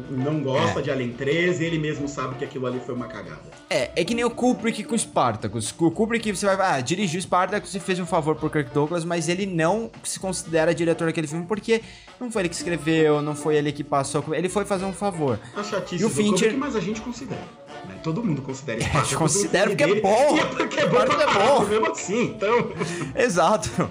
[0.09, 0.83] não, gosta É.
[0.83, 3.41] de Alien 3 e ele mesmo sabe que aquilo ali foi uma cagada.
[3.69, 5.73] É, é que nem o Kubrick com o Spartacus.
[5.77, 9.03] O Kubrick, você vai, ah, dirigiu o Spartacus e fez um favor pro Kirk Douglas,
[9.05, 11.81] mas ele não se considera diretor daquele filme porque
[12.19, 15.39] não foi ele que escreveu, não foi ele que passou, ele foi fazer um favor.
[15.55, 17.41] A chatice E o Fincher- Kubrick, mas a gente considera.
[17.87, 17.95] né?
[18.03, 20.35] Todo mundo considera a gente Spartacus um considera filme porque é bom.
[20.35, 21.65] E é porque é bom pra é bom.
[21.65, 22.23] mesmo assim.
[22.35, 22.71] Então,
[23.15, 23.89] Exato.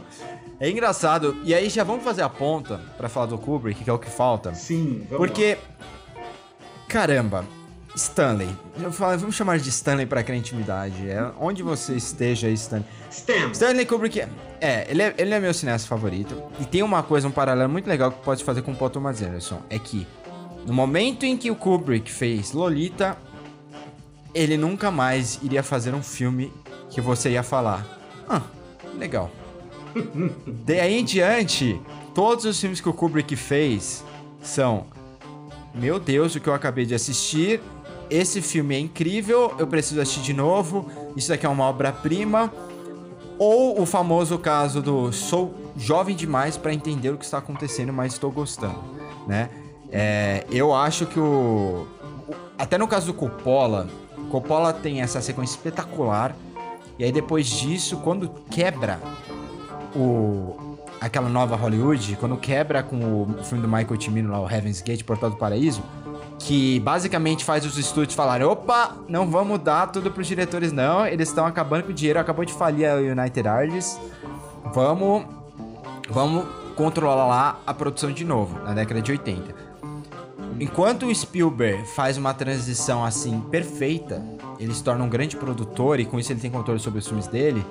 [0.60, 1.36] É engraçado.
[1.44, 4.10] E aí já vamos fazer a ponta pra falar do Kubrick, que é o que
[4.10, 4.52] falta.
[4.54, 5.56] sim, vamos Porque,
[6.89, 7.44] caramba,
[7.94, 8.48] Stanley.
[8.81, 11.09] Eu falo, vamos chamar de Stanley pra criar intimidade.
[11.09, 12.86] É onde você esteja aí, Stanley.
[13.01, 13.10] lá.
[13.10, 14.20] Stan, Stanley Kubrick,
[14.60, 16.40] é, ele é, ele é meu cineasta favorito.
[16.60, 19.20] E tem uma coisa, um paralelo muito legal que pode fazer com o Paul Thomas
[19.20, 19.60] Anderson.
[19.69, 20.06] É que,
[20.66, 23.16] no momento em que o Kubrick fez Lolita,
[24.35, 26.52] ele nunca mais iria fazer um filme
[26.90, 27.86] que você ia falar.
[28.28, 28.43] Ah,
[28.97, 29.31] legal.
[30.65, 31.81] Daí em diante,
[32.15, 34.05] todos os filmes que o Kubrick fez
[34.43, 34.86] são
[35.74, 37.60] Meu Deus, o que eu acabei de assistir.
[38.10, 40.90] Esse filme é incrível, eu preciso assistir de novo.
[41.16, 42.52] Isso daqui é uma obra-prima.
[43.38, 48.14] Ou o famoso caso do sou jovem demais pra entender o que está acontecendo, mas
[48.14, 48.78] estou gostando,
[49.28, 49.48] né?
[49.92, 51.86] É, eu acho que o-
[52.58, 53.88] até no caso do Coppola,
[54.30, 56.34] Coppola tem essa sequência espetacular.
[56.98, 58.98] E aí depois disso, quando quebra
[59.94, 60.67] o
[61.00, 65.04] aquela nova Hollywood, quando quebra com o filme do Michael Cimino lá, o Heaven's Gate,
[65.04, 65.82] Portal do Paraíso,
[66.38, 71.28] que basicamente faz os estúdios falarem, opa, não vamos dar tudo pros diretores não, eles
[71.28, 73.98] estão acabando com o dinheiro, acabou de falir a United Artists,
[74.72, 75.24] vamos,
[76.08, 76.44] vamos
[76.76, 79.68] controlar lá a produção de novo, na década de 80.
[80.60, 84.22] Enquanto o Spielberg faz uma transição assim perfeita,
[84.58, 87.28] ele se torna um grande produtor e com isso ele tem controle sobre os filmes
[87.28, 87.64] dele.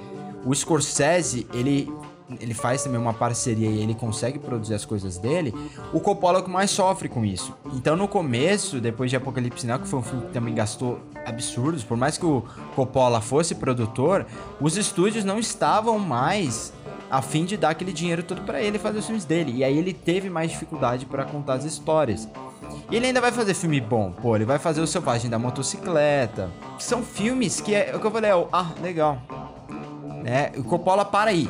[0.46, 1.92] O Scorsese, ele
[2.40, 5.54] ele faz também uma parceria e ele consegue produzir as coisas dele.
[5.94, 7.56] O Coppola é o que mais sofre com isso.
[7.74, 11.84] Então no começo, depois de Apocalipse Now, que foi um filme que também gastou absurdos,
[11.84, 12.44] por mais que o
[12.76, 14.26] Coppola fosse produtor,
[14.60, 16.74] os estúdios não estavam mais
[17.10, 19.54] a fim de dar aquele dinheiro todo pra ele fazer os filmes dele.
[19.56, 22.28] E aí ele teve mais dificuldade pra contar as histórias.
[22.92, 26.50] E ele ainda vai fazer filme bom, pô, ele vai fazer o Selvagem da Motocicleta.
[26.80, 29.18] São filmes que é, é o que eu falei, é ah, legal.
[30.24, 30.52] Né?
[30.58, 31.50] O Coppola para aí.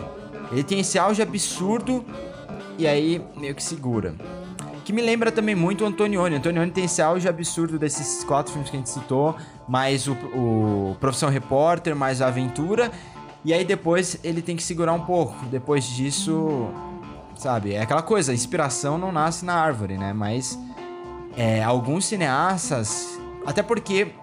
[0.52, 2.06] Ele tem esse auge absurdo
[2.78, 4.16] e aí meio que segura.
[4.86, 6.36] Que me lembra também muito o Antonioni.
[6.36, 9.36] Antonioni tem esse auge absurdo desses quatro filmes que a gente citou,
[9.68, 12.90] mais o, o Profissão Repórter, mais a Aventura.
[13.44, 15.36] E aí depois ele tem que segurar um pouco.
[15.48, 16.70] Depois disso,
[17.36, 20.14] sabe, é aquela coisa, inspiração não nasce na árvore, né?
[20.14, 20.58] Mas
[21.36, 24.14] é, alguns cineastas, até porque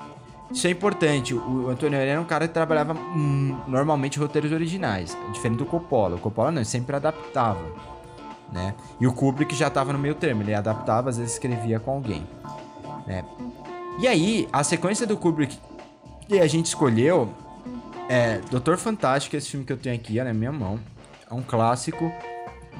[0.54, 1.34] isso é importante.
[1.34, 6.14] O Antônio era um cara que trabalhava hum, normalmente roteiros originais, diferente do Coppola.
[6.14, 7.60] O Coppola não, ele sempre adaptava,
[8.52, 8.72] né?
[9.00, 12.24] E o Kubrick já tava no meio termo, ele adaptava, às vezes escrevia com alguém,
[13.06, 13.24] né?
[13.98, 15.58] E aí, a sequência do Kubrick
[16.28, 17.32] que a gente escolheu
[18.08, 20.78] é Doutor Fantástico, esse filme que eu tenho aqui na minha mão.
[21.28, 22.12] É um clássico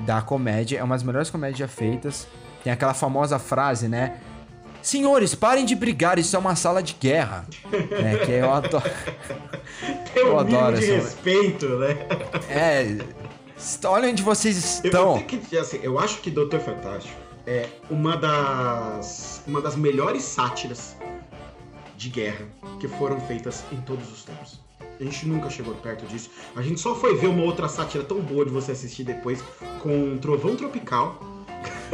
[0.07, 2.27] da comédia, é uma das melhores comédias feitas.
[2.63, 4.17] Tem aquela famosa frase, né?
[4.89, 7.47] Senhores, parem de brigar, isso é uma sala de guerra.
[7.91, 8.19] né?
[8.27, 8.85] Que eu adoro.
[10.13, 11.97] Tem um Eu adoro de essa- respeito, né?
[12.51, 12.99] É.
[13.87, 15.15] Olha onde vocês Eu, eu estão.
[15.27, 17.15] tenho que assim, eu acho que Doutor Fantástico
[17.47, 20.95] é uma das, uma das melhores sátiras
[21.97, 22.47] de guerra
[22.79, 24.61] que foram feitas em todos os tempos.
[25.01, 26.31] A gente nunca chegou perto disso.
[26.55, 29.43] A gente só foi ver uma outra sátira tão boa de você assistir depois
[29.83, 31.19] com Trovão Tropical.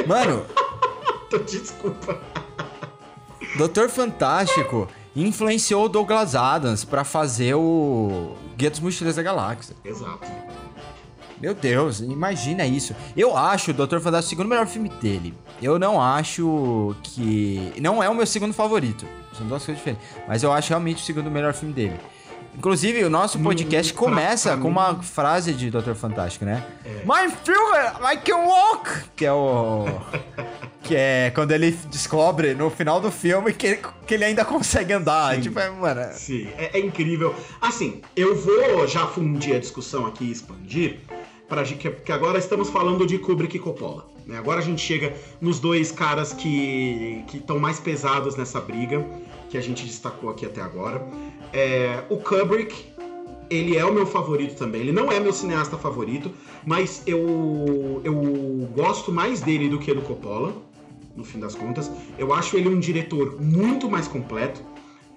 [0.08, 0.44] Mano,
[1.28, 2.20] Então, desculpa.
[3.56, 9.74] Doutor Fantástico, influenciou o Douglas Adams pra fazer o Guia dos Mochileiros da Galáxia.
[9.84, 10.26] Exato.
[11.40, 12.94] Meu Deus, imagina isso.
[13.16, 13.98] Eu acho o Dr.
[13.98, 15.34] Fantástico o segundo melhor filme dele.
[15.60, 17.72] Eu não acho que.
[17.80, 19.06] Não é o meu segundo favorito.
[19.36, 20.06] São duas coisas diferentes.
[20.28, 21.98] Mas eu acho realmente o segundo melhor filme dele.
[22.56, 25.94] Inclusive, o nosso podcast pra- começa pra com uma frase de Dr.
[25.94, 26.64] Fantástico, né?
[27.04, 28.90] My finger, I can walk!
[29.16, 29.86] Que é o.
[30.82, 35.36] que é quando ele descobre no final do filme que, que ele ainda consegue andar.
[35.36, 35.40] Sim.
[35.42, 36.12] Tipo, é, mano.
[36.12, 37.34] Sim, é, é incrível.
[37.60, 40.98] Assim, eu vou já fundir a discussão aqui e expandir,
[41.48, 44.06] para que, que agora estamos falando de Kubrick e Coppola.
[44.26, 44.36] né?
[44.38, 49.04] Agora a gente chega nos dois caras que estão mais pesados nessa briga,
[49.50, 51.04] que a gente destacou aqui até agora.
[51.52, 52.72] É, o Kubrick,
[53.50, 54.80] ele é o meu favorito também.
[54.80, 56.30] Ele não é meu cineasta favorito,
[56.64, 58.14] mas eu, eu
[58.74, 60.54] gosto mais dele do que do Coppola,
[61.16, 61.90] no fim das contas.
[62.16, 64.62] Eu acho ele um diretor muito mais completo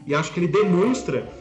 [0.05, 1.31] e acho que ele demonstra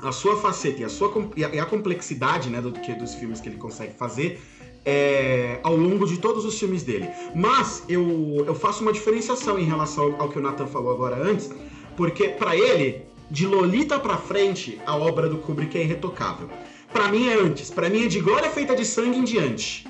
[0.00, 3.48] a sua faceta e a, sua, e a complexidade né, do que dos filmes que
[3.48, 4.40] ele consegue fazer
[4.84, 7.08] é, ao longo de todos os filmes dele.
[7.34, 11.50] Mas eu, eu faço uma diferenciação em relação ao que o Nathan falou agora antes,
[11.96, 16.48] porque pra ele, de Lolita pra frente, a obra do Kubrick é irretocável.
[16.92, 19.86] Pra mim é antes, pra mim é de Glória Feita de Sangue em diante.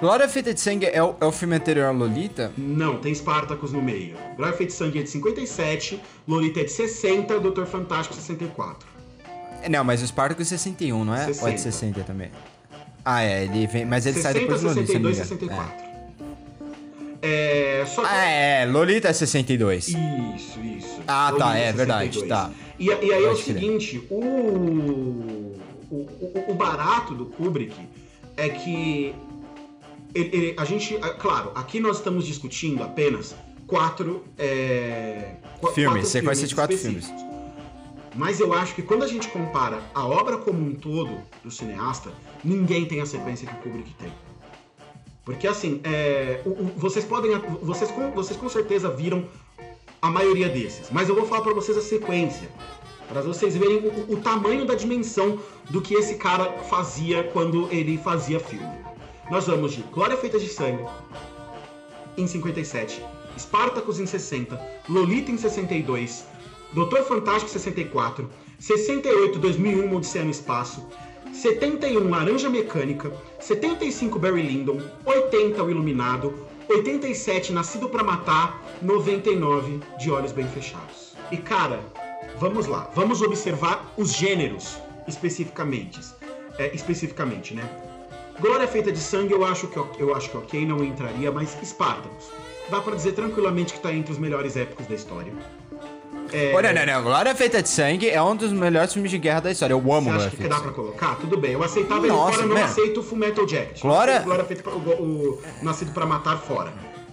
[0.00, 2.52] Glória Feita de Sangue é o, é o filme anterior a Lolita?
[2.58, 4.16] Não, tem Spartacus no meio.
[4.36, 8.86] Glória Feita de Sangue é de 57, Lolita é de 60, Doutor Fantástico 64.
[9.62, 11.24] É, Não, mas o Spartacus é 61, não é?
[11.24, 11.62] Ou é de 60.
[11.62, 12.30] 60 também?
[13.04, 13.84] Ah, é, ele vem.
[13.86, 14.86] Mas ele sai 60, depois do Lolita.
[14.86, 15.64] se eu não me 62, engano.
[15.64, 15.83] 64.
[15.83, 15.83] É,
[17.86, 18.08] só que...
[18.10, 19.88] Ah, é, Lolita é 62.
[19.88, 19.96] Isso,
[20.60, 21.00] isso.
[21.06, 22.28] Ah, tá, Lolita é verdade, 62.
[22.28, 22.50] tá.
[22.78, 25.58] E, e aí é o seguinte, o, o,
[25.90, 27.74] o, o barato do Kubrick
[28.36, 29.14] é que
[30.14, 33.34] ele- ele- a gente, é, claro, aqui nós estamos discutindo apenas
[33.66, 35.34] quatro, é,
[35.74, 37.24] Filmes, sequência de quatro específicos.
[38.16, 42.10] Mas eu acho que quando a gente compara a obra como um todo do cineasta,
[42.44, 44.12] ninguém tem a sequência que o Kubrick tem.
[45.24, 47.32] Porque assim, é, o- o- vocês podem.
[47.62, 49.24] Vocês com, vocês com certeza viram
[50.02, 50.90] a maioria desses.
[50.90, 52.48] Mas eu vou falar pra vocês a sequência.
[53.08, 55.38] Pra vocês verem o, o tamanho da dimensão
[55.70, 58.66] do que esse cara fazia quando ele fazia filme.
[59.30, 60.84] Nós vamos de Glória Feita de Sangue
[62.16, 63.02] em 57,
[63.38, 66.24] Spartacus em 60, Lolita em 62,
[66.72, 68.28] Doutor Fantástico em 64,
[68.58, 70.86] 68, 2001, Uma Odisseia no Espaço,
[71.34, 80.10] 71, Laranja Mecânica, 75, Barry Lyndon, 80, O Iluminado, 87, Nascido pra Matar, 99, De
[80.10, 81.14] Olhos Bem Fechados.
[81.30, 81.80] E cara,
[82.38, 84.78] vamos lá, vamos observar os gêneros
[85.08, 86.00] especificamente,
[86.56, 87.68] é, especificamente, né?
[88.40, 92.30] Glória Feita de Sangue eu acho que eu acho que ok, não entraria, mas Spartacus.
[92.70, 95.32] Dá pra dizer tranquilamente que tá entre os melhores épicos da história.
[96.34, 97.02] É, Olha, não, não.
[97.02, 99.72] Glória Feita de Sangue é um dos melhores filmes de guerra da história.
[99.72, 101.14] Eu amo Você Glória acha que dá pra colocar?
[101.16, 102.64] Tudo bem, eu aceitava ele Nossa, fora, eu não man.
[102.64, 103.80] aceito o Full Metal Jacket.
[103.80, 106.72] Glória- Glória feita pra, o, o Nascido pra Matar fora.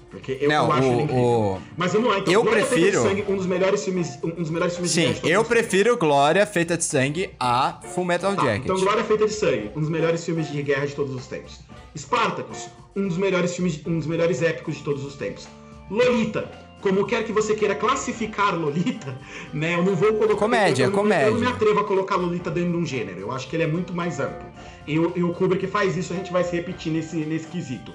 [0.10, 1.24] Porque eu, Não, eu acho o- ele incrível.
[1.24, 2.34] o- Mas vamos lá, então.
[2.34, 4.96] eu Glória Feita de prefiro- Sangue, um dos melhores filmes, um dos melhores filmes de
[5.02, 8.64] Sim, guerra de eu prefiro Glória Feita de Sangue a Full Metal Tá, Jacket.
[8.66, 11.62] então Glória Feita de Sangue, um dos melhores filmes de guerra de todos os tempos.
[11.98, 15.48] Spartacus, um dos melhores filmes, um dos melhores épicos de todos os tempos.
[15.90, 16.50] Lolita,
[16.82, 19.18] como quer que você queira classificar Lolita,
[19.54, 19.76] né?
[19.76, 20.36] Eu não vou colocar.
[20.36, 21.28] Comédia, eu, comédia.
[21.28, 23.20] Eu não me atrevo a colocar Lolita dentro de um gênero.
[23.20, 24.46] Eu acho que ele é muito mais amplo.
[24.88, 27.94] E, o- e o Kubrick faz isso, a gente vai se repetir nesse, nesse quesito.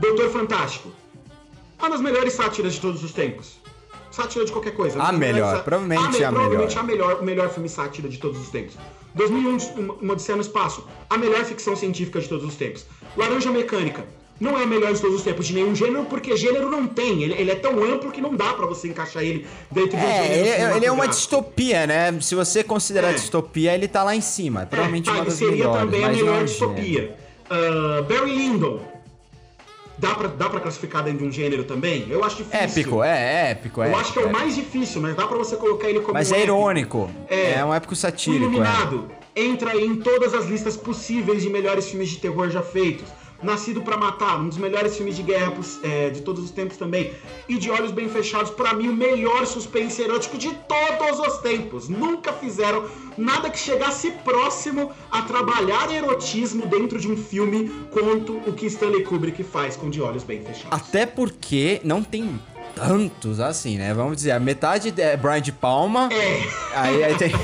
[0.00, 0.90] Doutor Fantástico,
[1.78, 3.58] uma das melhores sátiras de todos os tempos.
[4.10, 5.00] Sátira de qualquer coisa.
[5.00, 6.80] A melhor, provavelmente me- a provavelmente melhor.
[6.80, 8.76] a melhor, o melhor filme sátira de todos os tempos.
[9.14, 12.84] 2001, Uma- Uma Odisseia no Espaço, a melhor ficção científica de todos os tempos.
[13.16, 14.04] Laranja Mecânica,
[14.40, 17.22] não é a melhor de todos os tempos de nenhum gênero, porque gênero não tem.
[17.22, 20.08] Ele, ele é tão amplo que não dá pra você encaixar ele dentro de um
[20.08, 22.18] É, gênero ele, ele é uma distopia, né?
[22.20, 23.14] Se você considerar É.
[23.14, 24.62] distopia, ele tá lá em cima.
[24.62, 25.80] É provavelmente é, tá, uma ele das seria melhores.
[25.80, 27.16] também a é melhor distopia.
[27.50, 28.80] Ah, Barry Lyndon,
[29.96, 32.06] dá pra, dá pra classificar dentro de um gênero também?
[32.08, 32.60] Eu acho difícil.
[32.60, 33.88] Épico, é, épico, é.
[33.90, 36.30] Eu acho que é o mais difícil, mas dá pra você colocar ele como Mas
[36.30, 36.52] um é épico.
[36.54, 37.10] irônico.
[37.28, 37.52] É.
[37.54, 38.44] É, um épico satírico.
[38.44, 38.46] é.
[38.48, 43.06] Iluminado entra em todas as listas possíveis de melhores filmes de terror já feitos.
[43.42, 45.52] Nascido pra Matar, um dos melhores filmes de guerra
[45.82, 47.12] é, de todos os tempos também.
[47.48, 51.88] E De Olhos Bem Fechados, pra mim, o melhor suspense erótico de todos os tempos.
[51.88, 52.84] Nunca fizeram
[53.16, 59.04] nada que chegasse próximo a trabalhar erotismo dentro de um filme quanto o que Stanley
[59.04, 60.70] Kubrick faz com De Olhos Bem Fechados.
[60.70, 62.40] Até porque não tem
[62.74, 63.94] tantos assim, né?
[63.94, 66.08] Vamos dizer, a metade é Brian de Palma.
[66.12, 66.42] É.
[66.74, 67.32] Aí, aí tem.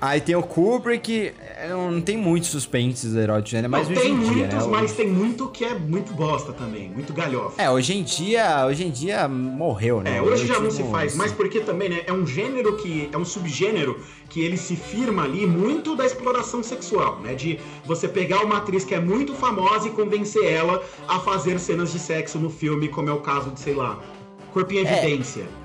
[0.00, 1.32] Aí tem o Kubrick.
[1.56, 3.68] É, não, tem muitos suspenses eróticos, né?
[3.68, 4.70] Mas Não, hoje tem em dia, muitos, né?
[4.70, 7.62] mas tem muito que é muito bosta também, muito galhofa.
[7.62, 10.18] É, hoje em dia, hoje em dia morreu, né?
[10.18, 13.16] É, hoje já não se faz, mas porque também, né, é um gênero que, é
[13.16, 18.42] um subgênero que ele se firma ali muito da exploração sexual, né, de você pegar
[18.42, 22.50] uma atriz que é muito famosa e convencer ela a fazer cenas de sexo no
[22.50, 24.00] filme, como é o caso de, sei lá,
[24.52, 25.42] Corpo em Evidência.
[25.42, 25.63] É,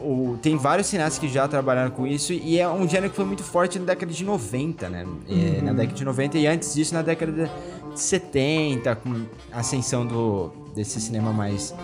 [0.00, 3.24] o, tem vários cineastas que já trabalharam com isso e é um gênero que foi
[3.24, 5.06] muito forte na década de 90, né?
[5.28, 7.32] É, Na década de 90 e antes disso na década
[7.94, 9.22] de 70, com
[9.52, 11.74] a ascensão do, desse cinema mais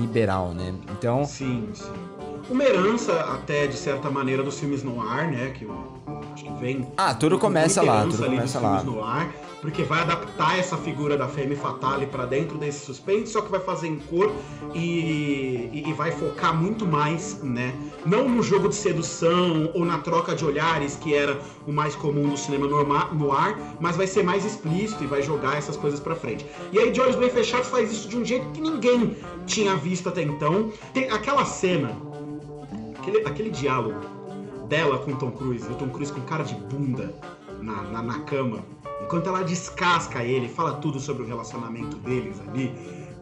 [0.00, 0.72] liberal, né?
[0.92, 1.84] Então, Sim, sim.
[2.48, 5.72] Uma herança até, de certa maneira, dos filmes no ar, né, que eu
[6.34, 8.78] acho que vem ah, tudo começa lá, tudo ali começa lá.
[8.80, 13.32] filmes no ar, porque vai adaptar essa figura da Femme Fatale pra dentro desse suspense,
[13.32, 14.30] só que vai fazer em cor
[14.74, 17.74] e, e- e vai focar muito mais, né?
[18.04, 22.28] Não no jogo de sedução ou na troca de olhares, que era o mais comum
[22.28, 22.66] do cinema
[23.12, 26.44] no ar, mas vai ser mais explícito e vai jogar essas coisas pra frente.
[26.72, 29.16] E aí, de olhos bem fechados faz isso de um jeito que ninguém
[29.46, 30.70] tinha visto até então.
[30.92, 31.96] Tem aquela cena,
[33.04, 34.00] aquele, aquele diálogo
[34.68, 37.14] dela com o Tom Cruise, o Tom Cruise com cara de bunda
[37.60, 38.64] na, na, na cama,
[39.02, 42.74] enquanto ela descasca ele, fala tudo sobre o relacionamento deles ali,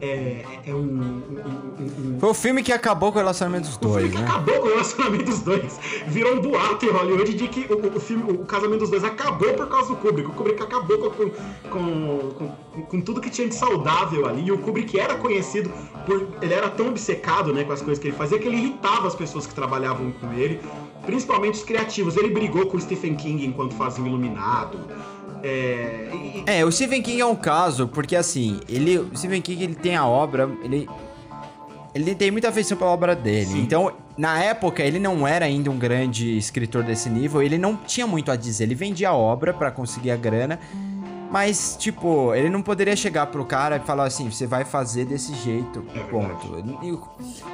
[0.03, 1.23] é, é um, um-
[1.79, 4.17] um- um- Foi o filme que acabou com o relacionamento dos o filme dois, que
[4.19, 4.25] né?
[4.27, 5.79] acabou com o relacionamento dos dois.
[6.07, 9.53] Virou um boato em Hollywood de que o, o filme, o casamento dos dois acabou
[9.53, 10.29] por causa do Kubrick.
[10.29, 11.29] O Kubrick acabou com,
[11.69, 14.45] com, com, com tudo que tinha de saudável ali.
[14.45, 15.71] E o Kubrick era conhecido
[16.05, 16.27] por.
[16.41, 19.15] Ele era tão obcecado né, com as coisas que ele fazia que ele irritava as
[19.15, 20.59] pessoas que trabalhavam com ele,
[21.05, 22.17] principalmente os criativos.
[22.17, 24.79] Ele brigou com o Stephen King enquanto fazia o Iluminado.
[25.43, 29.63] É, e- É, o Stephen King é um caso, porque assim, ele, o Stephen King
[29.63, 30.87] ele tem a obra, ele
[31.93, 33.45] ele tem muita afeição pela obra dele.
[33.51, 33.61] Sim.
[33.61, 38.07] Então, na época, ele não era ainda um grande escritor desse nível, ele não tinha
[38.07, 38.63] muito a dizer.
[38.63, 40.59] Ele vendia a obra pra conseguir a grana,
[41.29, 45.35] mas, tipo, ele não poderia chegar pro cara e falar assim: você vai fazer desse
[45.35, 46.63] jeito, É ponto.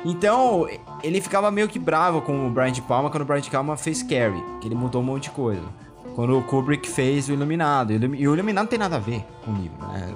[0.06, 0.68] Então,
[1.04, 3.76] ele ficava meio que bravo com o Brian de Palma quando o Brian de Palma
[3.76, 5.64] fez Carrie, que ele mudou um monte de coisa.
[6.20, 7.94] Quando o Kubrick fez o Iluminado.
[7.94, 10.14] E o Iluminado não tem nada a ver com o livro, né?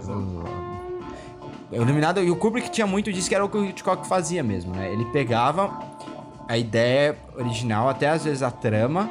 [1.71, 4.05] O, o Iluminado e o Kubrick tinha muito disso que era o que o Hitchcock
[4.05, 4.91] fazia mesmo, né?
[4.91, 5.79] Ele pegava
[6.45, 9.09] a ideia original, até às vezes a trama,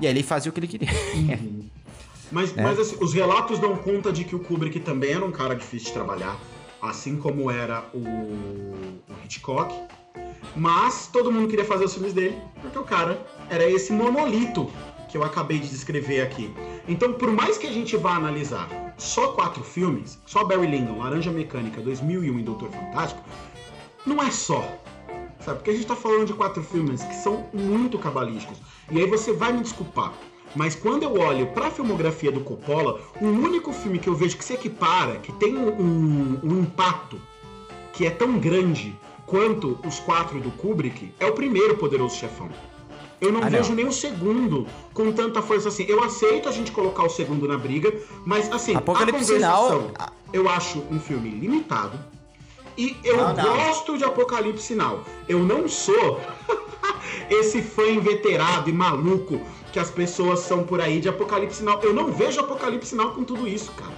[0.00, 0.88] e aí ele fazia o que ele queria.
[2.30, 2.62] Mas, É.
[2.62, 5.88] mas assim, os relatos dão conta de que o Kubrick também era um cara difícil
[5.88, 6.36] de trabalhar,
[6.80, 9.74] assim como era o, o Hitchcock.
[10.54, 13.20] Mas todo mundo queria fazer os filmes dele, porque o cara
[13.50, 14.70] era esse monolito
[15.12, 16.52] que eu acabei de descrever aqui.
[16.88, 18.66] Então, por mais que a gente vá analisar
[18.96, 23.22] só quatro filmes, só Barry Lyndon, Laranja Mecânica, 2001 e Doutor Fantástico,
[24.06, 24.66] não é só.
[25.44, 25.58] Sabe?
[25.58, 28.56] Porque a gente tá falando de quatro filmes que são muito cabalísticos.
[28.90, 30.14] E aí você vai me desculpar.
[30.56, 34.44] Mas quando eu olho pra filmografia do Coppola, o único filme que eu vejo que
[34.44, 37.20] se equipara, que tem um- um impacto
[37.92, 42.48] que é tão grande quanto os quatro do Kubrick, é o primeiro Poderoso Chefão.
[43.22, 43.50] Eu não Ah, não.
[43.50, 45.84] vejo nem o segundo com tanta força assim.
[45.88, 47.94] Eu aceito a gente colocar o segundo na briga,
[48.26, 49.90] mas assim, Apocalipse a conversação,
[50.32, 51.98] eu acho um filme limitado.
[52.76, 53.34] E eu não.
[53.34, 55.04] gosto de Apocalipse Now.
[55.28, 56.20] Eu não sou
[57.30, 59.40] esse fã inveterado e maluco
[59.72, 61.78] que as pessoas são por aí de Apocalipse Now.
[61.82, 63.92] Eu não vejo Apocalipse Now com tudo isso, cara.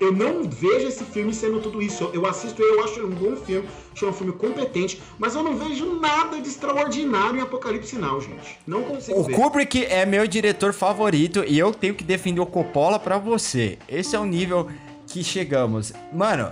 [0.00, 2.10] Eu não vejo esse filme sendo tudo isso.
[2.14, 5.56] Eu, assisto ele, eu acho um bom filme, acho um filme competente, mas eu não
[5.56, 8.58] vejo nada de extraordinário em Apocalipse Now, gente.
[8.66, 9.34] Não consigo O ver.
[9.34, 13.78] Kubrick é meu diretor favorito e eu tenho que defender o Coppola pra você.
[13.86, 14.68] Esse é o nível
[15.06, 15.92] que chegamos.
[16.12, 16.50] Mano,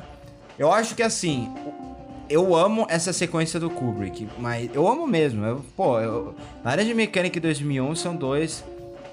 [0.59, 1.49] eu acho que assim,
[2.29, 5.45] eu amo essa sequência do Kubrick, mas eu amo mesmo.
[5.45, 8.63] Eu, pô, eu, Laranja Mecânica e 2001 são dois.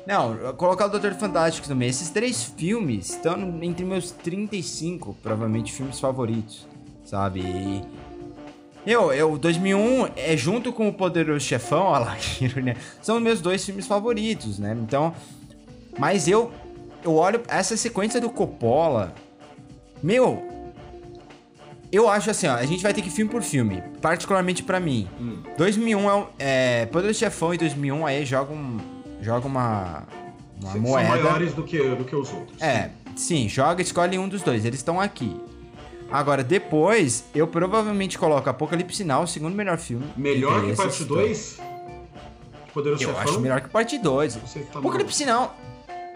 [0.05, 1.89] Não, colocar o Doutor Fantástico também.
[1.89, 6.67] Esses três filmes estão entre meus 35, provavelmente, filmes favoritos,
[7.03, 7.39] sabe?
[7.41, 7.81] E
[8.85, 13.65] eu, eu, 2001 é junto com o Poderoso Chefão, olha lá, ironia, são meus dois
[13.65, 14.77] filmes favoritos, né?
[14.79, 15.13] Então,
[15.97, 16.51] mas eu,
[17.03, 19.11] eu olho essa sequência do Coppola,
[20.03, 20.47] meu,
[21.91, 25.07] eu acho assim, ó, a gente vai ter que filme por filme, particularmente pra mim.
[25.57, 28.77] 2001 é, é Poderoso Chefão e 2001 aí joga um,
[29.25, 30.03] joga uma,
[30.61, 31.09] uma São moeda.
[31.09, 32.61] maiores do que, do que os outros.
[32.61, 34.63] É, sim, joga, escolhe um dos dois.
[34.63, 35.35] Eles estão aqui.
[36.11, 40.05] Agora, depois, eu provavelmente coloco Apocalipse Now, o segundo melhor filme.
[40.15, 41.57] Melhor que parte dois.
[41.57, 41.75] 2?
[42.71, 44.35] Poderoso Eu acho melhor que parte 2.
[44.35, 45.51] Você tá Apocalipse Now.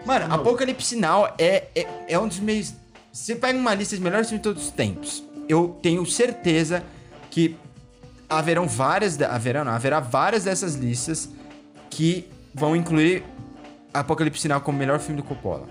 [0.06, 0.48] Mano, maluco.
[0.48, 2.72] Apocalipse Now é, é, é um dos meus.
[3.12, 5.24] Você pega uma lista dos melhores filmes de todos os tempos.
[5.48, 6.84] Eu tenho certeza
[7.30, 7.56] que
[8.28, 9.20] haverão várias.
[9.20, 11.28] Haverão, não, haverá várias dessas listas
[11.90, 13.24] que vão incluir
[13.92, 15.66] Apocalipse Now como melhor filme do Coppola.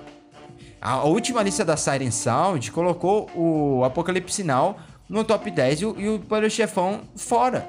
[0.81, 4.77] A, última lista da Siren Sound colocou o Apocalipse Now
[5.10, 7.68] no top 10 e o, e o Chefão fora.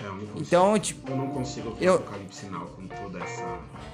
[0.00, 3.18] É, eu não consigo, Então, tipo, eu não consigo ver eu- Apocalipse Now com toda
[3.22, 3.44] essa...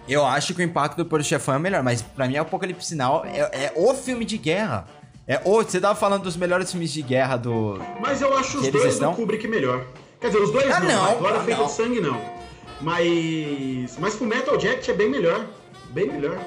[0.08, 3.24] eu acho que o impacto do Poderoso Chefão é melhor, mas pra mim Apocalipse Now
[3.24, 4.86] é, é o filme de guerra.
[5.26, 7.80] É o, você tava falando dos melhores filmes de guerra do.
[8.00, 9.12] Mas eu acho os dois estão?
[9.12, 9.84] do Kubrick melhor.
[10.20, 11.66] Quer dizer, os dois Ah, não, não, Glória ah, Feita não.
[11.66, 12.41] de Sangue não.
[12.82, 13.96] Mas.
[13.98, 15.46] Mas Full Metal Jacket é bem melhor.
[15.90, 16.38] Bem melhor.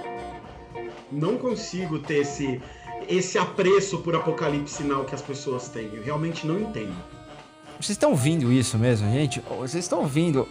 [1.11, 2.61] Não consigo ter esse,
[3.07, 5.89] esse apreço por Apocalipse Now que as pessoas têm.
[5.93, 6.95] Eu realmente não entendo.
[7.79, 9.41] Vocês estão ouvindo isso mesmo, gente?
[9.59, 10.47] Vocês estão ouvindo?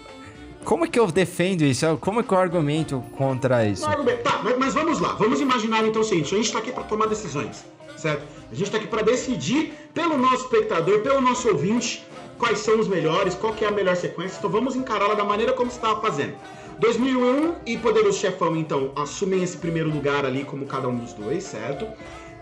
[0.64, 1.84] Como é que eu defendo isso?
[2.00, 3.82] Como é que eu argumento contra isso?
[4.22, 5.14] Tá, mas, vamos lá.
[5.14, 7.64] Vamos imaginar então o seguinte: a gente tá aqui pra tomar decisões,
[7.96, 8.22] certo?
[8.50, 12.04] A gente tá aqui pra decidir pelo nosso espectador, pelo nosso ouvinte,
[12.38, 14.38] quais são os melhores, qual que é a melhor sequência.
[14.38, 16.34] Então vamos encará-la da maneira como você estava fazendo.
[16.78, 21.44] 2001 e Poderoso Chefão, então, assumem esse primeiro lugar ali como cada um dos dois,
[21.44, 21.86] certo?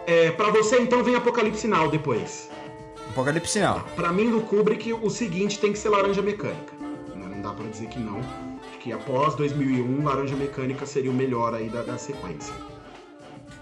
[0.07, 2.51] É, para você, então, vem Apocalipse Now depois.
[3.11, 3.85] Apocalipse Now.
[3.95, 6.73] Pra mim, do Kubrick, o seguinte tem que ser Laranja Mecânica.
[7.15, 8.21] Não dá pra dizer que não.
[8.81, 12.55] Que após 2001, Laranja Mecânica seria o melhor aí da, da sequência.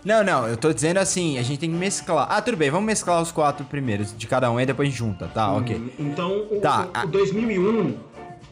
[0.04, 2.26] Não, não, eu tô dizendo assim, a gente tem que mesclar.
[2.30, 5.52] Ah, tudo bem, vamos mesclar os quatro primeiros de cada um e depois junta, tá?
[5.52, 5.76] Ok.
[5.76, 7.96] Hum, Então, o, Tá, o- a- o 2001,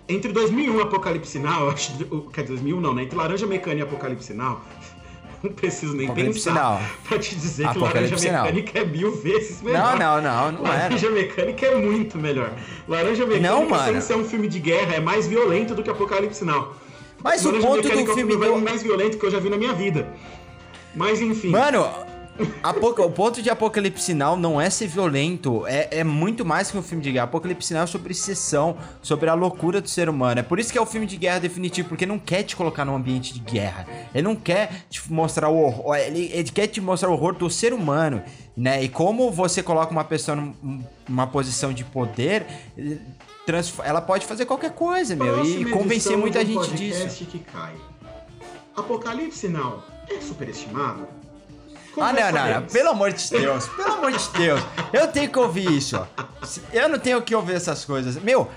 [0.09, 3.05] entre 2001 e Apocalipse eu acho, o- quer dizer, 2001 não, né?
[3.05, 4.61] Entre Laranja Mecânica e Apocalipse Now,
[5.43, 6.81] não preciso nem Apocalipse pensar Now.
[7.09, 8.31] pra te dizer que Laranja Apocalipse.
[8.31, 9.99] Mecânica é mil vezes melhor.
[9.99, 10.79] Não, não, não, não é.
[10.81, 12.53] Laranja Mecânica é muito melhor.
[12.87, 13.85] Laranja Mecânica, Não, mano.
[13.93, 16.75] sem ser um filme de guerra, é mais violento do que Apocalipse Now.
[17.25, 18.59] Mas o Laranja ponto do Mecânica é o filme do.
[18.61, 20.07] mais violento que eu já vi na minha vida.
[20.99, 21.51] Mas enfim.
[21.51, 21.89] Mano,
[22.99, 26.83] o ponto de Apocalipse Now não é ser violento, é, é muito mais que um
[26.83, 27.25] filme de guerra.
[27.25, 30.41] Apocalipse Now é sobre exceção, sobre a loucura do ser humano.
[30.41, 32.85] É por isso que é o filme de guerra definitivo, porque não quer te colocar
[32.85, 33.87] num ambiente de guerra.
[34.15, 37.49] Ele não quer te mostrar o horror, ele, ele quer te mostrar o horror do
[37.49, 38.23] ser humano,
[38.57, 38.83] né?
[38.83, 42.45] E como você coloca uma pessoa num- numa posição de poder,
[43.85, 47.25] ela pode fazer qualquer coisa, meu, e Próxima convencer edição muita gente disso.
[47.25, 47.75] que cai.
[48.77, 51.07] Apocalipse Now é superestimado?
[52.01, 52.33] Ah, não, não, não.
[52.33, 52.73] Conversaremos.
[52.73, 54.61] Pelo amor de Deus, pelo amor de Deus.
[54.93, 56.07] Eu tenho que ouvir isso, ó.
[56.73, 58.17] Eu não tenho que ouvir essas coisas.
[58.23, 58.49] Meu,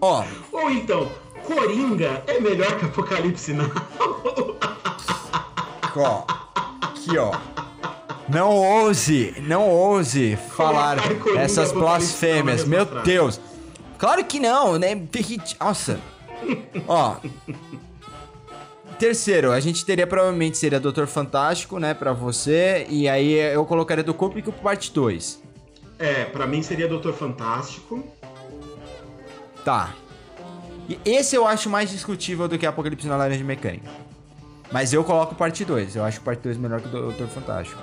[0.00, 1.10] ó, Ou então,
[1.44, 3.70] Coringa é melhor que Apocalipse Now?
[5.96, 6.24] ó,
[6.82, 7.32] aqui, ó.
[8.28, 12.64] Não ouse, não ouse falar Coringa essas blasfêmias.
[12.64, 13.04] Meu frase.
[13.04, 13.40] Deus.
[13.98, 15.00] Claro que não, né?
[15.60, 16.00] Nossa.
[16.88, 17.16] Ó.
[19.00, 22.86] Terceiro, a gente teria provavelmente seria Doutor Fantástico, né, pra você.
[22.90, 25.42] E aí eu colocaria do Kubrick parte 2.
[25.98, 28.04] É, pra mim seria Doutor Fantástico.
[29.64, 29.94] Tá.
[30.86, 33.88] E esse eu acho mais discutível do que Apocalipse na Laranja Mecânica.
[34.70, 35.96] Mas eu coloco parte 2.
[35.96, 37.80] Eu acho parte 2 melhor que o Doutor Fantástico.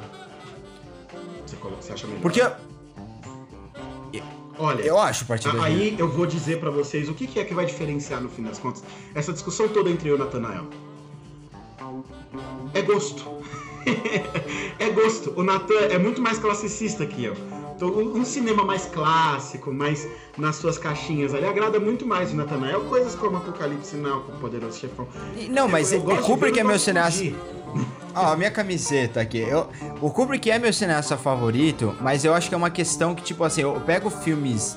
[1.48, 2.22] Você, coloca, você acha melhor?
[2.22, 2.41] Porque
[4.60, 7.39] Olha, eu acho parte 2 a- aí eu vou dizer pra vocês o que, que
[7.39, 8.84] é que vai diferenciar no fim das contas
[9.14, 10.65] essa discussão toda entre eu e o Nathanael.
[12.74, 13.24] É gosto.
[14.80, 15.34] é gosto.
[15.36, 17.34] O Nathan é muito mais classicista que eu.
[17.76, 20.08] Então, um cinema mais clássico, mais
[20.38, 22.82] nas suas caixinhas ali, agrada muito mais o Nathanael.
[22.86, 25.08] Coisas como Apocalipse Now, com o Poderoso Chefão.
[25.50, 27.24] Não, mas Eu- eu o Kubrick é eu meu cineasta.
[28.16, 29.38] Ó, a minha camiseta aqui.
[29.38, 29.68] Eu,
[30.02, 33.44] o Kubrick é meu cineasta favorito, mas eu acho que é uma questão que, tipo
[33.44, 34.76] assim, eu pego filmes.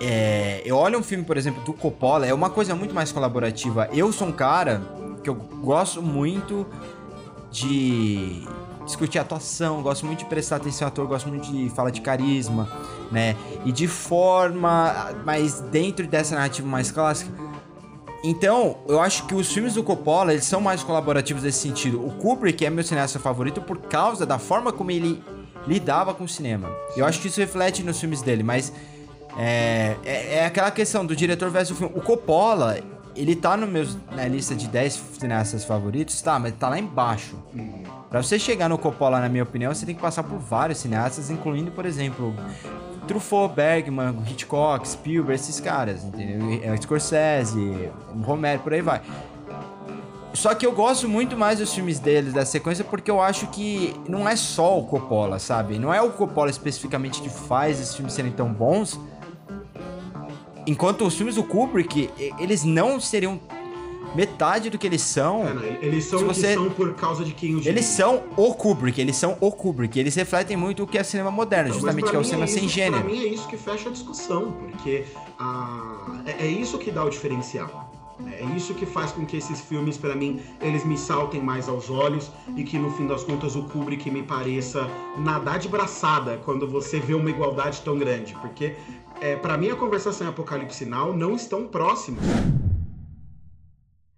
[0.00, 3.88] é, eu olho um filme, por exemplo, do Coppola, é uma coisa muito mais colaborativa.
[3.92, 4.80] Eu sou um cara
[5.22, 6.66] que eu gosto muito
[7.50, 8.46] de
[8.84, 12.68] discutir atuação, gosto muito de prestar atenção ao ator, gosto muito de falar de carisma,
[13.10, 13.36] né?
[13.64, 17.30] E de forma, mas dentro dessa narrativa mais clássica.
[18.24, 22.04] Então, eu acho que os filmes do Coppola, eles são mais colaborativos nesse sentido.
[22.04, 25.22] O Kubrick é meu cineasta favorito por causa da forma como ele
[25.66, 26.70] lidava com o cinema.
[26.96, 28.72] Eu acho que isso reflete nos filmes dele, mas
[29.36, 31.94] é, é, é aquela questão do diretor versus o filme.
[31.96, 32.78] O Coppola,
[33.14, 37.36] ele tá no meus, na lista de 10 cineastas favoritos, tá, mas tá lá embaixo.
[38.08, 41.30] Pra você chegar no Coppola, na minha opinião, você tem que passar por vários cineastas,
[41.30, 42.34] incluindo, por exemplo,
[43.06, 46.60] Truffaut, Bergman, Hitchcock, Spielberg, esses caras, entendeu?
[46.62, 47.90] É, Scorsese,
[48.22, 49.00] Romero, por aí vai.
[50.34, 53.94] Só que eu gosto muito mais dos filmes deles, da sequência, porque eu acho que
[54.08, 55.78] não é só o Coppola, sabe?
[55.78, 58.98] Não é o Coppola especificamente que faz esses filmes serem tão bons.
[60.66, 62.08] Enquanto os filmes do Kubrick,
[62.38, 63.40] eles não seriam
[64.14, 65.44] metade do que eles são.
[65.46, 69.00] É, eles são o você- são por causa de quem os Eles são o Kubrick,
[69.00, 72.14] eles são o Kubrick, eles refletem muito o que é cinema moderno, Então, justamente que
[72.16, 73.02] é o mim cinema isso- sem gênero.
[73.02, 75.04] Pra mim é isso que fecha a discussão, porque
[75.38, 77.90] ah, é, é isso que dá o diferencial.
[78.38, 81.90] É isso que faz com que esses filmes, para mim, eles me saltem mais aos
[81.90, 84.86] olhos e que no fim das contas o Kubrick me pareça
[85.18, 88.74] nadar de braçada quando você vê uma igualdade tão grande, porque
[89.22, 92.24] é, para mim a conversação e Apocalipse Sinal não estão próximos.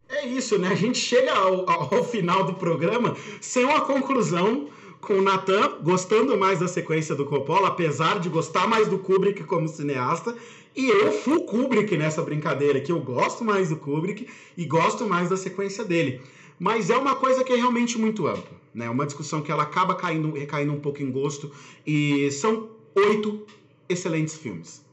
[0.09, 0.69] É isso, né?
[0.69, 4.71] A gente chega ao, ao final do programa sem uma conclusão
[5.03, 9.45] com o Nathan gostando mais da sequência do Coppola, apesar de gostar mais do Kubrick
[9.45, 10.35] como cineasta,
[10.75, 14.27] e eu fui Kubrick nessa brincadeira, que eu gosto mais do Kubrick
[14.57, 16.23] e gosto mais da sequência dele.
[16.59, 18.89] Mas é uma coisa que é realmente muito ampla, né?
[18.89, 21.51] Uma discussão que ela acaba caindo, recaindo um pouco em gosto
[21.87, 23.45] e são oito
[23.87, 24.84] excelentes filmes.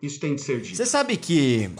[0.00, 0.76] Isso tem de ser dito.
[0.76, 1.70] Você sabe que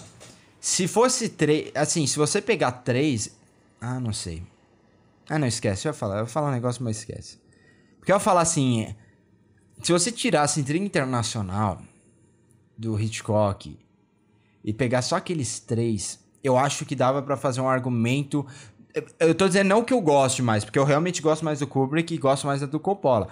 [0.60, 1.70] se fosse três.
[1.74, 3.36] Assim, se você pegar três.
[3.80, 4.42] Ah, não sei.
[5.28, 5.86] Ah, não, esquece.
[5.86, 6.16] Eu ia falar.
[6.16, 7.38] Eu ia falar um negócio, mas esquece.
[7.98, 8.94] Porque eu ia falar assim.
[9.82, 11.82] Se você tirasse intriga internacional
[12.76, 13.78] do Hitchcock
[14.64, 18.46] e pegar só aqueles três, eu acho que dava pra fazer um argumento.
[19.20, 22.14] Eu tô dizendo não que eu goste mais, porque eu realmente gosto mais do Kubrick
[22.14, 23.28] e gosto mais da do Coppola.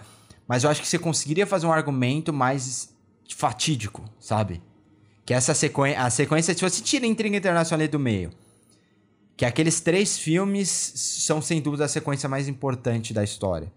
[0.47, 2.95] Mas eu acho que você conseguiria fazer um argumento mais
[3.35, 4.63] fatídico, sabe?
[5.25, 8.31] Que essa sequência, a sequência, se você tira intriga internacional do meio,
[9.37, 13.73] que aqueles três filmes são sem dúvida a sequência mais importante da história.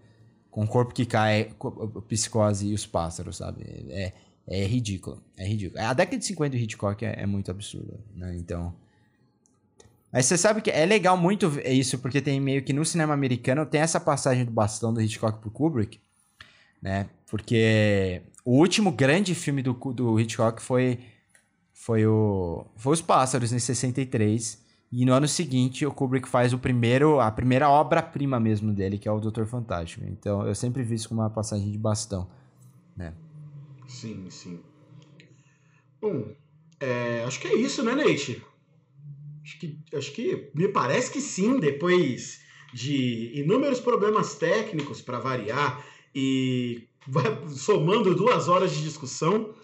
[0.50, 3.64] Com o corpo que cai, co- psicose e os pássaros, sabe?
[3.90, 4.12] É,
[4.46, 5.80] é ridículo, é ridículo.
[5.82, 8.34] A década de 50 do Hitchcock é, é muito absurda, né?
[8.36, 8.74] Então...
[10.10, 13.12] Mas você sabe que é legal muito ver isso, porque tem meio que no cinema
[13.12, 16.00] americano tem essa passagem do bastão do Hitchcock pro Kubrick,
[16.80, 17.08] né?
[17.26, 20.98] Porque o último grande filme do, do Hitchcock foi
[21.88, 24.62] foi o foi Os Pássaros em 63
[24.92, 29.08] e no ano seguinte o Kubrick faz o primeiro a primeira obra-prima mesmo dele, que
[29.08, 30.04] é o Doutor Fantástico.
[30.06, 32.28] Então eu sempre vi isso como uma passagem de bastão,
[32.94, 33.14] né?
[33.86, 34.60] Sim, sim.
[35.98, 36.30] Bom,
[36.78, 38.44] é, acho que é isso, né, Neite?
[39.42, 42.42] Acho que, acho que me parece que sim, depois
[42.74, 45.82] de inúmeros problemas técnicos para variar
[46.14, 46.86] e
[47.48, 49.54] somando duas horas de discussão,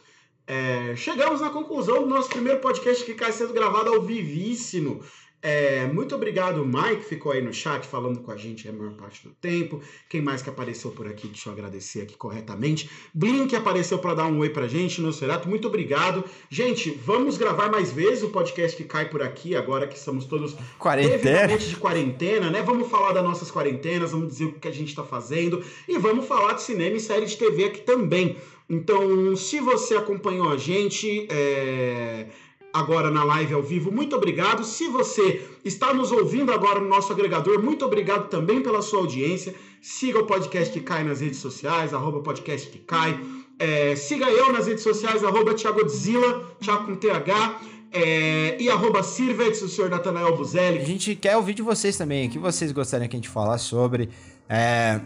[0.46, 5.02] é, chegamos na conclusão do nosso primeiro podcast que cai sendo gravado ao vivíssimo.
[5.46, 9.28] É, muito obrigado, Mike, ficou aí no chat falando com a gente a maior parte
[9.28, 9.78] do tempo.
[10.08, 12.88] Quem mais que apareceu por aqui, deixa eu agradecer aqui corretamente.
[13.12, 16.24] Blink apareceu para dar um oi pra gente, Nosferatu, muito obrigado.
[16.48, 20.56] Gente, vamos gravar mais vezes o podcast que cai por aqui, agora que estamos todos
[20.78, 21.18] Quarentena.
[21.18, 22.62] devidamente de quarentena, né?
[22.62, 26.26] Vamos falar das nossas quarentenas, vamos dizer o que a gente está fazendo e vamos
[26.26, 28.38] falar de cinema e série de TV aqui também.
[28.68, 32.26] Então, se você acompanhou a gente é,
[32.72, 34.64] agora na live ao vivo, muito obrigado.
[34.64, 39.54] Se você está nos ouvindo agora no nosso agregador, muito obrigado também pela sua audiência.
[39.82, 43.20] Siga o podcast que cai nas redes sociais, arroba podcast que cai.
[43.58, 47.60] É, siga eu nas redes sociais, arroba Thiagodzilla, Thiago com TH.
[47.96, 50.78] É, e arroba o senhor Natanael Buzelli.
[50.78, 53.66] A gente quer ouvir de vocês também, o que vocês gostariam que a gente falasse
[53.66, 54.08] sobre.
[54.48, 55.00] É,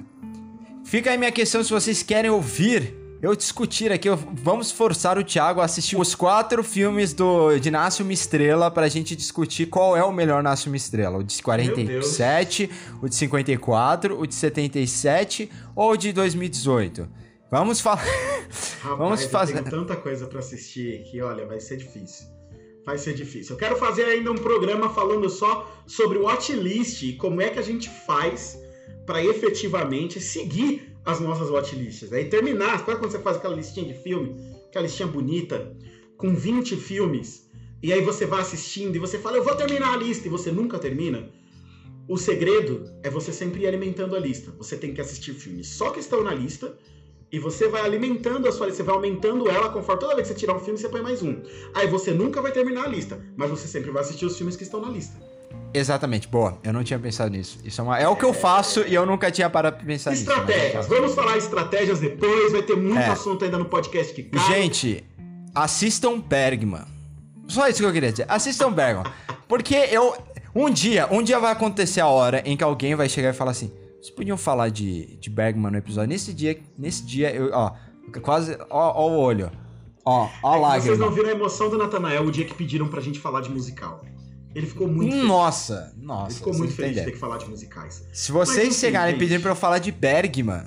[0.89, 4.09] Fica aí minha questão se vocês querem ouvir eu discutir aqui.
[4.09, 8.71] eu- Vamos forçar o Thiago a assistir os quatro filmes do, de Nasce uma Estrela
[8.71, 11.19] pra gente discutir qual é o melhor Nasce uma Estrela.
[11.19, 12.71] O de 47,
[13.03, 17.09] o de 54, o de 77 ou o de 2018.
[17.51, 18.05] Vamos falar.
[18.83, 19.63] Vamos fazer.
[19.65, 22.27] tanta coisa pra assistir que, olha, vai ser difícil.
[22.85, 23.55] Vai ser difícil.
[23.55, 27.59] Eu quero fazer ainda um programa falando só sobre o watchlist e como é que
[27.59, 28.59] a gente faz
[29.05, 32.13] pra efetivamente seguir as nossas watchlists.
[32.13, 34.37] Aí terminar, sabe quando você faz aquela listinha de filme,
[34.69, 35.75] aquela listinha bonita,
[36.19, 37.49] com 20 filmes,
[37.83, 40.53] e aí você vai assistindo e você fala, eu vou terminar a lista, e você
[40.53, 41.31] nunca termina?
[42.07, 44.51] O segredo é você sempre ir alimentando a lista.
[44.59, 46.77] Você tem que assistir filmes só que estão na lista
[47.33, 50.35] e você vai alimentando a sua lista, você vai aumentando ela conforme toda vez que
[50.35, 51.43] você tirar um filme, você põe mais um.
[51.75, 54.63] Aí você nunca vai terminar a lista, mas você sempre vai assistir os filmes que
[54.63, 55.19] estão na lista.
[55.75, 56.59] Exatamente, boa.
[56.65, 57.59] Eu não tinha pensado nisso.
[57.65, 60.11] Isso é, uma- é o que eu faço e eu nunca tinha parado pra pensar
[60.11, 60.25] nisso.
[60.27, 60.87] mas eu Estratégias.
[60.87, 63.09] Vamos falar estratégias depois, vai ter muito É.
[63.09, 64.47] assunto ainda no podcast que cai.
[64.47, 65.05] Gente,
[65.55, 66.85] assistam Bergman.
[67.47, 68.27] Só isso que eu queria dizer.
[68.29, 69.05] Assistam Bergman.
[69.47, 70.17] Porque eu.
[70.55, 73.51] Um dia, um dia vai acontecer a hora em que alguém vai chegar e falar
[73.53, 73.71] assim:
[74.01, 76.09] vocês podiam falar de, de Bergman no episódio?
[76.09, 77.73] Nesse dia, nesse dia, eu, ó,
[78.23, 78.57] quase.
[78.71, 79.51] Ó, ó o olho.
[80.05, 82.89] Ó, ó a É vocês não viram a emoção do Natanael o dia que pediram
[82.89, 84.03] pra gente falar de musical.
[84.55, 85.27] Ele ficou muito feliz.
[85.27, 86.37] Nossa, Ele nossa.
[86.37, 88.05] ficou vocês muito feliz de ter que falar de musicais.
[88.13, 89.21] Se Mas, vocês enfim, chegarem gente.
[89.21, 90.65] pedirem pra eu falar de Bergman,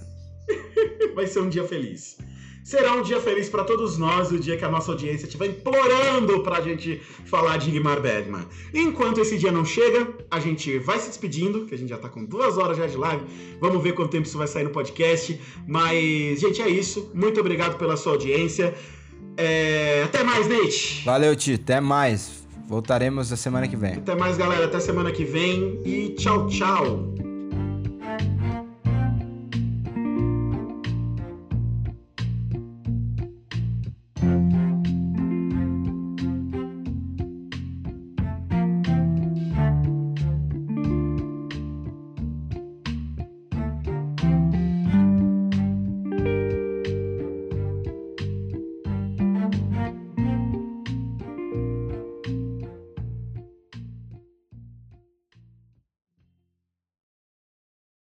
[1.16, 2.18] Vai ser um dia feliz.
[2.64, 6.42] Será um dia feliz pra todos nós o dia que a nossa audiência estiver implorando
[6.44, 8.46] pra gente falar de Ingmar Bergman.
[8.74, 12.08] Enquanto esse dia não chega, a gente vai se despedindo, que a gente já tá
[12.08, 13.24] com duas horas já de live.
[13.60, 15.38] Vamos ver quanto tempo isso vai sair no podcast.
[15.68, 17.10] Mas, gente, é isso.
[17.16, 18.74] Muito obrigado pela sua audiência.
[19.36, 21.02] É, Até mais, Nate.
[21.04, 21.64] valeu, Tito.
[21.64, 22.41] Até mais.
[22.68, 23.94] Voltaremos a semana que vem.
[23.94, 24.66] Até mais, galera.
[24.66, 25.82] Até semana que vem.
[25.86, 27.14] E tchau, tchau.